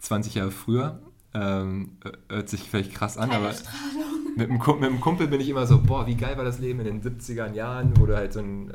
20 0.00 0.34
Jahre 0.34 0.50
früher. 0.50 1.00
Ähm, 1.34 1.98
hört 2.30 2.48
sich 2.48 2.62
vielleicht 2.62 2.94
krass 2.94 3.18
an, 3.18 3.28
Keine 3.28 3.44
aber 3.44 3.54
mit 4.36 4.50
einem, 4.50 4.58
mit 4.58 4.88
einem, 4.88 5.00
Kumpel 5.00 5.28
bin 5.28 5.40
ich 5.40 5.48
immer 5.48 5.66
so, 5.66 5.82
boah, 5.82 6.06
wie 6.06 6.14
geil 6.14 6.36
war 6.38 6.44
das 6.44 6.58
Leben 6.58 6.80
in 6.80 6.86
den 6.86 7.02
70er 7.02 7.52
Jahren, 7.52 7.98
wo 7.98 8.06
du 8.06 8.16
halt 8.16 8.32
so 8.32 8.40
ein 8.40 8.70
äh, 8.70 8.74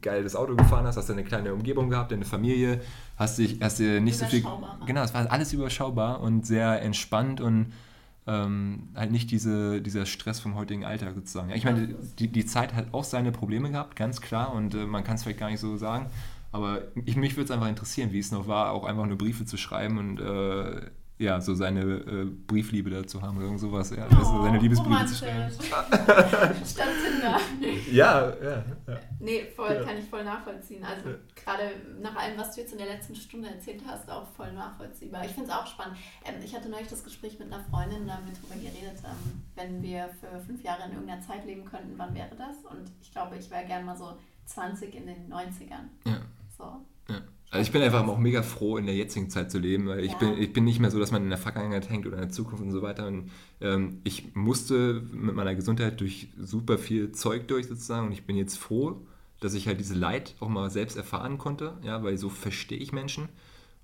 geiles 0.00 0.34
Auto 0.34 0.56
gefahren 0.56 0.84
hast, 0.84 0.96
hast 0.96 1.08
du 1.08 1.12
eine 1.12 1.22
kleine 1.22 1.54
Umgebung 1.54 1.88
gehabt, 1.90 2.10
deine 2.10 2.24
Familie, 2.24 2.80
hast 3.16 3.38
dich, 3.38 3.60
hast 3.60 3.78
dir 3.78 4.00
nicht 4.00 4.18
so 4.18 4.26
viel. 4.26 4.44
Genau, 4.86 5.02
es 5.02 5.14
war 5.14 5.30
alles 5.30 5.52
überschaubar 5.52 6.20
und 6.20 6.44
sehr 6.44 6.82
entspannt 6.82 7.40
und 7.40 7.72
ähm, 8.26 8.88
halt 8.94 9.12
nicht 9.12 9.30
diese, 9.30 9.80
dieser 9.80 10.04
Stress 10.04 10.40
vom 10.40 10.54
heutigen 10.56 10.84
Alltag 10.84 11.14
sozusagen. 11.14 11.50
Ja, 11.50 11.56
ich 11.56 11.64
meine, 11.64 11.94
die, 12.18 12.28
die 12.28 12.46
Zeit 12.46 12.74
hat 12.74 12.92
auch 12.92 13.04
seine 13.04 13.30
Probleme 13.32 13.70
gehabt, 13.70 13.96
ganz 13.96 14.20
klar, 14.20 14.52
und 14.52 14.74
äh, 14.74 14.86
man 14.86 15.04
kann 15.04 15.14
es 15.14 15.22
vielleicht 15.22 15.38
gar 15.38 15.50
nicht 15.50 15.60
so 15.60 15.76
sagen. 15.76 16.10
Aber 16.52 16.82
ich, 17.04 17.16
mich 17.16 17.36
würde 17.36 17.44
es 17.44 17.50
einfach 17.50 17.68
interessieren, 17.68 18.12
wie 18.12 18.18
es 18.18 18.32
noch 18.32 18.48
war, 18.48 18.72
auch 18.72 18.84
einfach 18.84 19.06
nur 19.06 19.18
Briefe 19.18 19.44
zu 19.44 19.56
schreiben 19.56 19.98
und 19.98 20.20
äh, 20.20 20.90
ja, 21.18 21.40
so 21.40 21.54
seine 21.54 21.80
äh, 21.80 22.24
Briefliebe 22.26 22.90
dazu 22.90 23.22
haben 23.22 23.38
oder 23.38 23.46
irgend 23.46 23.60
sowas. 23.60 23.90
Ja, 23.90 24.06
oh, 24.10 24.16
also 24.16 24.42
seine 24.42 24.58
Liebesbriefe 24.58 25.06
zu 25.06 25.14
schreiben. 25.14 25.50
Statt 26.64 26.88
Tinder. 27.02 27.40
Ja, 27.90 28.34
ja, 28.36 28.64
ja. 28.86 29.00
Nee, 29.18 29.46
voll, 29.46 29.74
ja. 29.74 29.82
kann 29.82 29.96
ich 29.96 30.04
voll 30.04 30.24
nachvollziehen. 30.24 30.84
Also 30.84 31.10
ja. 31.10 31.16
gerade 31.34 31.70
nach 32.02 32.16
allem, 32.16 32.36
was 32.36 32.54
du 32.54 32.60
jetzt 32.60 32.72
in 32.72 32.78
der 32.78 32.88
letzten 32.88 33.14
Stunde 33.14 33.48
erzählt 33.48 33.82
hast, 33.86 34.10
auch 34.10 34.26
voll 34.36 34.52
nachvollziehbar. 34.52 35.24
Ich 35.24 35.32
finde 35.32 35.50
es 35.50 35.56
auch 35.56 35.66
spannend. 35.66 35.96
Ähm, 36.26 36.34
ich 36.44 36.54
hatte 36.54 36.68
neulich 36.68 36.88
das 36.88 37.02
Gespräch 37.02 37.38
mit 37.38 37.50
einer 37.50 37.64
Freundin, 37.64 38.06
damit 38.06 38.36
darüber 38.36 38.56
geredet, 38.56 38.98
ähm, 39.04 39.42
wenn 39.54 39.82
wir 39.82 40.10
für 40.20 40.38
fünf 40.40 40.62
Jahre 40.62 40.84
in 40.84 40.92
irgendeiner 40.92 41.22
Zeit 41.22 41.46
leben 41.46 41.64
könnten, 41.64 41.94
wann 41.96 42.14
wäre 42.14 42.36
das? 42.36 42.56
Und 42.70 42.92
ich 43.00 43.10
glaube, 43.10 43.36
ich 43.36 43.50
wäre 43.50 43.64
gerne 43.64 43.86
mal 43.86 43.96
so 43.96 44.18
20 44.44 44.94
in 44.94 45.06
den 45.06 45.32
90ern. 45.32 45.88
Ja. 46.04 46.20
So. 46.58 46.64
Ja. 47.08 47.20
Also 47.50 47.62
ich 47.62 47.72
bin 47.72 47.82
einfach 47.82 48.06
auch 48.06 48.18
mega 48.18 48.42
froh, 48.42 48.76
in 48.76 48.86
der 48.86 48.96
jetzigen 48.96 49.30
Zeit 49.30 49.50
zu 49.50 49.58
leben, 49.58 49.86
weil 49.86 50.04
ich, 50.04 50.12
ja. 50.12 50.18
bin, 50.18 50.38
ich 50.38 50.52
bin 50.52 50.64
nicht 50.64 50.80
mehr 50.80 50.90
so, 50.90 50.98
dass 50.98 51.12
man 51.12 51.22
in 51.22 51.28
der 51.28 51.38
Vergangenheit 51.38 51.88
hängt 51.88 52.06
oder 52.06 52.16
in 52.16 52.22
der 52.22 52.30
Zukunft 52.30 52.62
und 52.62 52.72
so 52.72 52.82
weiter. 52.82 53.06
Und 53.06 53.30
ähm, 53.60 54.00
ich 54.04 54.34
musste 54.34 55.02
mit 55.12 55.34
meiner 55.34 55.54
Gesundheit 55.54 56.00
durch 56.00 56.28
super 56.38 56.76
viel 56.76 57.12
Zeug 57.12 57.46
durch 57.48 57.68
sozusagen 57.68 58.06
und 58.06 58.12
ich 58.12 58.26
bin 58.26 58.36
jetzt 58.36 58.58
froh, 58.58 59.00
dass 59.40 59.54
ich 59.54 59.68
halt 59.68 59.78
diese 59.78 59.94
Leid 59.94 60.34
auch 60.40 60.48
mal 60.48 60.70
selbst 60.70 60.96
erfahren 60.96 61.38
konnte, 61.38 61.74
ja, 61.82 62.02
weil 62.02 62.18
so 62.18 62.28
verstehe 62.28 62.78
ich 62.78 62.92
Menschen 62.92 63.28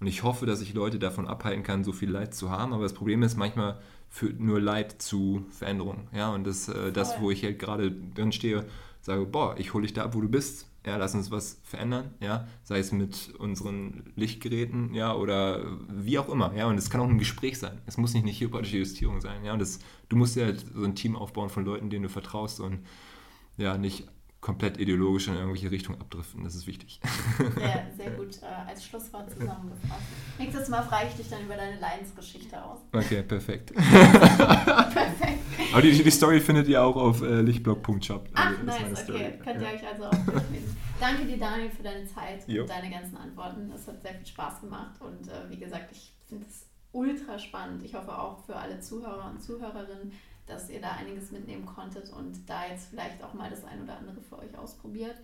und 0.01 0.07
ich 0.07 0.25
hoffe, 0.25 0.47
dass 0.47 0.61
ich 0.61 0.75
Leute 0.75 0.99
davon 0.99 1.29
abhalten 1.29 1.63
kann, 1.63 1.85
so 1.85 1.93
viel 1.93 2.11
Leid 2.11 2.35
zu 2.35 2.51
haben. 2.51 2.73
Aber 2.73 2.83
das 2.83 2.95
Problem 2.95 3.23
ist, 3.23 3.37
manchmal 3.37 3.79
führt 4.11 4.41
nur 4.41 4.61
Leid 4.61 5.01
zu 5.01 5.47
Veränderung, 5.51 6.09
ja, 6.13 6.35
und 6.35 6.45
das, 6.45 6.69
äh, 6.69 6.91
das 6.91 7.21
wo 7.21 7.31
ich 7.31 7.45
halt 7.45 7.59
gerade 7.59 7.93
drin 7.93 8.33
stehe, 8.33 8.67
sage, 9.01 9.25
boah, 9.25 9.55
ich 9.59 9.73
hole 9.73 9.83
dich 9.83 9.95
da 9.95 10.05
ab, 10.05 10.15
wo 10.15 10.21
du 10.21 10.29
bist, 10.29 10.67
ja, 10.85 10.97
lass 10.97 11.15
uns 11.15 11.31
was 11.31 11.61
verändern, 11.63 12.15
ja, 12.21 12.49
sei 12.65 12.79
es 12.79 12.91
mit 12.93 13.35
unseren 13.39 14.13
Lichtgeräten, 14.17 14.95
ja, 14.95 15.15
oder 15.15 15.79
wie 15.89 16.19
auch 16.19 16.29
immer, 16.29 16.55
ja, 16.57 16.67
und 16.67 16.77
es 16.77 16.91
kann 16.91 17.01
auch 17.01 17.09
ein 17.09 17.19
Gespräch 17.19 17.59
sein. 17.59 17.81
Es 17.87 17.99
muss 17.99 18.15
nicht 18.15 18.25
eine 18.25 18.33
chiropraktische 18.33 18.79
Justierung 18.79 19.21
sein, 19.21 19.45
ja, 19.45 19.53
und 19.53 19.61
das, 19.61 19.79
du 20.09 20.17
musst 20.17 20.37
ja 20.37 20.47
halt 20.47 20.65
so 20.75 20.85
ein 20.85 20.95
Team 20.97 21.15
aufbauen 21.15 21.51
von 21.51 21.65
Leuten, 21.65 21.91
denen 21.91 22.05
du 22.05 22.09
vertraust 22.09 22.61
und 22.61 22.81
ja, 23.59 23.79
nicht 23.79 24.09
komplett 24.43 24.77
ideologisch 24.79 25.29
in 25.29 25.35
irgendwelche 25.35 25.71
Richtungen 25.71 26.01
abdriften. 26.01 26.43
Das 26.43 26.57
ist 26.57 26.67
wichtig. 26.67 27.01
Sehr, 27.39 27.87
sehr 27.97 28.11
gut 28.11 28.43
äh, 28.43 28.69
als 28.69 28.85
Schlusswort 28.85 29.31
zusammengefasst. 29.31 30.03
Nächstes 30.37 30.69
Mal 30.69 30.83
frage 30.83 31.07
ich 31.11 31.15
dich 31.15 31.31
dann 31.31 31.45
über 31.45 31.55
deine 31.55 31.79
Leidensgeschichte 31.79 32.63
aus. 32.63 32.81
Okay, 32.93 33.23
perfekt. 33.23 33.73
perfekt. 33.75 35.39
Aber 35.73 35.81
die, 35.81 36.03
die, 36.03 36.11
Story 36.11 36.41
findet 36.41 36.67
ihr 36.67 36.83
auch 36.83 36.97
auf 36.97 37.23
äh, 37.23 37.41
lichtblog.shop. 37.41 38.31
Ach, 38.35 38.47
also, 38.47 38.63
nice, 38.65 39.09
okay. 39.09 39.39
Könnt 39.43 39.63
ihr 39.63 39.69
ja. 39.69 39.75
euch 39.75 39.87
also 39.87 40.05
auch 40.07 40.27
durchlesen. 40.27 40.77
Danke 40.99 41.25
dir, 41.25 41.39
Daniel, 41.39 41.71
für 41.71 41.85
deine 41.85 42.05
Zeit 42.07 42.47
jo. 42.49 42.63
und 42.63 42.71
deine 42.71 42.91
ganzen 42.91 43.17
Antworten. 43.17 43.71
Das 43.71 43.87
hat 43.87 44.03
sehr 44.03 44.15
viel 44.15 44.27
Spaß 44.27 44.61
gemacht 44.61 45.01
und 45.01 45.29
äh, 45.29 45.51
wie 45.51 45.59
gesagt, 45.59 45.93
ich 45.93 46.13
finde 46.29 46.47
es 46.49 46.67
ultra 46.91 47.39
spannend. 47.39 47.85
Ich 47.85 47.95
hoffe 47.95 48.17
auch 48.17 48.45
für 48.45 48.57
alle 48.57 48.81
Zuhörer 48.81 49.31
und 49.31 49.41
Zuhörerinnen, 49.41 50.13
dass 50.53 50.69
ihr 50.71 50.81
da 50.81 50.93
einiges 50.93 51.31
mitnehmen 51.31 51.67
konntet 51.67 52.11
und 52.11 52.49
da 52.49 52.67
jetzt 52.67 52.89
vielleicht 52.91 53.23
auch 53.25 53.35
mal 53.35 53.51
das 53.51 53.65
ein 53.65 53.83
oder 53.83 53.97
andere 53.97 54.21
für 54.21 54.39
euch 54.39 54.57
ausprobiert 54.57 55.17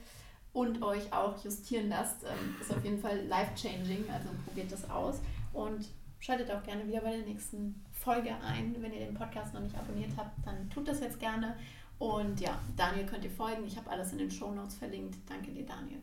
und 0.52 0.82
euch 0.82 1.12
auch 1.12 1.42
justieren 1.44 1.88
lasst. 1.88 2.24
Ähm, 2.24 2.56
ist 2.60 2.72
auf 2.72 2.82
jeden 2.84 2.98
Fall 2.98 3.26
life-changing, 3.26 4.08
also 4.10 4.28
probiert 4.46 4.72
das 4.72 4.88
aus 4.90 5.20
und 5.52 5.86
schaltet 6.18 6.50
auch 6.50 6.62
gerne 6.62 6.86
wieder 6.86 7.00
bei 7.00 7.16
der 7.16 7.26
nächsten 7.26 7.84
Folge 7.92 8.34
ein. 8.42 8.74
Wenn 8.80 8.92
ihr 8.92 9.00
den 9.00 9.14
Podcast 9.14 9.54
noch 9.54 9.60
nicht 9.60 9.76
abonniert 9.76 10.12
habt, 10.16 10.46
dann 10.46 10.68
tut 10.70 10.88
das 10.88 11.00
jetzt 11.00 11.20
gerne. 11.20 11.56
Und 11.98 12.40
ja, 12.40 12.58
Daniel 12.76 13.06
könnt 13.06 13.24
ihr 13.24 13.30
folgen. 13.30 13.64
Ich 13.66 13.76
habe 13.76 13.90
alles 13.90 14.12
in 14.12 14.18
den 14.18 14.30
Show 14.30 14.52
Notes 14.52 14.76
verlinkt. 14.76 15.18
Danke 15.28 15.50
dir, 15.50 15.66
Daniel. 15.66 16.00